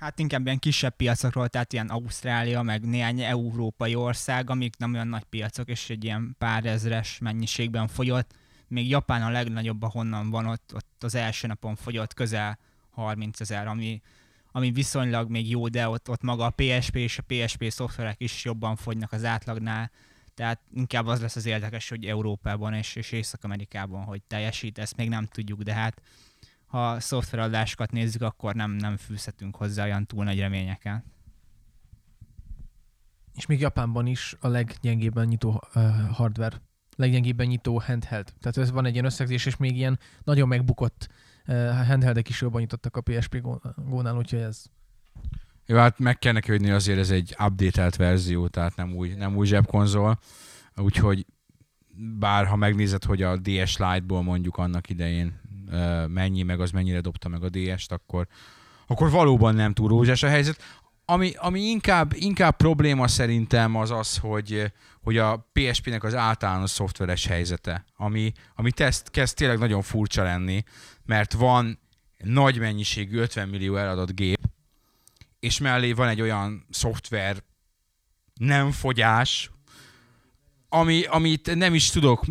Hát 0.00 0.18
inkább 0.18 0.44
ilyen 0.44 0.58
kisebb 0.58 0.96
piacokról, 0.96 1.48
tehát 1.48 1.72
ilyen 1.72 1.88
Ausztrália, 1.88 2.62
meg 2.62 2.84
néhány 2.84 3.20
európai 3.20 3.94
ország, 3.94 4.50
amik 4.50 4.76
nem 4.76 4.94
olyan 4.94 5.08
nagy 5.08 5.24
piacok, 5.24 5.68
és 5.68 5.90
egy 5.90 6.04
ilyen 6.04 6.34
pár 6.38 6.64
ezres 6.64 7.18
mennyiségben 7.18 7.88
fogyott. 7.88 8.34
Még 8.68 8.88
Japán 8.88 9.22
a 9.22 9.30
legnagyobb, 9.30 9.82
ahonnan 9.82 10.30
van 10.30 10.46
ott, 10.46 10.72
ott 10.74 11.04
az 11.04 11.14
első 11.14 11.46
napon 11.46 11.76
fogyott 11.76 12.14
közel 12.14 12.58
30 12.90 13.40
ezer, 13.40 13.66
ami, 13.66 14.02
ami 14.52 14.70
viszonylag 14.70 15.30
még 15.30 15.50
jó, 15.50 15.68
de 15.68 15.88
ott, 15.88 16.08
ott 16.08 16.22
maga 16.22 16.44
a 16.44 16.54
PSP 16.56 16.96
és 16.96 17.18
a 17.18 17.24
PSP 17.26 17.70
szoftverek 17.70 18.20
is 18.20 18.44
jobban 18.44 18.76
fogynak 18.76 19.12
az 19.12 19.24
átlagnál, 19.24 19.90
tehát 20.34 20.60
inkább 20.74 21.06
az 21.06 21.20
lesz 21.20 21.36
az 21.36 21.46
érdekes, 21.46 21.88
hogy 21.88 22.04
Európában 22.04 22.74
és, 22.74 22.96
és 22.96 23.12
Észak-Amerikában 23.12 24.04
hogy 24.04 24.22
teljesít, 24.22 24.78
ezt 24.78 24.96
még 24.96 25.08
nem 25.08 25.26
tudjuk, 25.26 25.62
de 25.62 25.74
hát 25.74 26.02
ha 26.70 27.00
szoftveradásokat 27.00 27.92
nézzük, 27.92 28.22
akkor 28.22 28.54
nem, 28.54 28.70
nem 28.70 28.96
fűzhetünk 28.96 29.56
hozzá 29.56 29.84
olyan 29.84 30.06
túl 30.06 30.24
nagy 30.24 30.38
reményeket. 30.38 31.04
És 33.34 33.46
még 33.46 33.60
Japánban 33.60 34.06
is 34.06 34.36
a 34.40 34.48
leggyengébben 34.48 35.26
nyitó 35.26 35.62
uh, 35.74 36.08
hardware, 36.10 36.62
leggyengébben 36.96 37.46
nyitó 37.46 37.78
handheld. 37.78 38.32
Tehát 38.40 38.56
ez 38.56 38.70
van 38.70 38.84
egy 38.84 38.92
ilyen 38.92 39.04
összegzés, 39.04 39.46
és 39.46 39.56
még 39.56 39.76
ilyen 39.76 39.98
nagyon 40.24 40.48
megbukott 40.48 41.08
uh, 41.46 41.86
handheldek 41.86 42.28
is 42.28 42.40
jobban 42.40 42.60
nyitottak 42.60 42.96
a 42.96 43.00
PSP 43.00 43.40
gónál, 43.76 44.16
úgyhogy 44.16 44.40
ez... 44.40 44.64
Jó, 45.66 45.76
hát 45.76 45.98
meg 45.98 46.18
kell 46.18 46.32
neki 46.32 46.50
hogy 46.50 46.70
azért 46.70 46.98
ez 46.98 47.10
egy 47.10 47.36
updatelt 47.38 47.96
verzió, 47.96 48.48
tehát 48.48 48.76
nem 48.76 48.94
új, 48.94 49.14
nem 49.14 49.36
új 49.36 49.46
zsebkonzol, 49.46 50.18
úgyhogy 50.76 51.26
bár 52.18 52.46
ha 52.46 52.56
megnézed, 52.56 53.04
hogy 53.04 53.22
a 53.22 53.36
DS 53.36 53.76
Lite-ból 53.76 54.22
mondjuk 54.22 54.56
annak 54.56 54.88
idején 54.88 55.39
mennyi, 56.06 56.42
meg 56.42 56.60
az 56.60 56.70
mennyire 56.70 57.00
dobta 57.00 57.28
meg 57.28 57.44
a 57.44 57.48
DS-t, 57.48 57.92
akkor, 57.92 58.26
akkor 58.86 59.10
valóban 59.10 59.54
nem 59.54 59.72
túl 59.72 59.88
rózsás 59.88 60.22
a 60.22 60.28
helyzet. 60.28 60.62
Ami, 61.04 61.32
ami 61.36 61.60
inkább, 61.60 62.12
inkább 62.14 62.56
probléma 62.56 63.08
szerintem 63.08 63.76
az 63.76 63.90
az, 63.90 64.16
hogy, 64.16 64.72
hogy 65.02 65.18
a 65.18 65.50
PSP-nek 65.52 66.04
az 66.04 66.14
általános 66.14 66.70
szoftveres 66.70 67.26
helyzete, 67.26 67.84
ami, 67.96 68.32
ami 68.54 68.72
teszt, 68.72 69.10
kezd 69.10 69.36
tényleg 69.36 69.58
nagyon 69.58 69.82
furcsa 69.82 70.22
lenni, 70.22 70.62
mert 71.04 71.32
van 71.32 71.78
nagy 72.18 72.58
mennyiségű 72.58 73.18
50 73.18 73.48
millió 73.48 73.76
eladott 73.76 74.14
gép, 74.14 74.40
és 75.40 75.58
mellé 75.58 75.92
van 75.92 76.08
egy 76.08 76.20
olyan 76.20 76.66
szoftver 76.70 77.42
nem 78.34 78.70
fogyás, 78.70 79.50
ami, 80.68 81.04
amit 81.04 81.54
nem 81.54 81.74
is 81.74 81.90
tudok 81.90 82.24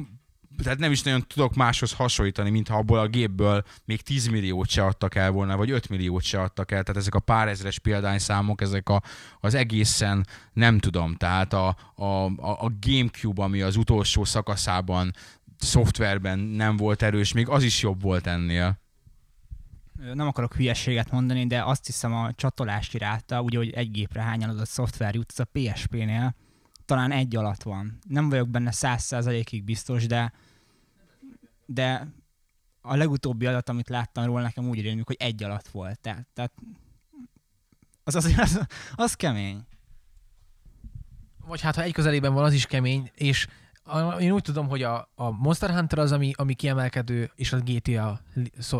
tehát 0.64 0.80
nem 0.80 0.92
is 0.92 1.02
nagyon 1.02 1.28
tudok 1.28 1.56
máshoz 1.56 1.94
hasonlítani, 1.94 2.50
mintha 2.50 2.78
abból 2.78 3.00
a 3.00 3.08
gépből 3.08 3.64
még 3.86 4.02
10 4.02 4.28
milliót 4.28 4.70
se 4.70 4.86
adtak 4.86 5.16
el 5.16 5.32
volna, 5.32 5.58
vagy 5.58 5.72
5 5.72 5.90
milliót 5.90 6.24
se 6.24 6.42
adtak 6.42 6.72
el, 6.72 6.84
tehát 6.84 7.02
ezek 7.02 7.16
a 7.16 7.20
pár 7.20 7.48
ezres 7.48 7.80
példányszámok, 7.80 8.62
ezek 8.62 8.90
a, 8.90 9.02
az 9.40 9.54
egészen 9.54 10.28
nem 10.54 10.80
tudom, 10.80 11.16
tehát 11.16 11.54
a, 11.54 11.76
a, 11.96 12.26
a 12.66 12.72
Gamecube, 12.80 13.44
ami 13.44 13.62
az 13.62 13.76
utolsó 13.76 14.24
szakaszában 14.24 15.14
szoftverben 15.58 16.40
nem 16.40 16.78
volt 16.78 17.02
erős, 17.02 17.34
még 17.34 17.50
az 17.50 17.64
is 17.64 17.82
jobb 17.82 18.02
volt 18.02 18.28
ennél. 18.28 18.80
Nem 20.14 20.28
akarok 20.28 20.56
hülyeséget 20.56 21.12
mondani, 21.12 21.48
de 21.48 21.64
azt 21.64 21.86
hiszem 21.86 22.14
a 22.14 22.34
csatolási 22.36 22.98
ráta, 22.98 23.42
ugye, 23.42 23.58
hogy 23.58 23.70
egy 23.70 23.92
gépre 23.92 24.22
hányan 24.22 24.50
adott 24.50 24.68
szoftver 24.68 25.16
jut, 25.16 25.34
a 25.36 25.44
PSP-nél 25.44 26.36
talán 26.90 27.12
egy 27.12 27.36
alatt 27.36 27.64
van. 27.64 28.00
Nem 28.08 28.30
vagyok 28.30 28.50
benne 28.50 28.72
száz 28.72 29.04
százalékig 29.04 29.64
biztos, 29.64 30.08
de 30.08 30.32
de 31.72 32.08
a 32.82 32.96
legutóbbi 32.96 33.46
adat, 33.46 33.70
amit 33.70 33.90
láttam 33.90 34.26
róla, 34.26 34.42
nekem 34.42 34.68
úgy 34.70 34.82
rémlik, 34.82 35.06
hogy 35.06 35.16
egy 35.20 35.44
alatt 35.44 35.68
volt. 35.68 36.00
Tehát, 36.00 36.28
tehát 36.34 36.52
az 38.04 38.16
azért 38.16 38.40
az, 38.40 38.68
az 38.96 39.14
kemény. 39.14 39.64
Vagy 41.46 41.62
hát, 41.62 41.76
ha 41.76 41.82
egy 41.82 41.94
közelében 41.94 42.34
van, 42.34 42.44
az 42.44 42.54
is 42.54 42.66
kemény, 42.66 43.12
és 43.16 43.48
a, 43.84 44.20
én 44.20 44.32
úgy 44.32 44.42
tudom, 44.42 44.68
hogy 44.68 44.84
a, 44.84 45.10
a 45.16 45.32
Monster 45.32 45.70
Hunter 45.70 46.00
az, 46.00 46.12
ami, 46.12 46.32
ami 46.36 46.54
kiemelkedő, 46.54 47.32
és 47.36 47.54
a 47.54 47.60
GTA 47.60 48.22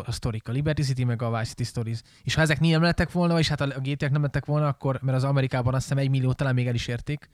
a 0.04 0.12
sztorik, 0.12 0.48
a 0.48 0.52
Liberty 0.52 0.82
City 0.82 1.04
meg 1.04 1.22
a 1.22 1.30
Vice 1.30 1.44
City 1.44 1.64
Stories. 1.64 2.02
És 2.22 2.34
ha 2.34 2.40
ezek 2.40 2.60
nem 2.60 2.82
lettek 2.82 3.12
volna, 3.12 3.38
és 3.38 3.48
hát 3.48 3.60
a 3.60 3.66
GTA-k 3.66 4.10
nem 4.10 4.22
lettek 4.22 4.44
volna, 4.44 4.66
akkor, 4.66 4.98
mert 5.02 5.16
az 5.16 5.24
Amerikában 5.24 5.74
azt 5.74 5.82
hiszem 5.82 5.98
egy 5.98 6.10
millió 6.10 6.32
talán 6.32 6.54
még 6.54 6.66
el 6.66 6.74
is 6.74 6.86
érték, 6.86 7.30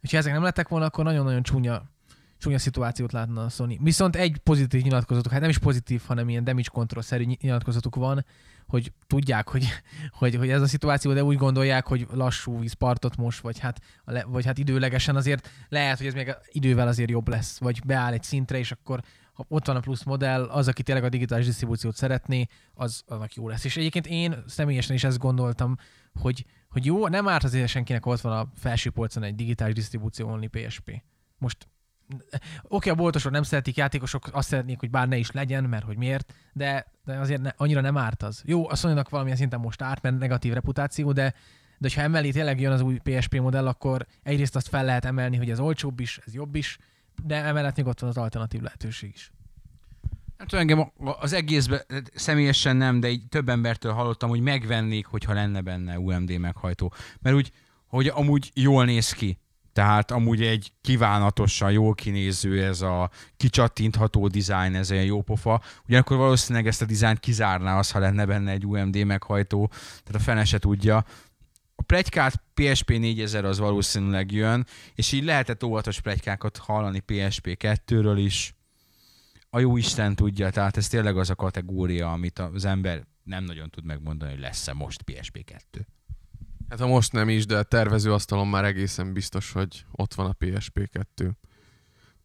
és 0.00 0.10
ha 0.10 0.16
ezek 0.16 0.32
nem 0.32 0.42
lettek 0.42 0.68
volna, 0.68 0.86
akkor 0.86 1.04
nagyon-nagyon 1.04 1.42
csúnya 1.42 1.95
csúnya 2.46 2.58
szituációt 2.58 3.12
látna 3.12 3.44
a 3.44 3.48
Sony. 3.48 3.78
Viszont 3.82 4.16
egy 4.16 4.36
pozitív 4.36 4.82
nyilatkozatuk, 4.82 5.32
hát 5.32 5.40
nem 5.40 5.50
is 5.50 5.58
pozitív, 5.58 6.02
hanem 6.06 6.28
ilyen 6.28 6.44
damage 6.44 6.68
control-szerű 6.72 7.24
ny- 7.24 7.40
nyilatkozatuk 7.40 7.94
van, 7.94 8.24
hogy 8.66 8.92
tudják, 9.06 9.48
hogy, 9.48 9.66
hogy, 10.18 10.34
hogy 10.34 10.50
ez 10.50 10.62
a 10.62 10.66
szituáció, 10.66 11.12
de 11.12 11.24
úgy 11.24 11.36
gondolják, 11.36 11.86
hogy 11.86 12.06
lassú 12.12 12.58
vízpartot 12.58 13.16
most, 13.16 13.40
vagy 13.40 13.58
hát, 13.58 13.80
vagy 14.26 14.44
hát 14.44 14.58
időlegesen 14.58 15.16
azért 15.16 15.50
lehet, 15.68 15.98
hogy 15.98 16.06
ez 16.06 16.14
még 16.14 16.34
idővel 16.52 16.88
azért 16.88 17.10
jobb 17.10 17.28
lesz, 17.28 17.58
vagy 17.58 17.80
beáll 17.86 18.12
egy 18.12 18.22
szintre, 18.22 18.58
és 18.58 18.72
akkor 18.72 19.00
ha 19.32 19.44
ott 19.48 19.66
van 19.66 19.76
a 19.76 19.80
plusz 19.80 20.02
modell, 20.02 20.42
az, 20.42 20.68
aki 20.68 20.82
tényleg 20.82 21.04
a 21.04 21.08
digitális 21.08 21.46
disztribúciót 21.46 21.96
szeretné, 21.96 22.46
az 22.74 23.02
annak 23.06 23.34
jó 23.34 23.48
lesz. 23.48 23.64
És 23.64 23.76
egyébként 23.76 24.06
én 24.06 24.42
személyesen 24.46 24.94
is 24.94 25.04
ezt 25.04 25.18
gondoltam, 25.18 25.76
hogy, 26.20 26.44
hogy 26.68 26.84
jó, 26.84 27.08
nem 27.08 27.28
árt 27.28 27.44
azért 27.44 27.68
senkinek 27.68 28.06
ott 28.06 28.20
van 28.20 28.38
a 28.38 28.48
felső 28.54 28.90
polcon 28.90 29.22
egy 29.22 29.34
digitális 29.34 29.74
disztribúció 29.74 30.28
only 30.28 30.46
PSP. 30.46 31.02
Most 31.38 31.68
oké, 32.62 32.90
a 32.90 32.94
boltosok 32.94 33.32
nem 33.32 33.42
szeretik, 33.42 33.76
játékosok 33.76 34.28
azt 34.32 34.48
szeretnék, 34.48 34.78
hogy 34.78 34.90
bár 34.90 35.08
ne 35.08 35.16
is 35.16 35.30
legyen, 35.30 35.64
mert 35.64 35.84
hogy 35.84 35.96
miért, 35.96 36.34
de, 36.52 36.92
de 37.04 37.18
azért 37.18 37.42
ne, 37.42 37.50
annyira 37.56 37.80
nem 37.80 37.96
árt 37.96 38.22
az. 38.22 38.42
Jó, 38.44 38.68
a 38.68 38.74
sony 38.74 39.02
valamilyen 39.10 39.38
szinten 39.38 39.60
most 39.60 39.82
árt, 39.82 40.02
mert 40.02 40.18
negatív 40.18 40.52
reputáció, 40.52 41.12
de, 41.12 41.34
de 41.78 41.90
ha 41.94 42.00
emellé 42.00 42.30
tényleg 42.30 42.60
jön 42.60 42.72
az 42.72 42.80
új 42.80 42.98
PSP 42.98 43.40
modell, 43.40 43.66
akkor 43.66 44.06
egyrészt 44.22 44.56
azt 44.56 44.68
fel 44.68 44.84
lehet 44.84 45.04
emelni, 45.04 45.36
hogy 45.36 45.50
ez 45.50 45.60
olcsóbb 45.60 46.00
is, 46.00 46.20
ez 46.26 46.34
jobb 46.34 46.54
is, 46.54 46.78
de 47.24 47.44
emellett 47.44 47.76
még 47.76 47.86
ott 47.86 48.00
van 48.00 48.10
az 48.10 48.16
alternatív 48.16 48.60
lehetőség 48.60 49.10
is. 49.14 49.30
Nem 50.36 50.46
tudom, 50.46 50.68
engem 50.68 50.92
az 51.20 51.32
egészben 51.32 51.80
személyesen 52.14 52.76
nem, 52.76 53.00
de 53.00 53.08
így 53.08 53.28
több 53.28 53.48
embertől 53.48 53.92
hallottam, 53.92 54.28
hogy 54.28 54.40
megvennék, 54.40 55.06
hogyha 55.06 55.32
lenne 55.32 55.60
benne 55.60 55.98
UMD 55.98 56.38
meghajtó. 56.38 56.92
Mert 57.20 57.36
úgy, 57.36 57.52
hogy 57.86 58.06
amúgy 58.06 58.50
jól 58.54 58.84
néz 58.84 59.12
ki. 59.12 59.38
Tehát 59.76 60.10
amúgy 60.10 60.42
egy 60.42 60.72
kívánatosan 60.80 61.72
jól 61.72 61.94
kinéző 61.94 62.64
ez 62.64 62.80
a 62.80 63.10
kicsattintható 63.36 64.28
dizájn, 64.28 64.74
ez 64.74 64.90
egy 64.90 65.06
jó 65.06 65.22
pofa. 65.22 65.62
Ugyanakkor 65.86 66.16
valószínűleg 66.16 66.66
ezt 66.66 66.82
a 66.82 66.84
dizájnt 66.84 67.20
kizárná 67.20 67.78
az, 67.78 67.90
ha 67.90 67.98
lenne 67.98 68.26
benne 68.26 68.50
egy 68.50 68.66
UMD 68.66 69.04
meghajtó, 69.04 69.66
tehát 70.04 70.14
a 70.14 70.18
fene 70.18 70.44
se 70.44 70.58
tudja. 70.58 71.04
A 71.74 71.82
plegykát 71.82 72.42
PSP 72.54 72.90
4000 72.90 73.44
az 73.44 73.58
valószínűleg 73.58 74.32
jön, 74.32 74.66
és 74.94 75.12
így 75.12 75.24
lehetett 75.24 75.64
óvatos 75.64 76.00
plegykákat 76.00 76.56
hallani 76.56 77.00
PSP 77.00 77.56
2-ről 77.60 78.16
is. 78.16 78.54
A 79.50 79.58
jó 79.58 79.76
Isten 79.76 80.14
tudja, 80.14 80.50
tehát 80.50 80.76
ez 80.76 80.88
tényleg 80.88 81.18
az 81.18 81.30
a 81.30 81.34
kategória, 81.34 82.12
amit 82.12 82.38
az 82.38 82.64
ember 82.64 83.06
nem 83.22 83.44
nagyon 83.44 83.70
tud 83.70 83.84
megmondani, 83.84 84.30
hogy 84.30 84.40
lesz-e 84.40 84.72
most 84.72 85.02
PSP 85.02 85.44
2. 85.44 85.86
Hát 86.68 86.80
ha 86.80 86.86
most 86.86 87.12
nem 87.12 87.28
is, 87.28 87.46
de 87.46 87.58
a 87.58 87.62
tervezőasztalon 87.62 88.48
már 88.48 88.64
egészen 88.64 89.12
biztos, 89.12 89.52
hogy 89.52 89.84
ott 89.92 90.14
van 90.14 90.26
a 90.26 90.36
PSP2. 90.40 91.30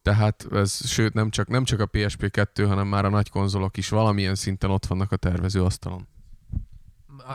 Tehát 0.01 0.47
ez, 0.51 0.87
sőt, 0.87 1.13
nem 1.13 1.29
csak, 1.29 1.47
nem 1.47 1.63
csak 1.63 1.79
a 1.79 1.87
PSP2, 1.87 2.65
hanem 2.67 2.87
már 2.87 3.05
a 3.05 3.09
nagy 3.09 3.29
konzolok 3.29 3.77
is 3.77 3.89
valamilyen 3.89 4.35
szinten 4.35 4.69
ott 4.69 4.85
vannak 4.85 5.11
a 5.11 5.15
tervezőasztalon. 5.15 6.07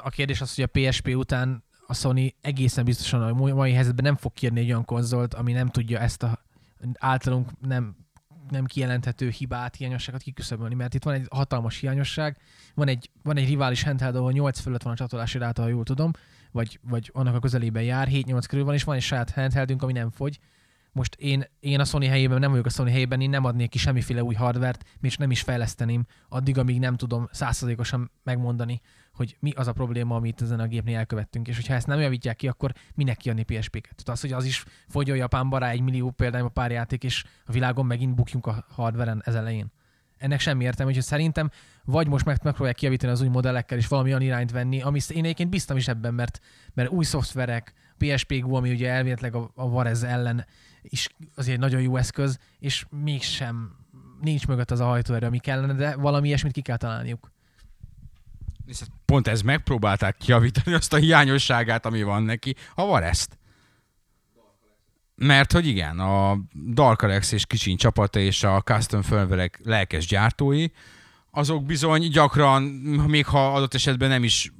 A 0.02 0.10
kérdés 0.10 0.40
az, 0.40 0.54
hogy 0.54 0.68
a 0.72 0.80
PSP 0.80 1.08
után 1.14 1.64
a 1.86 1.94
Sony 1.94 2.34
egészen 2.40 2.84
biztosan 2.84 3.22
a 3.22 3.32
mai 3.54 3.72
helyzetben 3.72 4.04
nem 4.04 4.16
fog 4.16 4.32
kérni 4.32 4.60
egy 4.60 4.68
olyan 4.68 4.84
konzolt, 4.84 5.34
ami 5.34 5.52
nem 5.52 5.68
tudja 5.68 5.98
ezt 5.98 6.22
a 6.22 6.44
általunk 6.98 7.50
nem, 7.60 7.96
nem 8.50 8.64
kijelenthető 8.64 9.28
hibát, 9.28 9.76
hiányosságot 9.76 10.22
kiküszöbölni, 10.22 10.74
mert 10.74 10.94
itt 10.94 11.02
van 11.02 11.14
egy 11.14 11.26
hatalmas 11.30 11.78
hiányosság, 11.78 12.36
van 12.74 12.88
egy, 12.88 13.10
van 13.22 13.36
egy 13.36 13.48
rivális 13.48 13.82
handheld, 13.82 14.16
ahol 14.16 14.32
8 14.32 14.60
fölött 14.60 14.82
van 14.82 14.92
a 14.92 14.96
csatolási 14.96 15.38
ráta, 15.38 15.62
ha 15.62 15.68
jól 15.68 15.84
tudom, 15.84 16.10
vagy, 16.52 16.80
vagy 16.82 17.10
annak 17.14 17.34
a 17.34 17.38
közelében 17.38 17.82
jár, 17.82 18.08
7-8 18.10 18.44
körül 18.48 18.64
van, 18.64 18.74
és 18.74 18.84
van 18.84 18.96
egy 18.96 19.02
saját 19.02 19.30
handheldünk, 19.30 19.82
ami 19.82 19.92
nem 19.92 20.10
fogy. 20.10 20.38
Most 20.96 21.14
én, 21.14 21.44
én 21.60 21.80
a 21.80 21.84
Sony 21.84 22.08
helyében 22.08 22.38
nem 22.38 22.50
vagyok 22.50 22.66
a 22.66 22.70
Sony 22.70 22.90
helyében, 22.90 23.20
én 23.20 23.30
nem 23.30 23.44
adnék 23.44 23.70
ki 23.70 23.78
semmiféle 23.78 24.22
új 24.22 24.34
hardvert, 24.34 24.84
és 25.00 25.16
nem 25.16 25.30
is 25.30 25.40
fejleszteném, 25.40 26.06
addig, 26.28 26.58
amíg 26.58 26.78
nem 26.78 26.96
tudom 26.96 27.28
százszerzékosan 27.30 28.10
megmondani, 28.22 28.80
hogy 29.12 29.36
mi 29.40 29.50
az 29.50 29.66
a 29.66 29.72
probléma, 29.72 30.16
amit 30.16 30.42
ezen 30.42 30.60
a 30.60 30.66
gépnél 30.66 30.96
elkövettünk. 30.96 31.48
És 31.48 31.56
hogyha 31.56 31.74
ezt 31.74 31.86
nem 31.86 32.00
javítják 32.00 32.36
ki, 32.36 32.48
akkor 32.48 32.72
minek 32.94 33.16
kiadni 33.16 33.42
PSP-ket? 33.42 33.94
Tehát 33.94 34.08
az, 34.08 34.20
hogy 34.20 34.32
az 34.32 34.44
is 34.44 34.64
fogyjon 34.88 35.16
Japánba 35.16 35.58
rá 35.58 35.70
egy 35.70 35.80
millió 35.80 36.10
például 36.10 36.46
a 36.46 36.48
pár 36.48 36.70
játék, 36.70 37.04
és 37.04 37.24
a 37.44 37.52
világon 37.52 37.86
megint 37.86 38.14
bukjunk 38.14 38.46
a 38.46 38.64
hardveren 38.68 39.22
ez 39.24 39.34
elején. 39.34 39.72
Ennek 40.16 40.40
semmi 40.40 40.64
értelme, 40.64 40.92
hogy 40.92 41.02
szerintem 41.02 41.50
vagy 41.86 42.08
most 42.08 42.24
meg, 42.24 42.38
megpróbálják 42.42 42.76
kijavítani 42.76 43.12
az 43.12 43.20
új 43.20 43.28
modellekkel, 43.28 43.78
és 43.78 43.86
valami 43.86 44.08
olyan 44.08 44.20
irányt 44.20 44.50
venni, 44.50 44.82
ami 44.82 45.00
én 45.08 45.24
egyébként 45.24 45.50
biztos 45.50 45.76
is 45.76 45.88
ebben, 45.88 46.14
mert, 46.14 46.40
mert 46.74 46.90
új 46.90 47.04
szoftverek, 47.04 47.72
PSP 47.98 48.40
Go, 48.40 48.54
ami 48.54 48.70
ugye 48.70 48.90
elvileg 48.90 49.34
a, 49.34 49.50
a 49.54 49.68
Varez 49.68 50.02
ellen 50.02 50.46
is 50.82 51.08
azért 51.34 51.58
nagyon 51.58 51.80
jó 51.80 51.96
eszköz, 51.96 52.38
és 52.58 52.86
mégsem 52.90 53.76
nincs 54.20 54.46
mögött 54.46 54.70
az 54.70 54.80
a 54.80 54.84
hajtóerő, 54.84 55.26
ami 55.26 55.38
kellene, 55.38 55.72
de 55.72 55.96
valami 55.96 56.26
ilyesmit 56.26 56.52
ki 56.52 56.60
kell 56.60 56.76
találniuk. 56.76 57.30
Pont 59.04 59.28
ez 59.28 59.42
megpróbálták 59.42 60.16
kiavítani 60.16 60.76
azt 60.76 60.92
a 60.92 60.96
hiányosságát, 60.96 61.86
ami 61.86 62.02
van 62.02 62.22
neki, 62.22 62.54
a 62.74 62.86
Varezt. 62.86 63.38
Mert 65.14 65.52
hogy 65.52 65.66
igen, 65.66 65.98
a 65.98 66.38
Dark 66.72 67.02
Alex 67.02 67.32
és 67.32 67.46
Kicsin 67.46 67.76
csapata 67.76 68.18
és 68.18 68.44
a 68.44 68.60
custom 68.60 69.02
firmware 69.02 69.50
lelkes 69.62 70.06
gyártói, 70.06 70.66
azok 71.36 71.64
bizony 71.64 72.08
gyakran, 72.08 72.62
még 73.06 73.26
ha 73.26 73.54
adott 73.54 73.74
esetben 73.74 74.08
nem 74.08 74.24
is 74.24 74.52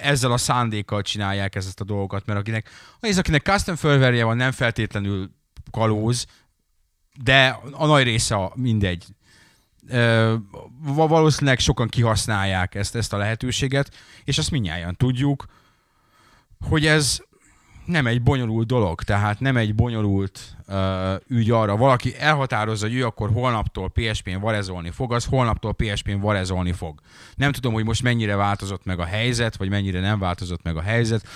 ezzel 0.00 0.32
a 0.32 0.36
szándékkal 0.36 1.02
csinálják 1.02 1.54
ezt 1.54 1.80
a 1.80 1.84
dolgokat, 1.84 2.26
mert 2.26 2.38
akinek, 2.38 2.68
az, 3.00 3.18
akinek 3.18 3.42
custom 3.42 3.76
firmware 3.76 4.24
van, 4.24 4.36
nem 4.36 4.50
feltétlenül 4.50 5.30
kalóz, 5.70 6.26
de 7.22 7.58
a 7.72 7.86
nagy 7.86 8.02
része 8.02 8.50
mindegy. 8.54 9.04
Valószínűleg 10.82 11.58
sokan 11.58 11.88
kihasználják 11.88 12.74
ezt, 12.74 12.94
ezt 12.94 13.12
a 13.12 13.16
lehetőséget, 13.16 13.94
és 14.24 14.38
azt 14.38 14.50
mindjárt 14.50 14.96
tudjuk, 14.96 15.44
hogy 16.68 16.86
ez 16.86 17.18
nem 17.84 18.06
egy 18.06 18.22
bonyolult 18.22 18.66
dolog, 18.66 19.02
tehát 19.02 19.40
nem 19.40 19.56
egy 19.56 19.74
bonyolult 19.74 20.56
ügy 21.26 21.50
arra. 21.50 21.76
Valaki 21.76 22.16
elhatározza, 22.18 22.86
hogy 22.86 22.94
ő 22.94 23.06
akkor 23.06 23.30
holnaptól 23.32 23.90
PSP-n 23.90 24.40
varezolni 24.40 24.90
fog, 24.90 25.12
az 25.12 25.24
holnaptól 25.24 25.74
PSP-n 25.74 26.20
varezolni 26.20 26.72
fog. 26.72 27.00
Nem 27.34 27.52
tudom, 27.52 27.72
hogy 27.72 27.84
most 27.84 28.02
mennyire 28.02 28.36
változott 28.36 28.84
meg 28.84 28.98
a 28.98 29.04
helyzet, 29.04 29.56
vagy 29.56 29.68
mennyire 29.68 30.00
nem 30.00 30.18
változott 30.18 30.62
meg 30.62 30.76
a 30.76 30.80
helyzet. 30.80 31.26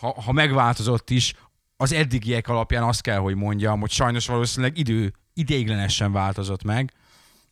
Ha, 0.00 0.22
ha 0.22 0.32
megváltozott 0.32 1.10
is, 1.10 1.34
az 1.76 1.92
eddigiek 1.92 2.48
alapján 2.48 2.82
azt 2.82 3.00
kell, 3.00 3.18
hogy 3.18 3.34
mondjam, 3.34 3.80
hogy 3.80 3.90
sajnos 3.90 4.26
valószínűleg 4.26 4.78
idő, 4.78 5.12
ideiglenesen 5.34 6.12
változott 6.12 6.62
meg, 6.64 6.92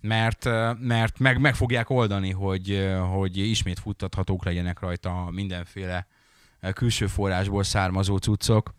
mert, 0.01 0.45
mert 0.79 1.19
meg, 1.19 1.41
meg 1.41 1.55
fogják 1.55 1.91
oldani, 1.91 2.31
hogy, 2.31 2.89
hogy 3.13 3.37
ismét 3.37 3.79
futtathatók 3.79 4.45
legyenek 4.45 4.81
rajta 4.81 5.29
mindenféle 5.31 6.07
külső 6.73 7.07
forrásból 7.07 7.63
származó 7.63 8.17
cuccok. 8.17 8.75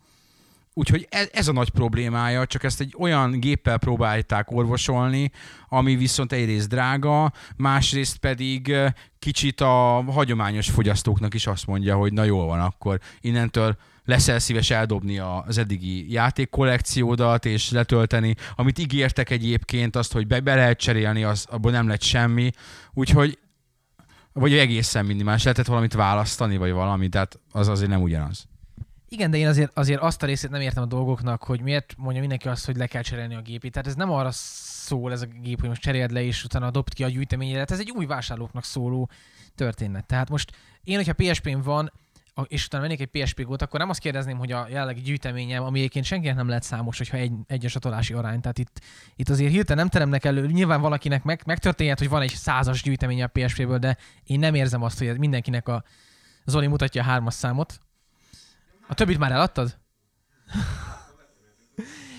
Úgyhogy 0.78 1.06
ez, 1.10 1.28
ez 1.32 1.48
a 1.48 1.52
nagy 1.52 1.70
problémája, 1.70 2.46
csak 2.46 2.64
ezt 2.64 2.80
egy 2.80 2.94
olyan 2.98 3.40
géppel 3.40 3.78
próbálták 3.78 4.50
orvosolni, 4.50 5.30
ami 5.68 5.96
viszont 5.96 6.32
egyrészt 6.32 6.68
drága, 6.68 7.32
másrészt 7.56 8.16
pedig 8.16 8.74
kicsit 9.18 9.60
a 9.60 10.04
hagyományos 10.06 10.70
fogyasztóknak 10.70 11.34
is 11.34 11.46
azt 11.46 11.66
mondja, 11.66 11.96
hogy 11.96 12.12
na 12.12 12.24
jól 12.24 12.46
van, 12.46 12.60
akkor 12.60 13.00
innentől 13.20 13.76
leszel 14.04 14.38
szíves 14.38 14.70
eldobni 14.70 15.18
az 15.18 15.58
eddigi 15.58 16.12
játékkollekciódat, 16.12 17.44
és 17.44 17.70
letölteni, 17.70 18.34
amit 18.56 18.78
ígértek 18.78 19.30
egyébként, 19.30 19.96
azt, 19.96 20.12
hogy 20.12 20.26
be, 20.26 20.40
be 20.40 20.54
lehet 20.54 20.78
cserélni, 20.78 21.24
az, 21.24 21.46
abból 21.50 21.70
nem 21.70 21.88
lett 21.88 22.02
semmi. 22.02 22.50
Úgyhogy 22.94 23.38
vagy 24.32 24.54
egészen 24.54 25.04
minimális. 25.04 25.42
Lehetett 25.42 25.66
valamit 25.66 25.94
választani, 25.94 26.56
vagy 26.56 26.72
valami, 26.72 27.08
tehát 27.08 27.38
az 27.52 27.68
azért 27.68 27.90
nem 27.90 28.02
ugyanaz. 28.02 28.48
Igen, 29.10 29.30
de 29.30 29.36
én 29.36 29.46
azért, 29.46 29.78
azért 29.78 30.00
azt 30.00 30.22
a 30.22 30.26
részét 30.26 30.50
nem 30.50 30.60
értem 30.60 30.82
a 30.82 30.86
dolgoknak, 30.86 31.42
hogy 31.42 31.60
miért 31.60 31.94
mondja 31.96 32.20
mindenki 32.20 32.48
azt, 32.48 32.66
hogy 32.66 32.76
le 32.76 32.86
kell 32.86 33.02
cserélni 33.02 33.34
a 33.34 33.40
gépét. 33.40 33.72
Tehát 33.72 33.88
ez 33.88 33.94
nem 33.94 34.10
arra 34.10 34.30
szól 34.32 35.12
ez 35.12 35.22
a 35.22 35.26
gép, 35.26 35.60
hogy 35.60 35.68
most 35.68 35.80
cseréld 35.80 36.10
le, 36.10 36.22
és 36.22 36.44
utána 36.44 36.70
dobd 36.70 36.94
ki 36.94 37.04
a 37.04 37.08
gyűjteményedet. 37.08 37.70
Ez 37.70 37.78
egy 37.78 37.90
új 37.90 38.06
vásárlóknak 38.06 38.64
szóló 38.64 39.10
történet. 39.54 40.06
Tehát 40.06 40.30
most 40.30 40.52
én, 40.84 40.96
hogyha 40.96 41.12
PSP-n 41.12 41.60
van, 41.60 41.92
és 42.46 42.66
utána 42.66 42.82
vennék 42.82 43.00
egy 43.00 43.22
PSP 43.22 43.42
gót, 43.42 43.62
akkor 43.62 43.80
nem 43.80 43.88
azt 43.88 43.98
kérdezném, 44.00 44.38
hogy 44.38 44.52
a 44.52 44.66
jelenlegi 44.68 45.00
gyűjteményem, 45.00 45.62
ami 45.62 45.78
egyébként 45.78 46.04
senkinek 46.04 46.36
nem 46.36 46.48
lehet 46.48 46.62
számos, 46.62 46.98
hogyha 46.98 47.16
egy, 47.16 47.32
egyes 47.46 47.72
csatolási 47.72 48.12
arány. 48.12 48.40
Tehát 48.40 48.58
itt, 48.58 48.80
itt 49.16 49.28
azért 49.28 49.50
hirtelen 49.50 49.78
nem 49.78 49.88
teremnek 49.88 50.24
elő, 50.24 50.46
nyilván 50.46 50.80
valakinek 50.80 51.22
meg, 51.22 51.42
megtörténhet, 51.46 51.98
hogy 51.98 52.08
van 52.08 52.22
egy 52.22 52.34
százas 52.34 52.82
gyűjteménye 52.82 53.24
a 53.24 53.30
PSP-ből, 53.32 53.78
de 53.78 53.96
én 54.24 54.38
nem 54.38 54.54
érzem 54.54 54.82
azt, 54.82 54.98
hogy 54.98 55.18
mindenkinek 55.18 55.68
a 55.68 55.84
Zoli 56.44 56.66
mutatja 56.66 57.02
a 57.02 57.04
hármas 57.04 57.34
számot. 57.34 57.80
A 58.88 58.94
többit 58.94 59.18
már 59.18 59.32
eladtad? 59.32 59.78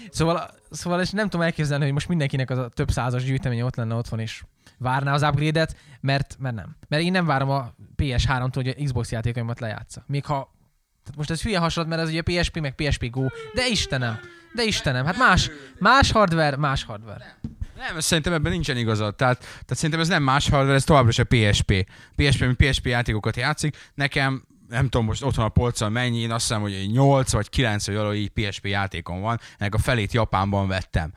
szóval, 0.09 0.49
szóval 0.69 1.01
és 1.01 1.09
nem 1.09 1.29
tudom 1.29 1.45
elképzelni, 1.45 1.83
hogy 1.83 1.93
most 1.93 2.07
mindenkinek 2.07 2.49
az 2.49 2.57
a 2.57 2.69
több 2.69 2.91
százas 2.91 3.23
gyűjteménye 3.23 3.65
ott 3.65 3.75
lenne 3.75 3.95
otthon, 3.95 4.19
és 4.19 4.43
várná 4.77 5.13
az 5.13 5.23
upgrade-et, 5.23 5.75
mert, 6.01 6.35
mert 6.39 6.55
nem. 6.55 6.75
Mert 6.87 7.03
én 7.03 7.11
nem 7.11 7.25
várom 7.25 7.49
a 7.49 7.73
PS3-tól, 7.97 8.51
hogy 8.53 8.67
a 8.67 8.83
Xbox 8.83 9.11
játékaimat 9.11 9.59
lejátsza. 9.59 10.03
Még 10.07 10.25
ha 10.25 10.57
tehát 11.03 11.17
most 11.17 11.29
ez 11.29 11.41
hülye 11.41 11.59
hasonlat, 11.59 11.91
mert 11.91 12.01
ez 12.01 12.09
ugye 12.09 12.21
PSP 12.21 12.59
meg 12.59 12.75
PSP 12.75 13.09
Go, 13.09 13.27
de 13.53 13.67
Istenem, 13.67 14.19
De 14.53 14.63
Istenem, 14.63 15.05
hát 15.05 15.17
más, 15.17 15.49
más 15.79 16.11
hardware, 16.11 16.57
más 16.57 16.83
hardware. 16.83 17.39
Nem, 17.75 17.99
szerintem 17.99 18.33
ebben 18.33 18.51
nincsen 18.51 18.77
igazad. 18.77 19.15
Tehát, 19.15 19.39
tehát 19.39 19.75
szerintem 19.75 19.99
ez 19.99 20.07
nem 20.07 20.23
más 20.23 20.49
hardware, 20.49 20.75
ez 20.75 20.83
továbbra 20.83 21.09
is 21.09 21.19
a 21.19 21.23
PSP. 21.23 21.87
PSP, 22.15 22.45
mi 22.45 22.53
PSP 22.53 22.85
játékokat 22.85 23.35
játszik. 23.35 23.77
Nekem 23.93 24.43
nem 24.69 24.83
tudom 24.89 25.05
most 25.05 25.23
otthon 25.23 25.45
a 25.45 25.49
polcon 25.49 25.91
mennyi, 25.91 26.19
én 26.19 26.31
azt 26.31 26.47
hiszem, 26.47 26.61
hogy 26.61 26.89
8 26.91 27.31
vagy 27.31 27.49
9 27.49 27.85
vagy 27.85 27.95
valahogy 27.95 28.29
PSP 28.29 28.65
játékom 28.65 29.21
van, 29.21 29.39
ennek 29.57 29.73
a 29.73 29.77
felét 29.77 30.13
Japánban 30.13 30.67
vettem. 30.67 31.13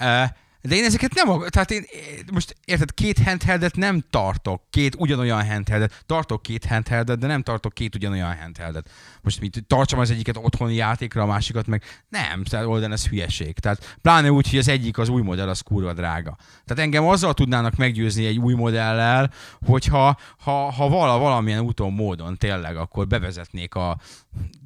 Uh, 0.00 0.24
de 0.62 0.74
én 0.74 0.84
ezeket 0.84 1.14
nem, 1.14 1.48
tehát 1.48 1.70
én 1.70 1.84
most 2.32 2.56
érted, 2.64 2.94
két 2.94 3.18
handheldet 3.18 3.76
nem 3.76 4.04
tartok, 4.10 4.62
két 4.70 4.94
ugyanolyan 4.98 5.48
handheldet, 5.48 6.02
tartok 6.06 6.42
két 6.42 6.64
handheldet, 6.64 7.18
de 7.18 7.26
nem 7.26 7.42
tartok 7.42 7.72
két 7.72 7.94
ugyanolyan 7.94 8.36
handheldet. 8.36 8.90
Most 9.22 9.40
mit, 9.40 9.64
tartsam 9.66 9.98
az 9.98 10.10
egyiket 10.10 10.36
otthoni 10.36 10.74
játékra, 10.74 11.22
a 11.22 11.26
másikat 11.26 11.66
meg 11.66 11.82
nem, 12.08 12.44
tehát 12.44 12.66
Olden 12.66 12.92
ez 12.92 13.06
hülyeség. 13.06 13.58
Tehát 13.58 13.98
pláne 14.02 14.30
úgy, 14.30 14.50
hogy 14.50 14.58
az 14.58 14.68
egyik 14.68 14.98
az 14.98 15.08
új 15.08 15.22
modell, 15.22 15.48
az 15.48 15.60
kurva 15.60 15.92
drága. 15.92 16.36
Tehát 16.64 16.82
engem 16.82 17.06
azzal 17.06 17.34
tudnának 17.34 17.76
meggyőzni 17.76 18.26
egy 18.26 18.38
új 18.38 18.54
modellel, 18.54 19.32
hogyha 19.66 20.16
ha, 20.38 20.70
ha 20.70 20.88
vala, 20.88 21.18
valamilyen 21.18 21.60
úton, 21.60 21.92
módon 21.92 22.36
tényleg, 22.36 22.76
akkor 22.76 23.06
bevezetnék 23.06 23.74
a, 23.74 23.98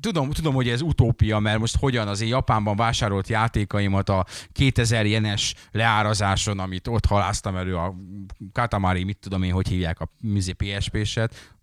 tudom, 0.01 0.31
tudom, 0.31 0.55
hogy 0.55 0.69
ez 0.69 0.81
utópia, 0.81 1.39
mert 1.39 1.59
most 1.59 1.77
hogyan 1.77 2.09
az 2.09 2.21
én 2.21 2.29
Japánban 2.29 2.77
vásárolt 2.77 3.29
játékaimat 3.29 4.09
a 4.09 4.27
2000 4.53 5.07
jenes 5.07 5.55
leárazáson, 5.85 6.59
amit 6.59 6.89
ott 6.89 7.07
haláztam 7.07 7.57
elő, 7.57 7.77
a 7.77 7.95
Katamari, 8.53 9.05
mit 9.05 9.19
tudom 9.19 9.43
én, 9.43 9.53
hogy 9.53 9.69
hívják 9.69 10.01
a 10.01 10.09
PSP-set. 10.57 11.55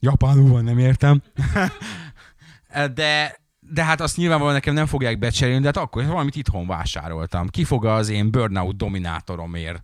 Japánul 0.00 0.48
van, 0.48 0.64
nem 0.64 0.78
értem. 0.78 1.22
de, 2.94 3.40
de 3.60 3.84
hát 3.84 4.00
azt 4.00 4.16
nyilvánvalóan 4.16 4.54
nekem 4.54 4.74
nem 4.74 4.86
fogják 4.86 5.18
becserélni, 5.18 5.60
de 5.60 5.66
hát 5.66 5.76
akkor 5.76 6.06
valamit 6.06 6.36
itthon 6.36 6.66
vásároltam. 6.66 7.48
Kifog 7.48 7.84
az 7.84 8.08
én 8.08 8.30
Burnout 8.30 8.76
dominátoromért, 8.76 9.82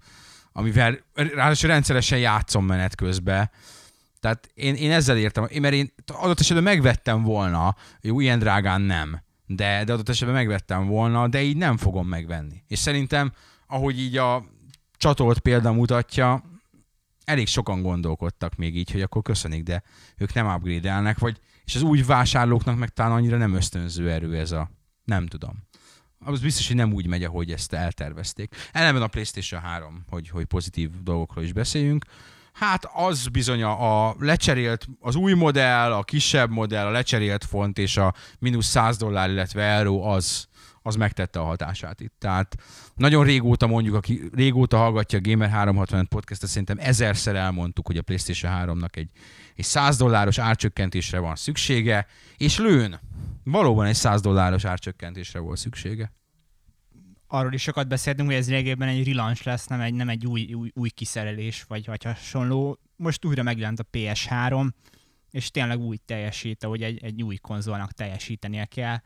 amivel 0.53 0.99
ráadásul 1.15 1.71
rendszeresen 1.71 2.19
játszom 2.19 2.67
menet 2.67 2.95
közben. 2.95 3.51
Tehát 4.21 4.51
én, 4.55 4.75
én 4.75 4.91
ezzel 4.91 5.17
értem, 5.17 5.47
én, 5.49 5.61
mert 5.61 5.75
én 5.75 5.93
adott 6.07 6.41
esetben 6.41 6.65
megvettem 6.65 7.23
volna, 7.23 7.77
jó, 8.01 8.21
ilyen 8.21 8.39
drágán 8.39 8.81
nem, 8.81 9.23
de, 9.47 9.85
de 9.85 9.93
adott 9.93 10.09
esetben 10.09 10.37
megvettem 10.37 10.87
volna, 10.87 11.29
de 11.29 11.43
így 11.43 11.57
nem 11.57 11.77
fogom 11.77 12.07
megvenni. 12.09 12.63
És 12.69 12.79
szerintem, 12.79 13.33
ahogy 13.67 14.01
így 14.01 14.17
a 14.17 14.45
csatolt 14.97 15.39
példa 15.39 15.73
mutatja, 15.73 16.43
elég 17.25 17.47
sokan 17.47 17.83
gondolkodtak 17.83 18.55
még 18.57 18.77
így, 18.77 18.91
hogy 18.91 19.03
akkor 19.03 19.23
köszönik, 19.23 19.63
de 19.63 19.83
ők 20.17 20.33
nem 20.33 20.47
upgrade-elnek, 20.47 21.19
vagy, 21.19 21.41
és 21.65 21.75
az 21.75 21.83
új 21.83 22.03
vásárlóknak 22.03 22.77
meg 22.79 22.89
talán 22.89 23.13
annyira 23.13 23.37
nem 23.37 23.55
ösztönző 23.55 24.11
erő 24.11 24.37
ez 24.37 24.53
a, 24.53 24.71
nem 25.05 25.27
tudom. 25.27 25.65
Az 26.19 26.41
biztos, 26.41 26.67
hogy 26.67 26.77
nem 26.77 26.93
úgy 26.93 27.07
megy, 27.07 27.25
ahogy 27.25 27.53
ezt 27.53 27.73
eltervezték. 27.73 28.55
Ellenben 28.73 29.03
a 29.03 29.07
PlayStation 29.07 29.61
3, 29.61 30.05
hogy, 30.09 30.29
hogy 30.29 30.45
pozitív 30.45 30.91
dolgokról 31.03 31.45
is 31.45 31.53
beszéljünk. 31.53 32.05
Hát 32.53 32.89
az 32.95 33.27
bizony 33.27 33.63
a, 33.63 34.09
a 34.09 34.17
lecserélt, 34.19 34.87
az 35.01 35.15
új 35.15 35.33
modell, 35.33 35.93
a 35.93 36.03
kisebb 36.03 36.51
modell, 36.51 36.87
a 36.87 36.91
lecserélt 36.91 37.45
font 37.45 37.79
és 37.79 37.97
a 37.97 38.15
mínusz 38.39 38.67
100 38.67 38.97
dollár, 38.97 39.31
illetve 39.31 39.63
euró 39.63 40.05
az, 40.05 40.49
az 40.87 40.97
megtette 40.97 41.41
a 41.41 41.45
hatását 41.45 42.01
itt. 42.01 42.15
Tehát 42.19 42.57
nagyon 42.95 43.25
régóta 43.25 43.67
mondjuk, 43.67 43.95
aki 43.95 44.23
régóta 44.33 44.77
hallgatja 44.77 45.19
a 45.19 45.23
Gamer 45.23 45.49
365 45.49 46.09
podcastet, 46.09 46.49
szerintem 46.49 46.79
ezerszer 46.81 47.35
elmondtuk, 47.35 47.87
hogy 47.87 47.97
a 47.97 48.03
PlayStation 48.03 48.53
3-nak 48.57 48.97
egy, 48.97 49.11
egy 49.57 49.65
100 49.65 49.97
dolláros 49.97 50.39
árcsökkentésre 50.39 51.19
van 51.19 51.37
szüksége, 51.37 52.07
és 52.37 52.59
lőn. 52.59 53.01
Valóban 53.45 53.87
egy 53.87 53.95
100 53.95 54.21
dolláros 54.21 54.65
árcsökkentésre 54.65 55.39
volt 55.39 55.59
szüksége. 55.59 56.13
Arról 57.27 57.53
is 57.53 57.63
sokat 57.63 57.89
beszéltünk, 57.89 58.29
hogy 58.29 58.39
ez 58.39 58.49
régében 58.49 58.89
egy 58.89 59.07
relaunch 59.07 59.47
lesz, 59.47 59.67
nem 59.67 59.81
egy, 59.81 59.95
nem 59.95 60.09
egy 60.09 60.27
új, 60.27 60.53
új, 60.55 60.71
új 60.75 60.89
kiszerelés, 60.89 61.63
vagy, 61.63 61.87
vagy 61.87 62.05
hasonló. 62.05 62.79
Most 62.97 63.25
újra 63.25 63.43
megjelent 63.43 63.81
a 63.81 63.87
PS3, 63.93 64.69
és 65.31 65.51
tényleg 65.51 65.79
úgy 65.79 66.01
teljesít, 66.01 66.65
hogy 66.65 66.83
egy, 66.83 67.05
egy 67.05 67.23
új 67.23 67.37
konzolnak 67.37 67.93
teljesítenie 67.93 68.65
kell 68.65 68.99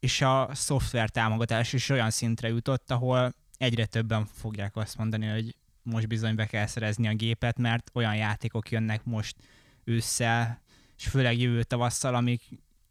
és 0.00 0.20
a 0.20 0.48
szoftver 0.52 1.10
támogatás 1.10 1.72
is 1.72 1.88
olyan 1.88 2.10
szintre 2.10 2.48
jutott, 2.48 2.90
ahol 2.90 3.34
egyre 3.56 3.86
többen 3.86 4.26
fogják 4.26 4.76
azt 4.76 4.96
mondani, 4.96 5.26
hogy 5.26 5.56
most 5.82 6.08
bizony 6.08 6.34
be 6.34 6.46
kell 6.46 6.66
szerezni 6.66 7.08
a 7.08 7.14
gépet, 7.14 7.58
mert 7.58 7.90
olyan 7.94 8.16
játékok 8.16 8.70
jönnek 8.70 9.04
most 9.04 9.36
ősszel, 9.84 10.60
és 10.96 11.06
főleg 11.06 11.38
jövő 11.38 11.62
tavasszal, 11.62 12.14
amik 12.14 12.42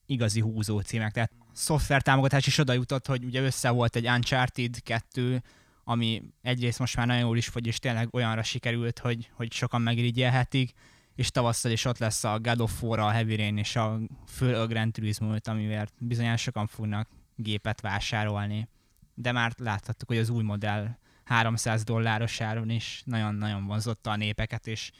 igazi 0.05 0.39
húzó 0.39 0.79
címek. 0.79 1.11
Tehát 1.11 1.31
szoftver 1.53 2.01
támogatás 2.01 2.47
is 2.47 2.57
oda 2.57 2.73
jutott, 2.73 3.07
hogy 3.07 3.23
ugye 3.23 3.41
össze 3.41 3.69
volt 3.69 3.95
egy 3.95 4.07
Uncharted 4.07 4.83
2, 4.83 5.43
ami 5.83 6.23
egyrészt 6.41 6.79
most 6.79 6.95
már 6.95 7.07
nagyon 7.07 7.21
jól 7.21 7.37
is 7.37 7.47
fogy, 7.47 7.67
és 7.67 7.79
tényleg 7.79 8.13
olyanra 8.13 8.43
sikerült, 8.43 8.99
hogy, 8.99 9.29
hogy 9.33 9.51
sokan 9.51 9.81
megirigyelhetik, 9.81 10.73
és 11.17 11.29
tavasszal 11.31 11.71
is 11.71 11.85
ott 11.85 11.97
lesz 11.97 12.23
a 12.23 12.39
God 12.39 12.61
of 12.61 12.83
War, 12.83 12.99
a 12.99 13.09
Heavy 13.09 13.35
Rain 13.35 13.57
és 13.57 13.75
a 13.75 13.99
fő 14.27 14.55
a 14.55 14.67
Grand 14.67 14.93
Turismo, 14.93 15.35
amivel 15.43 15.87
bizonyos 15.99 16.41
sokan 16.41 16.67
fognak 16.67 17.09
gépet 17.35 17.81
vásárolni. 17.81 18.67
De 19.13 19.31
már 19.31 19.53
láthattuk, 19.57 20.07
hogy 20.07 20.17
az 20.17 20.29
új 20.29 20.43
modell 20.43 20.97
300 21.23 21.83
dolláros 21.83 22.41
áron 22.41 22.69
is 22.69 23.01
nagyon-nagyon 23.05 23.65
vonzotta 23.65 24.11
a 24.11 24.15
népeket, 24.15 24.67
és, 24.67 24.91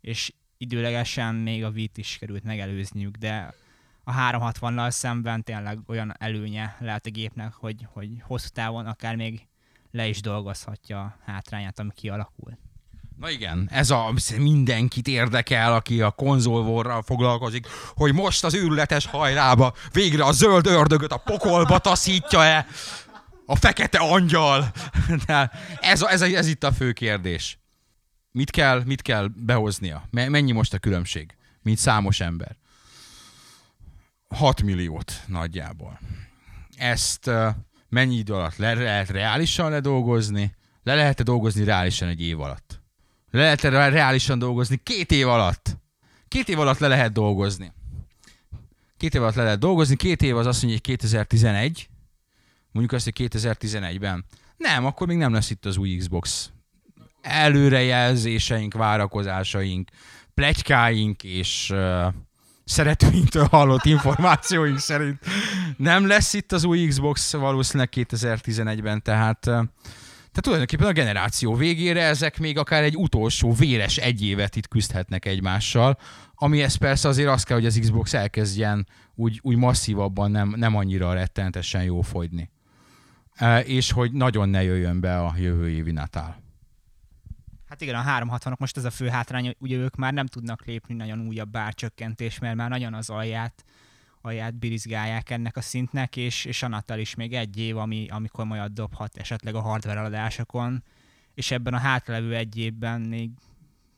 és 0.00 0.32
időlegesen 0.56 1.34
még 1.34 1.64
a 1.64 1.70
vít 1.70 1.98
is 1.98 2.18
került 2.18 2.44
megelőzniük, 2.44 3.16
de 3.16 3.54
a 4.04 4.12
360-nal 4.12 4.90
szemben 4.90 5.42
tényleg 5.42 5.78
olyan 5.86 6.14
előnye 6.18 6.76
lehet 6.80 7.06
a 7.06 7.10
gépnek, 7.10 7.52
hogy, 7.52 7.86
hogy 7.92 8.10
hosszú 8.20 8.48
távon 8.48 8.86
akár 8.86 9.16
még 9.16 9.46
le 9.90 10.08
is 10.08 10.20
dolgozhatja 10.20 11.00
a 11.00 11.16
hátrányát, 11.24 11.78
ami 11.78 11.90
kialakul. 11.94 12.58
Na 13.18 13.30
igen, 13.30 13.68
ez 13.72 13.90
a 13.90 14.14
mindenkit 14.36 15.08
érdekel, 15.08 15.74
aki 15.74 16.00
a 16.00 16.10
konzolvorral 16.10 17.02
foglalkozik, 17.02 17.66
hogy 17.94 18.14
most 18.14 18.44
az 18.44 18.54
őrületes 18.54 19.06
hajrába 19.06 19.74
végre 19.92 20.24
a 20.24 20.32
zöld 20.32 20.66
ördögöt 20.66 21.12
a 21.12 21.16
pokolba 21.16 21.78
taszítja-e 21.78 22.66
a 23.46 23.56
fekete 23.56 23.98
angyal. 23.98 24.70
De 25.26 25.50
ez, 25.80 26.02
ez, 26.02 26.22
ez 26.22 26.46
itt 26.46 26.64
a 26.64 26.72
fő 26.72 26.92
kérdés. 26.92 27.58
Mit 28.30 28.50
kell, 28.50 28.82
mit 28.84 29.02
kell 29.02 29.28
behoznia? 29.34 30.08
Mennyi 30.10 30.52
most 30.52 30.74
a 30.74 30.78
különbség, 30.78 31.36
mint 31.62 31.78
számos 31.78 32.20
ember? 32.20 32.56
6 34.28 34.62
milliót 34.62 35.12
nagyjából. 35.26 36.00
Ezt 36.76 37.30
mennyi 37.88 38.16
idő 38.16 38.32
alatt 38.32 38.56
le 38.56 38.74
lehet 38.74 39.08
reálisan 39.08 39.70
ledolgozni? 39.70 40.54
Le 40.82 40.94
lehet-e 40.94 41.22
dolgozni 41.22 41.64
reálisan 41.64 42.08
egy 42.08 42.20
év 42.20 42.40
alatt? 42.40 42.77
Le 43.30 43.40
lehet 43.40 43.64
erre 43.64 43.88
reálisan 43.88 44.38
dolgozni 44.38 44.80
két 44.82 45.10
év 45.10 45.28
alatt. 45.28 45.76
Két 46.28 46.48
év 46.48 46.58
alatt 46.58 46.78
le 46.78 46.88
lehet 46.88 47.12
dolgozni. 47.12 47.72
Két 48.96 49.14
év 49.14 49.22
alatt 49.22 49.34
le 49.34 49.42
lehet 49.42 49.58
dolgozni, 49.58 49.96
két 49.96 50.22
év 50.22 50.36
az 50.36 50.46
azt 50.46 50.62
mondja, 50.62 50.80
hogy 50.84 50.96
2011. 50.96 51.88
Mondjuk 52.70 52.94
azt, 52.94 53.04
hogy 53.04 53.28
2011-ben. 53.32 54.24
Nem, 54.56 54.86
akkor 54.86 55.06
még 55.06 55.16
nem 55.16 55.32
lesz 55.32 55.50
itt 55.50 55.64
az 55.64 55.76
új 55.76 55.96
Xbox. 55.96 56.50
Előrejelzéseink, 57.20 58.74
várakozásaink, 58.74 59.90
plegykáink 60.34 61.24
és 61.24 61.70
uh, 61.70 62.06
szeretőinktől 62.64 63.44
hallott 63.44 63.84
információink 63.84 64.78
szerint 64.78 65.18
nem 65.76 66.06
lesz 66.06 66.32
itt 66.32 66.52
az 66.52 66.64
új 66.64 66.86
Xbox 66.86 67.32
valószínűleg 67.32 67.92
2011-ben, 67.96 69.02
tehát 69.02 69.46
uh, 69.46 69.62
tehát 70.30 70.42
tulajdonképpen 70.42 70.86
a 70.86 70.92
generáció 70.92 71.54
végére 71.54 72.02
ezek 72.02 72.38
még 72.38 72.58
akár 72.58 72.82
egy 72.82 72.96
utolsó 72.96 73.52
véres 73.52 73.96
egy 73.96 74.24
évet 74.24 74.56
itt 74.56 74.68
küzdhetnek 74.68 75.24
egymással, 75.24 75.98
ami 76.34 76.62
ez 76.62 76.74
persze 76.74 77.08
azért 77.08 77.28
az 77.28 77.42
kell, 77.42 77.56
hogy 77.56 77.66
az 77.66 77.78
Xbox 77.80 78.14
elkezdjen 78.14 78.86
úgy, 79.14 79.38
úgy 79.42 79.56
masszívabban 79.56 80.30
nem, 80.30 80.54
nem 80.56 80.76
annyira 80.76 81.12
rettenetesen 81.12 81.82
jó 81.82 82.00
fogyni. 82.00 82.50
E, 83.34 83.60
és 83.60 83.92
hogy 83.92 84.12
nagyon 84.12 84.48
ne 84.48 84.62
jöjjön 84.62 85.00
be 85.00 85.18
a 85.18 85.34
jövő 85.36 85.70
évi 85.70 85.92
Natal. 85.92 86.36
Hát 87.68 87.80
igen, 87.80 87.94
a 87.94 88.02
360-ok 88.02 88.58
most 88.58 88.76
ez 88.76 88.84
a 88.84 88.90
fő 88.90 89.08
hátrány, 89.08 89.54
ugye 89.58 89.76
ők 89.76 89.96
már 89.96 90.12
nem 90.12 90.26
tudnak 90.26 90.64
lépni 90.64 90.94
nagyon 90.94 91.26
újabb 91.26 91.50
bárcsökkentés, 91.50 92.38
mert 92.38 92.56
már 92.56 92.68
nagyon 92.68 92.94
az 92.94 93.10
alját 93.10 93.64
alját 94.28 94.54
birizgálják 94.54 95.30
ennek 95.30 95.56
a 95.56 95.60
szintnek, 95.60 96.16
és, 96.16 96.44
és 96.44 96.62
annattal 96.62 96.98
is 96.98 97.14
még 97.14 97.34
egy 97.34 97.58
év, 97.58 97.76
ami, 97.76 98.08
amikor 98.08 98.44
majd 98.44 98.72
dobhat 98.72 99.16
esetleg 99.16 99.54
a 99.54 99.60
hardware 99.60 100.00
adásokon, 100.00 100.84
és 101.34 101.50
ebben 101.50 101.74
a 101.74 101.78
hátlevő 101.78 102.34
egy 102.34 102.56
évben 102.56 103.00
még 103.00 103.30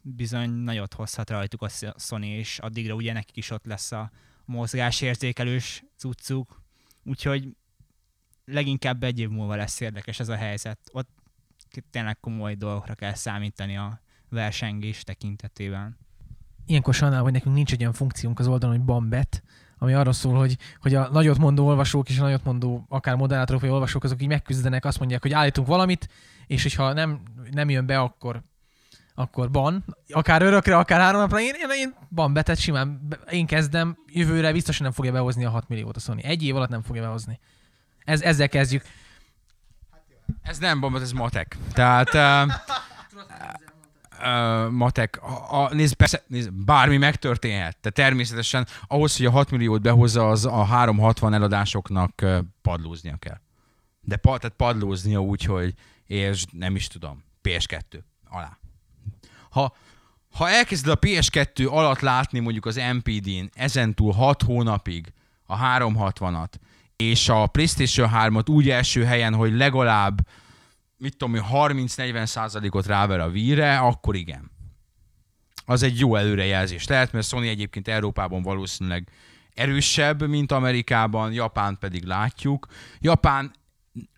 bizony 0.03 0.51
nagyot 0.51 0.95
hozhat 0.95 1.31
rajtuk 1.31 1.63
a 1.63 1.69
Sony, 1.97 2.23
és 2.23 2.59
addigra 2.59 2.95
ugye 2.95 3.13
nekik 3.13 3.37
is 3.37 3.51
ott 3.51 3.65
lesz 3.65 3.93
a 3.93 4.11
mozgásérzékelős 4.45 5.85
cuccuk, 5.97 6.63
úgyhogy 7.05 7.57
leginkább 8.45 9.03
egy 9.03 9.19
év 9.19 9.29
múlva 9.29 9.57
lesz 9.57 9.81
érdekes 9.81 10.21
ez 10.21 10.29
a 10.29 10.37
helyzet. 10.37 10.79
Ott 10.93 11.09
tényleg 11.91 12.21
komoly 12.21 12.55
dolgokra 12.55 12.95
kell 12.95 13.15
számítani 13.15 13.77
a 13.77 14.01
versengés 14.29 15.03
tekintetében. 15.03 15.99
Ilyenkor 16.67 16.95
sajnálom, 16.95 17.25
hogy 17.25 17.33
nekünk 17.33 17.55
nincs 17.55 17.73
egy 17.73 17.81
olyan 17.81 17.93
funkciónk 17.93 18.39
az 18.39 18.47
oldalon, 18.47 18.77
hogy 18.77 18.85
bambet, 18.85 19.43
ami 19.83 19.93
arról 19.93 20.13
szól, 20.13 20.39
hogy, 20.39 20.57
hogy 20.81 20.95
a 20.95 21.09
nagyot 21.13 21.39
mondó 21.39 21.67
olvasók 21.67 22.09
és 22.09 22.19
a 22.19 22.23
nagyot 22.23 22.45
mondó 22.45 22.87
akár 22.89 23.17
moderátorok 23.17 23.61
vagy 23.61 23.71
olvasók 23.71 24.05
azok 24.05 24.23
így 24.23 24.29
megküzdenek, 24.29 24.85
azt 24.85 24.99
mondják, 24.99 25.23
hogy 25.23 25.33
állítunk 25.33 25.67
valamit, 25.67 26.09
és 26.47 26.63
hogyha 26.63 26.93
nem, 26.93 27.21
nem 27.51 27.71
jön 27.71 27.87
be, 27.87 27.99
akkor 27.99 28.43
akkor 29.15 29.51
ban, 29.51 29.85
akár 30.09 30.43
örökre, 30.43 30.77
akár 30.77 31.01
három 31.01 31.21
napra, 31.21 31.41
én, 31.41 31.55
én, 31.55 31.71
én 31.71 31.95
ban 32.09 32.33
betett 32.33 32.59
simán, 32.59 33.19
én 33.31 33.47
kezdem, 33.47 33.97
jövőre 34.07 34.53
biztosan 34.53 34.83
nem 34.83 34.93
fogja 34.93 35.13
behozni 35.13 35.45
a 35.45 35.51
6 35.51 35.69
milliót 35.69 35.97
a 35.97 36.01
Sony. 36.01 36.21
Egy 36.23 36.43
év 36.43 36.57
alatt 36.57 36.69
nem 36.69 36.83
fogja 36.83 37.03
behozni. 37.03 37.41
Ez, 38.05 38.23
ezzel 38.23 38.49
kezdjük. 38.49 38.83
Ez 40.43 40.59
nem 40.59 40.81
bomba, 40.81 41.01
ez 41.01 41.13
matek. 41.13 41.57
Tehát... 41.73 42.15
Uh, 42.15 42.53
uh, 44.23 44.71
matek, 44.71 45.23
a, 45.23 45.63
a, 45.63 45.75
nézd, 45.75 45.95
persze, 45.95 46.23
nézd, 46.27 46.53
bármi 46.53 46.97
megtörténhet. 46.97 47.77
De 47.81 47.91
természetesen 47.91 48.67
ahhoz, 48.87 49.17
hogy 49.17 49.27
a 49.27 49.31
6 49.31 49.51
milliót 49.51 49.83
behozza, 49.83 50.29
az 50.29 50.45
a 50.45 50.65
360 50.65 51.35
eladásoknak 51.35 52.25
padlóznia 52.63 53.17
kell. 53.17 53.41
De 54.01 54.17
pa, 54.17 54.39
tehát 54.39 54.57
padlóznia 54.57 55.21
úgy, 55.21 55.45
hogy 55.45 55.75
és 56.07 56.45
nem 56.53 56.77
is 56.77 56.87
tudom, 56.87 57.25
PS2 57.43 57.83
alá. 58.29 58.59
Ha, 59.51 59.77
ha 60.33 60.49
elkezded 60.49 60.93
a 60.93 60.99
PS2 60.99 61.71
alatt 61.71 62.01
látni 62.01 62.39
mondjuk 62.39 62.67
az 62.67 62.81
MPD-n 62.93 63.51
ezentúl 63.55 64.13
6 64.13 64.43
hónapig 64.43 65.13
a 65.47 65.59
360-at, 65.59 66.53
és 66.97 67.29
a 67.29 67.47
PlayStation 67.47 68.11
3-at 68.15 68.51
úgy 68.51 68.71
első 68.71 69.05
helyen, 69.05 69.35
hogy 69.35 69.53
legalább 69.53 70.27
mit 71.01 71.17
tudom, 71.17 71.35
én, 71.35 71.45
30-40 71.53 72.27
százalékot 72.27 72.87
ráver 72.87 73.21
a 73.21 73.31
víre, 73.31 73.79
akkor 73.79 74.17
igen. 74.17 74.51
Az 75.65 75.83
egy 75.83 75.99
jó 75.99 76.17
előrejelzés 76.17 76.87
lehet, 76.87 77.13
mert 77.13 77.27
Sony 77.27 77.47
egyébként 77.47 77.89
Európában 77.89 78.43
valószínűleg 78.43 79.09
erősebb, 79.55 80.29
mint 80.29 80.53
Amerikában, 80.53 81.33
Japán 81.33 81.77
pedig 81.81 82.05
látjuk. 82.05 82.67
Japán 82.99 83.53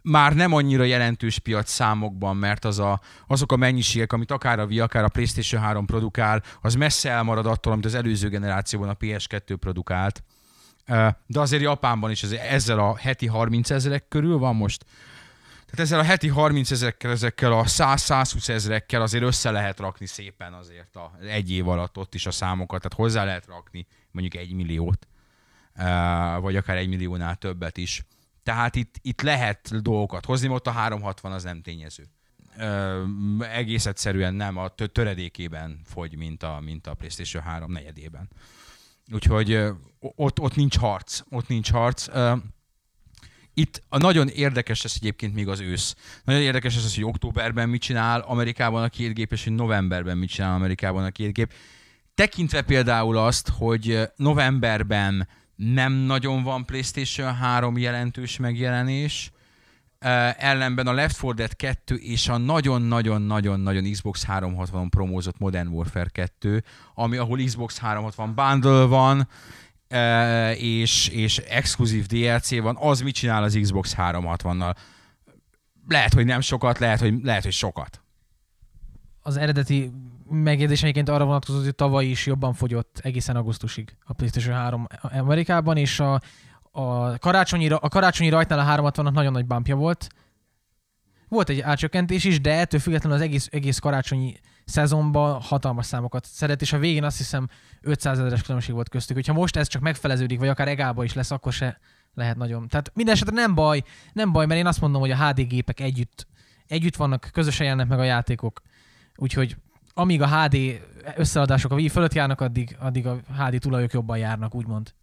már 0.03 0.35
nem 0.35 0.53
annyira 0.53 0.85
jelentős 0.85 1.39
piac 1.39 1.71
számokban, 1.71 2.37
mert 2.37 2.65
az 2.65 2.79
a, 2.79 3.01
azok 3.27 3.53
a 3.53 3.57
mennyiségek, 3.57 4.13
amit 4.13 4.31
akár 4.31 4.59
a 4.59 4.65
Wii, 4.65 4.81
akár 4.81 5.05
a 5.05 5.09
PlayStation 5.09 5.63
3 5.63 5.87
produkál, 5.87 6.43
az 6.61 6.75
messze 6.75 7.11
elmarad 7.11 7.47
attól, 7.47 7.73
amit 7.73 7.85
az 7.85 7.95
előző 7.95 8.29
generációban 8.29 8.89
a 8.89 8.97
PS2 8.97 9.57
produkált. 9.61 10.23
De 11.27 11.41
azért 11.41 11.63
Japánban 11.63 12.11
is 12.11 12.23
ez, 12.23 12.33
ezzel 12.33 12.79
a 12.79 12.97
heti 12.97 13.27
30 13.27 13.71
ezerek 13.71 14.09
körül 14.09 14.39
van 14.39 14.57
most. 14.57 14.85
Tehát 15.73 15.87
ezzel 15.87 15.99
a 15.99 16.03
heti 16.03 16.29
30 16.29 16.71
ezekkel, 16.71 17.11
ezekkel 17.11 17.53
a 17.53 17.65
100-120 17.65 18.49
ezerekkel 18.49 19.03
azért 19.03 19.25
össze 19.25 19.51
lehet 19.51 19.81
rakni 19.81 20.07
szépen 20.07 20.53
azért 20.53 20.97
a, 20.97 21.13
egy 21.29 21.51
év 21.51 21.69
alatt 21.69 21.97
ott 21.97 22.15
is 22.15 22.27
a 22.27 22.31
számokat, 22.31 22.83
tehát 22.83 22.99
hozzá 22.99 23.25
lehet 23.25 23.47
rakni 23.47 23.87
mondjuk 24.11 24.43
egy 24.43 24.53
milliót, 24.53 25.07
ö, 25.77 25.83
vagy 26.41 26.57
akár 26.57 26.77
egy 26.77 26.89
milliónál 26.89 27.37
többet 27.37 27.77
is. 27.77 28.05
Tehát 28.43 28.77
itt, 28.77 28.95
itt 29.03 29.23
lehet 29.23 29.83
dolgokat 29.83 30.25
hozni, 30.25 30.49
ott 30.49 30.67
a 30.67 30.71
360 30.71 31.33
az 31.33 31.43
nem 31.43 31.63
tényező. 31.63 32.05
Ö, 32.59 33.05
egész 33.41 33.87
egyszerűen 33.87 34.35
nem, 34.35 34.57
a 34.57 34.69
tö- 34.69 34.93
töredékében 34.93 35.81
fogy, 35.85 36.17
mint 36.17 36.43
a, 36.43 36.61
mint 36.61 36.87
a 36.87 36.95
PlayStation 36.95 37.43
3 37.43 37.73
negyedében. 37.73 38.29
Úgyhogy 39.13 39.53
ö, 39.53 39.71
ott, 40.01 40.41
ott 40.41 40.55
nincs 40.55 40.79
harc, 40.79 41.21
ott 41.31 41.49
nincs 41.49 41.71
harc. 41.71 42.09
Ö, 42.09 42.35
itt 43.55 43.83
a 43.89 43.99
nagyon 43.99 44.29
érdekes 44.29 44.83
lesz 44.83 44.97
egyébként 44.97 45.35
még 45.35 45.49
az 45.49 45.61
ősz. 45.61 45.97
Nagyon 46.25 46.41
érdekes 46.41 46.75
lesz 46.75 46.95
hogy 46.95 47.05
októberben 47.05 47.69
mit 47.69 47.81
csinál 47.81 48.21
Amerikában 48.21 48.83
a 48.83 48.89
két 48.89 49.15
gép, 49.15 49.33
és 49.33 49.45
hogy 49.45 49.53
novemberben 49.53 50.19
mit 50.19 50.29
csinál 50.29 50.55
Amerikában 50.55 51.05
a 51.05 51.11
két 51.11 51.33
gép. 51.33 51.53
Tekintve 52.15 52.63
például 52.63 53.17
azt, 53.17 53.49
hogy 53.49 54.01
novemberben 54.17 55.29
nem 55.57 55.93
nagyon 55.93 56.43
van 56.43 56.65
PlayStation 56.65 57.35
3 57.35 57.79
jelentős 57.79 58.37
megjelenés, 58.37 59.33
ellenben 60.37 60.87
a 60.87 60.93
Left 60.93 61.23
4 61.23 61.35
Dead 61.35 61.57
2 61.57 61.95
és 61.95 62.29
a 62.29 62.37
nagyon-nagyon-nagyon-nagyon 62.37 63.91
Xbox 63.91 64.25
360 64.25 64.89
promózott 64.89 65.39
Modern 65.39 65.69
Warfare 65.69 66.09
2, 66.09 66.65
ami 66.95 67.17
ahol 67.17 67.39
Xbox 67.45 67.79
360 67.79 68.35
bundle 68.35 68.85
van, 68.85 69.29
és, 70.57 71.09
és 71.09 71.39
exkluzív 71.39 72.07
DLC 72.07 72.61
van, 72.61 72.77
az 72.81 73.01
mit 73.01 73.15
csinál 73.15 73.43
az 73.43 73.59
Xbox 73.63 73.95
360-nal? 73.99 74.75
Lehet, 75.89 76.13
hogy 76.13 76.25
nem 76.25 76.41
sokat, 76.41 76.79
lehet, 76.79 77.01
hogy, 77.01 77.15
lehet, 77.23 77.43
hogy 77.43 77.53
sokat. 77.53 78.01
Az 79.23 79.37
eredeti 79.37 79.93
megjegyzés 80.31 80.83
egyébként 80.83 81.09
arra 81.09 81.25
vonatkozott, 81.25 81.65
hogy 81.65 81.75
tavaly 81.75 82.05
is 82.05 82.27
jobban 82.27 82.53
fogyott 82.53 83.01
egészen 83.03 83.37
augusztusig 83.37 83.97
a 84.05 84.13
PlayStation 84.13 84.55
3 84.55 84.87
Amerikában, 85.01 85.77
és 85.77 86.01
a, 86.01 86.21
a, 86.71 87.19
karácsonyi, 87.19 87.69
a 87.69 87.89
karácsonyi 87.89 88.31
rajtnál 88.31 88.59
a 88.59 88.63
360 88.63 89.13
nagyon 89.13 89.33
nagy 89.33 89.47
bumpja 89.47 89.77
volt. 89.77 90.07
Volt 91.29 91.49
egy 91.49 91.61
átcsökkentés 91.61 92.25
is, 92.25 92.41
de 92.41 92.53
ettől 92.53 92.81
függetlenül 92.81 93.19
az 93.19 93.25
egész, 93.25 93.49
egész 93.51 93.79
karácsonyi 93.79 94.35
szezonban 94.65 95.41
hatalmas 95.41 95.87
számokat 95.87 96.25
szedett, 96.25 96.61
és 96.61 96.73
a 96.73 96.79
végén 96.79 97.05
azt 97.05 97.17
hiszem 97.17 97.49
500 97.81 98.19
ezeres 98.19 98.43
különbség 98.43 98.75
volt 98.75 98.89
köztük. 98.89 99.17
Hogyha 99.17 99.33
most 99.33 99.57
ez 99.57 99.67
csak 99.67 99.83
megfeleződik, 99.83 100.39
vagy 100.39 100.49
akár 100.49 100.69
egába 100.69 101.05
is 101.05 101.13
lesz, 101.13 101.31
akkor 101.31 101.53
se 101.53 101.79
lehet 102.15 102.37
nagyon. 102.37 102.69
Tehát 102.69 102.93
minden 102.95 103.15
esetre 103.15 103.35
nem 103.35 103.55
baj, 103.55 103.83
nem 104.13 104.33
baj, 104.33 104.47
mert 104.47 104.61
én 104.61 104.67
azt 104.67 104.81
mondom, 104.81 105.01
hogy 105.01 105.11
a 105.11 105.27
HD 105.27 105.47
gépek 105.47 105.81
együtt, 105.81 106.27
együtt 106.67 106.97
vannak, 106.97 107.29
közösen 107.33 107.67
jelennek 107.67 107.89
meg 107.89 107.99
a 107.99 108.05
játékok. 108.05 108.61
Úgyhogy 109.17 109.57
amíg 109.95 110.23
a 110.23 110.43
HD 110.43 110.57
összeadások 111.17 111.71
a 111.71 111.75
Wii 111.75 111.89
fölött 111.89 112.15
járnak, 112.15 112.41
addig, 112.41 112.77
addig 112.81 113.07
a 113.07 113.21
HD 113.39 113.59
tulajok 113.59 113.93
jobban 113.93 114.19
járnak, 114.19 114.55
úgymond. 114.55 114.95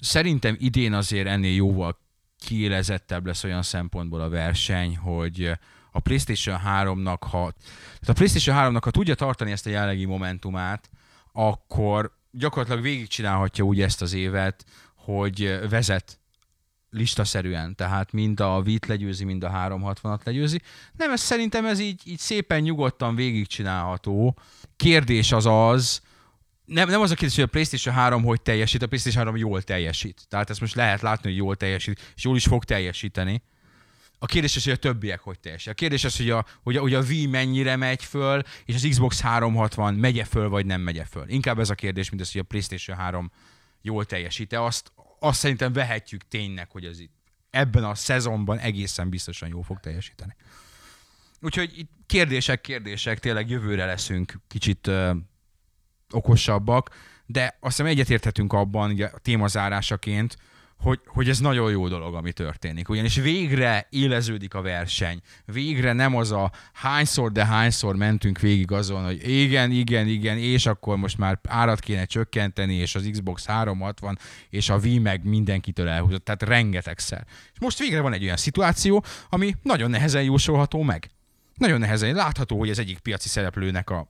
Szerintem 0.00 0.56
idén 0.58 0.92
azért 0.92 1.26
ennél 1.26 1.54
jóval 1.54 1.98
kiélezettebb 2.38 3.26
lesz 3.26 3.44
olyan 3.44 3.62
szempontból 3.62 4.20
a 4.20 4.28
verseny, 4.28 4.96
hogy 4.96 5.58
a 5.96 6.00
PlayStation 6.00 6.60
3-nak, 6.66 7.18
ha, 7.20 7.52
tehát 8.00 8.08
a 8.08 8.12
PlayStation 8.12 8.56
3-nak, 8.58 8.82
ha 8.84 8.90
tudja 8.90 9.14
tartani 9.14 9.50
ezt 9.50 9.66
a 9.66 9.70
jelenlegi 9.70 10.04
momentumát, 10.04 10.90
akkor 11.32 12.12
gyakorlatilag 12.30 12.82
végigcsinálhatja 12.82 13.64
úgy 13.64 13.80
ezt 13.80 14.02
az 14.02 14.12
évet, 14.12 14.64
hogy 14.96 15.58
vezet 15.68 16.18
listaszerűen, 16.90 17.74
tehát 17.74 18.12
mind 18.12 18.40
a 18.40 18.62
Vit 18.62 18.86
legyőzi, 18.86 19.24
mind 19.24 19.44
a 19.44 19.50
360-at 19.50 20.24
legyőzi. 20.24 20.60
Nem, 20.96 21.10
ez 21.10 21.20
szerintem 21.20 21.66
ez 21.66 21.78
így, 21.78 22.00
így 22.04 22.18
szépen 22.18 22.60
nyugodtan 22.60 23.14
végigcsinálható. 23.14 24.38
Kérdés 24.76 25.32
az 25.32 25.46
az, 25.46 26.00
nem, 26.64 26.88
nem 26.88 27.00
az 27.00 27.10
a 27.10 27.14
kérdés, 27.14 27.34
hogy 27.34 27.44
a 27.44 27.48
PlayStation 27.48 27.94
3 27.94 28.22
hogy 28.24 28.42
teljesít, 28.42 28.82
a 28.82 28.86
PlayStation 28.86 29.24
3 29.24 29.40
jól 29.40 29.62
teljesít. 29.62 30.26
Tehát 30.28 30.50
ezt 30.50 30.60
most 30.60 30.74
lehet 30.74 31.00
látni, 31.00 31.28
hogy 31.28 31.38
jól 31.38 31.56
teljesít, 31.56 32.12
és 32.16 32.24
jól 32.24 32.36
is 32.36 32.44
fog 32.44 32.64
teljesíteni. 32.64 33.42
A 34.24 34.26
kérdés 34.26 34.56
az, 34.56 34.64
hogy 34.64 34.72
a 34.72 34.76
többiek 34.76 35.20
hogy 35.20 35.38
teljesít. 35.38 35.68
A 35.68 35.74
kérdés 35.74 36.04
az, 36.04 36.16
hogy 36.16 36.30
a, 36.30 36.46
hogy 36.62 36.76
a, 36.76 36.80
hogy 36.80 36.94
a 36.94 37.00
Wii 37.00 37.26
mennyire 37.26 37.76
megy 37.76 38.04
föl, 38.04 38.42
és 38.64 38.74
az 38.74 38.86
Xbox 38.90 39.20
360 39.20 39.94
megye 39.94 40.24
föl, 40.24 40.48
vagy 40.48 40.66
nem 40.66 40.80
megye 40.80 41.04
föl. 41.04 41.28
Inkább 41.28 41.58
ez 41.58 41.70
a 41.70 41.74
kérdés, 41.74 42.10
mint 42.10 42.22
az, 42.22 42.32
hogy 42.32 42.40
a 42.40 42.44
PlayStation 42.44 42.96
3 42.96 43.30
jól 43.82 44.04
teljesít. 44.04 44.52
Azt, 44.52 44.92
azt 45.18 45.38
szerintem 45.38 45.72
vehetjük 45.72 46.28
ténynek, 46.28 46.70
hogy 46.70 46.84
ez 46.84 47.00
itt 47.00 47.12
ebben 47.50 47.84
a 47.84 47.94
szezonban 47.94 48.58
egészen 48.58 49.08
biztosan 49.08 49.48
jól 49.48 49.62
fog 49.62 49.80
teljesíteni. 49.80 50.36
Úgyhogy 51.40 51.78
itt 51.78 51.90
kérdések, 52.06 52.60
kérdések, 52.60 53.18
tényleg 53.18 53.50
jövőre 53.50 53.84
leszünk 53.84 54.40
kicsit 54.48 54.86
uh, 54.86 55.16
okosabbak, 56.10 56.90
de 57.26 57.56
azt 57.60 57.76
hiszem 57.76 57.86
egyetérthetünk 57.86 58.52
abban, 58.52 58.90
ugye 58.90 59.06
a 59.06 59.18
témazárásaként, 59.18 60.36
hogy, 60.84 61.00
hogy 61.06 61.28
ez 61.28 61.38
nagyon 61.38 61.70
jó 61.70 61.88
dolog, 61.88 62.14
ami 62.14 62.32
történik. 62.32 62.88
Ugyanis 62.88 63.14
végre 63.16 63.86
éleződik 63.90 64.54
a 64.54 64.62
verseny. 64.62 65.20
Végre 65.44 65.92
nem 65.92 66.16
az 66.16 66.32
a 66.32 66.52
hányszor, 66.72 67.32
de 67.32 67.46
hányszor 67.46 67.96
mentünk 67.96 68.38
végig 68.38 68.72
azon, 68.72 69.04
hogy 69.04 69.28
igen, 69.28 69.70
igen, 69.70 70.06
igen, 70.06 70.38
és 70.38 70.66
akkor 70.66 70.96
most 70.96 71.18
már 71.18 71.38
árat 71.48 71.80
kéne 71.80 72.04
csökkenteni, 72.04 72.74
és 72.74 72.94
az 72.94 73.08
Xbox 73.10 73.46
360, 73.46 74.18
és 74.50 74.68
a 74.68 74.76
Wii 74.76 74.98
meg 74.98 75.24
mindenkitől 75.24 75.88
elhúzott. 75.88 76.24
Tehát 76.24 76.42
rengetegszer. 76.42 77.24
És 77.52 77.60
most 77.60 77.78
végre 77.78 78.00
van 78.00 78.12
egy 78.12 78.24
olyan 78.24 78.36
szituáció, 78.36 79.04
ami 79.28 79.54
nagyon 79.62 79.90
nehezen 79.90 80.22
jósolható 80.22 80.82
meg. 80.82 81.10
Nagyon 81.54 81.78
nehezen 81.78 82.14
látható, 82.14 82.58
hogy 82.58 82.70
az 82.70 82.78
egyik 82.78 82.98
piaci 82.98 83.28
szereplőnek 83.28 83.90
a 83.90 84.08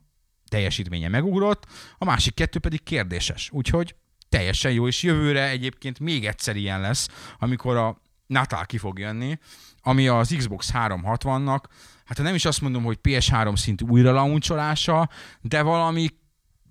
teljesítménye 0.49 1.09
megugrott, 1.09 1.67
a 1.99 2.05
másik 2.05 2.35
kettő 2.35 2.59
pedig 2.59 2.83
kérdéses. 2.83 3.51
Úgyhogy 3.53 3.95
teljesen 4.35 4.73
jó, 4.73 4.87
és 4.87 5.03
jövőre 5.03 5.49
egyébként 5.49 5.99
még 5.99 6.27
egyszer 6.27 6.57
ilyen 6.57 6.81
lesz, 6.81 7.09
amikor 7.39 7.77
a 7.77 8.01
Natal 8.27 8.65
ki 8.65 8.79
fog 8.79 8.99
jönni, 8.99 9.39
ami 9.83 10.09
az 10.09 10.35
Xbox 10.37 10.71
360-nak, 10.73 11.63
hát 12.05 12.19
nem 12.19 12.35
is 12.35 12.45
azt 12.45 12.61
mondom, 12.61 12.85
hogy 12.85 12.99
PS3 13.03 13.57
szintű 13.57 13.85
újra 13.87 14.13
launcsolása, 14.13 15.09
de 15.41 15.63
valami 15.63 16.09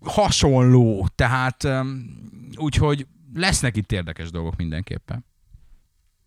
hasonló, 0.02 1.08
tehát 1.16 1.68
úgyhogy 2.56 3.08
lesznek 3.34 3.78
itt 3.78 3.92
érdekes 3.92 4.32
dolgok 4.32 4.56
mindenképpen. 4.56 5.26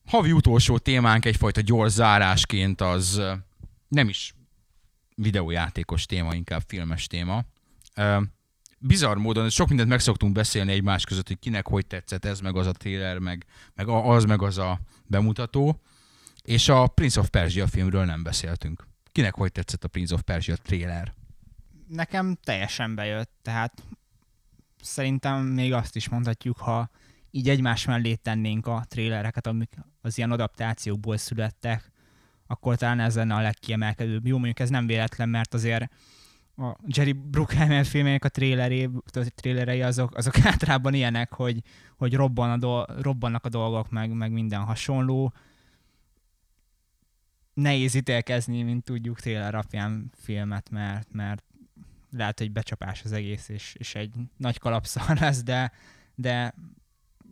Havi 0.07 0.33
utolsó 0.33 0.79
témánk 0.79 1.25
egyfajta 1.25 1.61
gyors 1.61 1.93
zárásként 1.93 2.81
az 2.81 3.23
nem 3.89 4.09
is 4.09 4.35
videójátékos 5.15 6.07
téma, 6.07 6.35
inkább 6.35 6.63
filmes 6.67 7.07
téma. 7.07 7.45
Bizarr 8.87 9.17
módon 9.17 9.51
sok 9.51 9.69
mindent 9.69 9.89
meg 9.89 10.01
szoktunk 10.01 10.33
beszélni 10.33 10.73
egymás 10.73 11.05
között, 11.05 11.27
hogy 11.27 11.39
kinek 11.39 11.67
hogy 11.67 11.87
tetszett 11.87 12.25
ez, 12.25 12.41
meg 12.41 12.57
az 12.57 12.67
a 12.67 12.73
trailer, 12.73 13.19
meg, 13.19 13.47
meg 13.75 13.89
az, 13.89 14.25
meg 14.25 14.43
az 14.43 14.59
a 14.59 14.81
bemutató, 15.07 15.81
és 16.43 16.69
a 16.69 16.87
Prince 16.87 17.21
of 17.21 17.29
Persia 17.29 17.67
filmről 17.67 18.05
nem 18.05 18.23
beszéltünk. 18.23 18.87
Kinek 19.13 19.35
hogy 19.35 19.53
tetszett 19.53 19.85
a 19.85 19.89
Prince 19.89 20.15
of 20.15 20.23
Persia 20.23 20.57
trailer? 20.57 21.13
Nekem 21.89 22.37
teljesen 22.45 22.95
bejött, 22.95 23.31
tehát 23.43 23.83
szerintem 24.83 25.45
még 25.45 25.73
azt 25.73 25.97
is 25.97 26.09
mondhatjuk, 26.09 26.59
ha 26.59 26.91
így 27.31 27.49
egymás 27.49 27.85
mellé 27.85 28.15
tennénk 28.15 28.67
a 28.67 28.85
trélereket, 28.89 29.47
amik 29.47 29.77
az 30.01 30.19
ilyen 30.19 30.31
adaptációkból 30.31 31.17
születtek, 31.17 31.91
akkor 32.47 32.77
talán 32.77 33.01
ez 33.01 33.15
lenne 33.15 33.35
a 33.35 33.41
legkiemelkedőbb. 33.41 34.27
Jó, 34.27 34.37
mondjuk 34.37 34.61
ez 34.61 34.71
nem 34.71 34.87
véletlen, 34.87 35.29
mert 35.29 35.55
azért 35.55 35.91
a 36.57 36.77
Jerry 36.87 37.13
Bruckheimer 37.13 37.85
filmének 37.87 38.25
a 38.25 38.29
tréleré, 38.29 38.91
trélerei 39.35 39.83
azok, 39.83 40.17
azok 40.17 40.35
általában 40.47 40.95
ilyenek, 40.95 41.33
hogy, 41.33 41.63
hogy 41.97 42.15
robban 42.15 42.51
a 42.51 42.57
do, 42.57 42.83
robbannak 43.03 43.45
a 43.45 43.49
dolgok, 43.49 43.91
meg, 43.91 44.11
meg 44.11 44.33
minden 44.33 44.61
hasonló. 44.61 45.33
Nehéz 47.55 47.95
ítélkezni, 47.95 48.63
mint 48.63 48.85
tudjuk, 48.85 49.21
tréler 49.21 49.55
alapján 49.55 50.11
filmet, 50.15 50.71
mert, 50.71 51.09
mert 51.13 51.45
lehet, 52.11 52.39
hogy 52.39 52.53
becsapás 52.53 53.03
az 53.05 53.13
egész, 53.13 53.49
és, 53.49 53.75
és 53.79 53.95
egy 53.95 54.15
nagy 54.37 54.59
kalapszal 54.59 55.17
lesz, 55.21 55.43
de, 55.43 55.73
de 56.15 56.55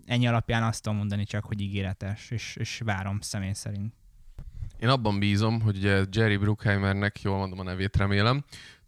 ennyi 0.07 0.27
alapján 0.27 0.63
azt 0.63 0.83
tudom 0.83 0.99
mondani 0.99 1.25
csak, 1.25 1.45
hogy 1.45 1.61
ígéretes, 1.61 2.31
és, 2.31 2.57
és 2.57 2.81
várom 2.85 3.21
személy 3.21 3.53
szerint. 3.53 3.95
Én 4.79 4.89
abban 4.89 5.19
bízom, 5.19 5.61
hogy 5.61 5.77
ugye 5.77 6.05
Jerry 6.13 6.37
Bruckheimernek, 6.37 7.23
jól 7.23 7.39
mondom 7.39 7.59
a 7.59 7.63
nevét, 7.63 7.97
remélem, 7.97 8.45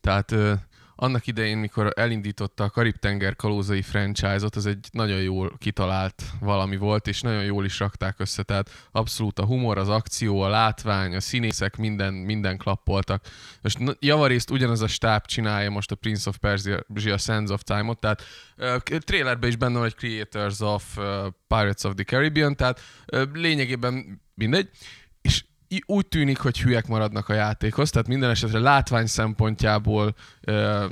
tehát 0.07 0.61
annak 0.97 1.27
idején, 1.27 1.59
mikor 1.59 1.93
elindította 1.97 2.65
a 2.65 2.71
Karib-tenger 2.71 3.37
kalózai 3.37 3.83
franchise-ot, 3.83 4.57
az 4.57 4.67
egy 4.67 4.89
nagyon 4.93 5.21
jól 5.21 5.57
kitalált 5.59 6.23
valami 6.41 6.77
volt, 6.77 7.07
és 7.07 7.21
nagyon 7.21 7.45
jól 7.45 7.65
is 7.65 7.79
rakták 7.79 8.15
össze, 8.19 8.43
tehát 8.43 8.89
abszolút 8.93 9.39
a 9.39 9.45
humor, 9.45 9.79
az 9.79 9.89
akció, 9.89 10.41
a 10.41 10.49
látvány, 10.49 11.15
a 11.15 11.21
színészek, 11.21 11.77
minden, 11.77 12.15
minden 12.15 12.59
klappoltak. 12.59 13.25
Most 13.63 13.79
javarészt 13.99 14.51
ugyanaz 14.51 14.83
a 14.83 14.87
stáb 14.87 15.27
csinálja 15.27 15.71
most 15.71 15.91
a 15.91 15.95
Prince 15.95 16.29
of 16.29 16.37
Persia 16.39 17.19
Sands 17.19 17.51
of 17.51 17.63
Time-ot, 17.63 18.01
tehát 18.01 18.23
uh, 18.59 18.99
trailerben 18.99 19.49
is 19.49 19.57
benne 19.57 19.79
van 19.79 19.87
egy 19.87 19.95
Creators 19.95 20.61
of 20.61 20.97
uh, 20.97 21.05
Pirates 21.47 21.85
of 21.85 21.95
the 21.95 22.05
Caribbean, 22.05 22.57
tehát 22.57 22.81
uh, 23.13 23.23
lényegében 23.33 24.23
mindegy, 24.35 24.69
úgy 25.87 26.07
tűnik, 26.07 26.39
hogy 26.39 26.61
hülyek 26.61 26.87
maradnak 26.87 27.29
a 27.29 27.35
játékhoz, 27.35 27.91
tehát 27.91 28.09
minden 28.09 28.31
esetre 28.31 28.59
látvány 28.59 29.07
szempontjából 29.07 30.15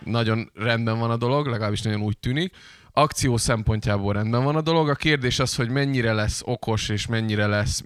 nagyon 0.05 0.51
rendben 0.55 0.99
van 0.99 1.11
a 1.11 1.17
dolog, 1.17 1.47
legalábbis 1.47 1.83
nagyon 1.83 2.03
úgy 2.03 2.19
tűnik. 2.19 2.57
Akció 2.93 3.37
szempontjából 3.37 4.13
rendben 4.13 4.45
van 4.45 4.57
a 4.57 4.61
dolog. 4.61 4.89
A 4.89 4.95
kérdés 4.95 5.39
az, 5.39 5.55
hogy 5.55 5.69
mennyire 5.69 6.13
lesz 6.13 6.43
okos 6.45 6.89
és 6.89 7.07
mennyire 7.07 7.47
lesz 7.47 7.83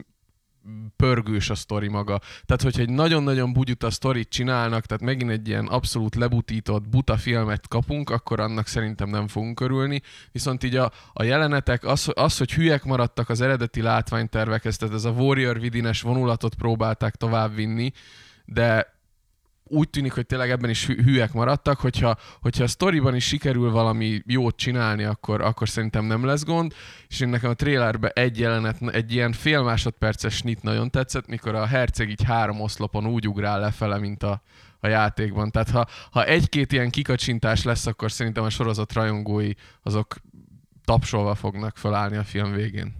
pörgős 0.96 1.50
a 1.50 1.54
sztori 1.54 1.88
maga. 1.88 2.20
Tehát, 2.44 2.62
hogyha 2.62 2.82
egy 2.82 2.90
nagyon-nagyon 2.90 3.52
bugyuta 3.52 3.90
sztorit 3.90 4.28
csinálnak, 4.28 4.86
tehát 4.86 5.04
megint 5.04 5.30
egy 5.30 5.48
ilyen 5.48 5.66
abszolút 5.66 6.14
lebutított, 6.14 6.88
buta 6.88 7.16
filmet 7.16 7.68
kapunk, 7.68 8.10
akkor 8.10 8.40
annak 8.40 8.66
szerintem 8.66 9.08
nem 9.08 9.28
fogunk 9.28 9.60
örülni. 9.60 10.02
Viszont 10.32 10.64
így 10.64 10.76
a, 10.76 10.92
a 11.12 11.22
jelenetek, 11.22 11.84
az, 11.84 12.10
az, 12.14 12.38
hogy 12.38 12.52
hülyek 12.52 12.84
maradtak 12.84 13.28
az 13.28 13.40
eredeti 13.40 13.82
látványtervekhez, 13.82 14.76
tehát 14.76 14.94
ez 14.94 15.04
a 15.04 15.10
Warrior 15.10 15.60
vidines 15.60 16.00
vonulatot 16.00 16.54
próbálták 16.54 17.14
továbbvinni, 17.14 17.92
de 18.44 18.97
úgy 19.68 19.88
tűnik, 19.90 20.12
hogy 20.12 20.26
tényleg 20.26 20.50
ebben 20.50 20.70
is 20.70 20.86
hülyek 20.86 21.32
maradtak, 21.32 21.80
hogyha, 21.80 22.16
hogyha 22.40 22.64
a 22.64 22.68
sztoriban 22.68 23.14
is 23.14 23.24
sikerül 23.26 23.70
valami 23.70 24.22
jót 24.26 24.56
csinálni, 24.56 25.04
akkor, 25.04 25.40
akkor 25.40 25.68
szerintem 25.68 26.04
nem 26.04 26.24
lesz 26.24 26.44
gond, 26.44 26.74
és 27.08 27.20
én 27.20 27.28
nekem 27.28 27.50
a 27.50 27.54
trailerben 27.54 28.10
egy 28.14 28.38
jelenet, 28.38 28.82
egy 28.82 29.12
ilyen 29.12 29.32
fél 29.32 29.62
másodperces 29.62 30.34
snit 30.34 30.62
nagyon 30.62 30.90
tetszett, 30.90 31.26
mikor 31.26 31.54
a 31.54 31.66
herceg 31.66 32.10
így 32.10 32.22
három 32.22 32.60
oszlopon 32.60 33.06
úgy 33.06 33.28
ugrál 33.28 33.60
lefele, 33.60 33.98
mint 33.98 34.22
a, 34.22 34.42
a 34.80 34.86
játékban. 34.86 35.50
Tehát 35.50 35.70
ha, 35.70 35.86
ha 36.10 36.24
egy-két 36.24 36.72
ilyen 36.72 36.90
kikacsintás 36.90 37.62
lesz, 37.62 37.86
akkor 37.86 38.12
szerintem 38.12 38.44
a 38.44 38.50
sorozat 38.50 38.92
rajongói 38.92 39.52
azok 39.82 40.16
tapsolva 40.84 41.34
fognak 41.34 41.76
felállni 41.76 42.16
a 42.16 42.24
film 42.24 42.52
végén. 42.52 42.96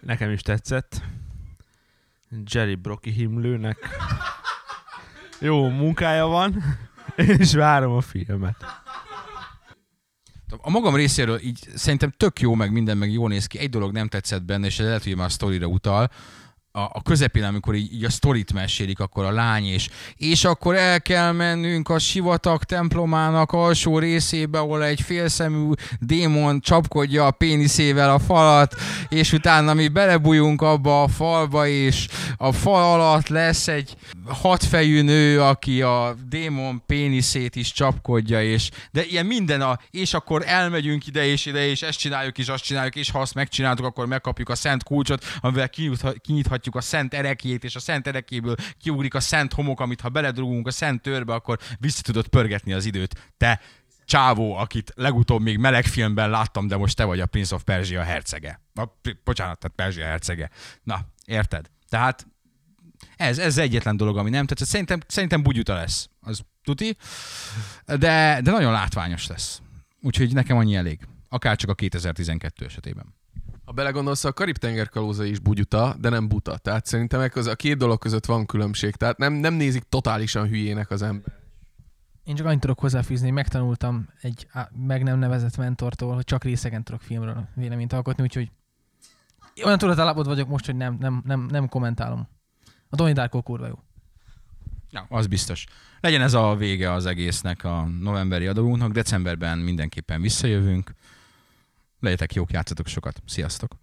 Nekem 0.00 0.30
is 0.30 0.42
tetszett. 0.42 1.02
Jerry 2.44 2.74
Brocky 2.74 3.10
himlőnek 3.10 3.76
jó 5.40 5.68
munkája 5.68 6.26
van, 6.26 6.64
és 7.16 7.54
várom 7.54 7.92
a 7.92 8.00
filmet. 8.00 8.56
A 10.62 10.70
magam 10.70 10.94
részéről 10.94 11.40
így 11.42 11.68
szerintem 11.74 12.12
tök 12.16 12.40
jó, 12.40 12.54
meg 12.54 12.72
minden, 12.72 12.96
meg 12.96 13.12
jól 13.12 13.28
néz 13.28 13.46
ki. 13.46 13.58
Egy 13.58 13.70
dolog 13.70 13.92
nem 13.92 14.08
tetszett 14.08 14.42
benne, 14.42 14.66
és 14.66 14.78
lehet, 14.78 15.04
hogy 15.04 15.16
már 15.16 15.26
a 15.26 15.28
sztorira 15.28 15.66
utal, 15.66 16.10
a, 16.72 16.80
a 16.80 17.02
közepén, 17.02 17.44
amikor 17.44 17.74
így, 17.74 17.92
így 17.92 18.04
a 18.04 18.10
sztorit 18.10 18.52
mesélik, 18.52 19.00
akkor 19.00 19.24
a 19.24 19.30
lány 19.30 19.64
és 19.64 19.88
és 20.16 20.44
akkor 20.44 20.74
el 20.74 21.02
kell 21.02 21.32
mennünk 21.32 21.88
a 21.88 21.98
sivatag 21.98 22.64
templomának 22.64 23.52
alsó 23.52 23.98
részébe, 23.98 24.58
ahol 24.58 24.84
egy 24.84 25.00
félszemű 25.00 25.70
démon 26.00 26.60
csapkodja 26.60 27.26
a 27.26 27.30
péniszével 27.30 28.10
a 28.10 28.18
falat, 28.18 28.74
és 29.08 29.32
utána 29.32 29.74
mi 29.74 29.88
belebújunk 29.88 30.62
abba 30.62 31.02
a 31.02 31.08
falba, 31.08 31.66
és 31.66 32.08
a 32.36 32.52
fal 32.52 33.00
alatt 33.00 33.28
lesz 33.28 33.68
egy 33.68 33.96
hatfejű 34.26 35.02
nő, 35.02 35.40
aki 35.40 35.82
a 35.82 36.16
démon 36.28 36.82
péniszét 36.86 37.56
is 37.56 37.72
csapkodja, 37.72 38.42
és 38.42 38.70
de 38.92 39.04
ilyen 39.04 39.26
minden 39.26 39.60
a, 39.60 39.78
és 39.90 40.14
akkor 40.14 40.42
elmegyünk 40.46 41.06
ide 41.06 41.26
és 41.26 41.46
ide, 41.46 41.66
és 41.66 41.82
ezt 41.82 41.98
csináljuk, 41.98 42.38
és 42.38 42.48
azt 42.48 42.64
csináljuk, 42.64 42.96
és 42.96 43.10
ha 43.10 43.20
azt 43.20 43.34
megcsináltuk, 43.34 43.84
akkor 43.84 44.06
megkapjuk 44.06 44.48
a 44.48 44.54
szent 44.54 44.82
kulcsot, 44.82 45.24
amivel 45.40 45.70
kinyithatjuk 46.20 46.59
láthatjuk 46.60 46.76
a 46.76 46.80
szent 46.80 47.14
erekjét, 47.14 47.64
és 47.64 47.74
a 47.74 47.80
szent 47.80 48.06
erekéből 48.06 48.54
kiugrik 48.78 49.14
a 49.14 49.20
szent 49.20 49.52
homok, 49.52 49.80
amit 49.80 50.00
ha 50.00 50.08
beledrugunk 50.08 50.66
a 50.66 50.70
szent 50.70 51.02
törbe, 51.02 51.34
akkor 51.34 51.58
vissza 51.78 52.02
tudod 52.02 52.28
pörgetni 52.28 52.72
az 52.72 52.84
időt. 52.84 53.32
Te 53.36 53.60
csávó, 54.04 54.54
akit 54.54 54.92
legutóbb 54.96 55.42
még 55.42 55.58
meleg 55.58 55.84
filmben 55.84 56.30
láttam, 56.30 56.66
de 56.66 56.76
most 56.76 56.96
te 56.96 57.04
vagy 57.04 57.20
a 57.20 57.26
Prince 57.26 57.54
of 57.54 57.62
Persia 57.62 58.02
hercege. 58.02 58.60
A, 58.74 58.84
bocsánat, 59.24 59.58
tehát 59.58 59.76
Persia 59.76 60.04
hercege. 60.04 60.50
Na, 60.82 61.00
érted? 61.26 61.70
Tehát 61.88 62.26
ez, 63.16 63.38
ez 63.38 63.58
egyetlen 63.58 63.96
dolog, 63.96 64.16
ami 64.16 64.30
nem 64.30 64.46
tetszett. 64.46 64.68
Szerintem, 64.68 65.00
szerintem 65.06 65.42
bugyuta 65.42 65.74
lesz, 65.74 66.08
az 66.20 66.40
tuti, 66.62 66.96
de, 67.86 68.40
de 68.42 68.50
nagyon 68.50 68.72
látványos 68.72 69.26
lesz. 69.26 69.62
Úgyhogy 70.02 70.32
nekem 70.34 70.56
annyi 70.56 70.74
elég. 70.74 70.98
Akár 71.28 71.56
csak 71.56 71.70
a 71.70 71.74
2012 71.74 72.64
esetében. 72.64 73.19
Ha 73.70 73.76
belegondolsz, 73.76 74.24
a 74.24 74.32
Karib-tenger 74.32 74.88
kalóza 74.88 75.24
is 75.24 75.38
bugyuta, 75.38 75.96
de 76.00 76.08
nem 76.08 76.28
buta. 76.28 76.58
Tehát 76.58 76.86
szerintem 76.86 77.30
a 77.34 77.54
két 77.54 77.76
dolog 77.76 77.98
között 77.98 78.26
van 78.26 78.46
különbség. 78.46 78.96
Tehát 78.96 79.18
nem, 79.18 79.32
nem 79.32 79.54
nézik 79.54 79.82
totálisan 79.82 80.48
hülyének 80.48 80.90
az 80.90 81.02
ember. 81.02 81.32
Én 82.24 82.34
csak 82.34 82.46
annyit 82.46 82.60
tudok 82.60 82.78
hozzáfűzni, 82.78 83.30
megtanultam 83.30 84.08
egy 84.20 84.46
meg 84.86 85.02
nem 85.02 85.18
nevezett 85.18 85.56
mentortól, 85.56 86.14
hogy 86.14 86.24
csak 86.24 86.44
részegen 86.44 86.84
tudok 86.84 87.00
filmről 87.00 87.48
véleményt 87.54 87.92
alkotni, 87.92 88.22
úgyhogy 88.22 88.50
olyan 89.64 89.78
tudatállapot 89.78 90.26
vagyok 90.26 90.48
most, 90.48 90.66
hogy 90.66 90.76
nem, 90.76 90.96
nem, 91.00 91.22
nem, 91.26 91.46
nem 91.50 91.68
kommentálom. 91.68 92.28
A 92.88 92.96
Donnie 92.96 93.14
Darko 93.14 93.42
kurva 93.42 93.66
jó. 93.66 93.78
Ja, 94.90 95.06
az 95.08 95.26
biztos. 95.26 95.66
Legyen 96.00 96.20
ez 96.22 96.34
a 96.34 96.56
vége 96.56 96.92
az 96.92 97.06
egésznek 97.06 97.64
a 97.64 97.88
novemberi 98.00 98.46
adóunknak. 98.46 98.92
Decemberben 98.92 99.58
mindenképpen 99.58 100.20
visszajövünk. 100.20 100.92
Legyetek 102.00 102.34
jók, 102.34 102.50
játszatok 102.50 102.86
sokat. 102.86 103.22
Sziasztok! 103.26 103.80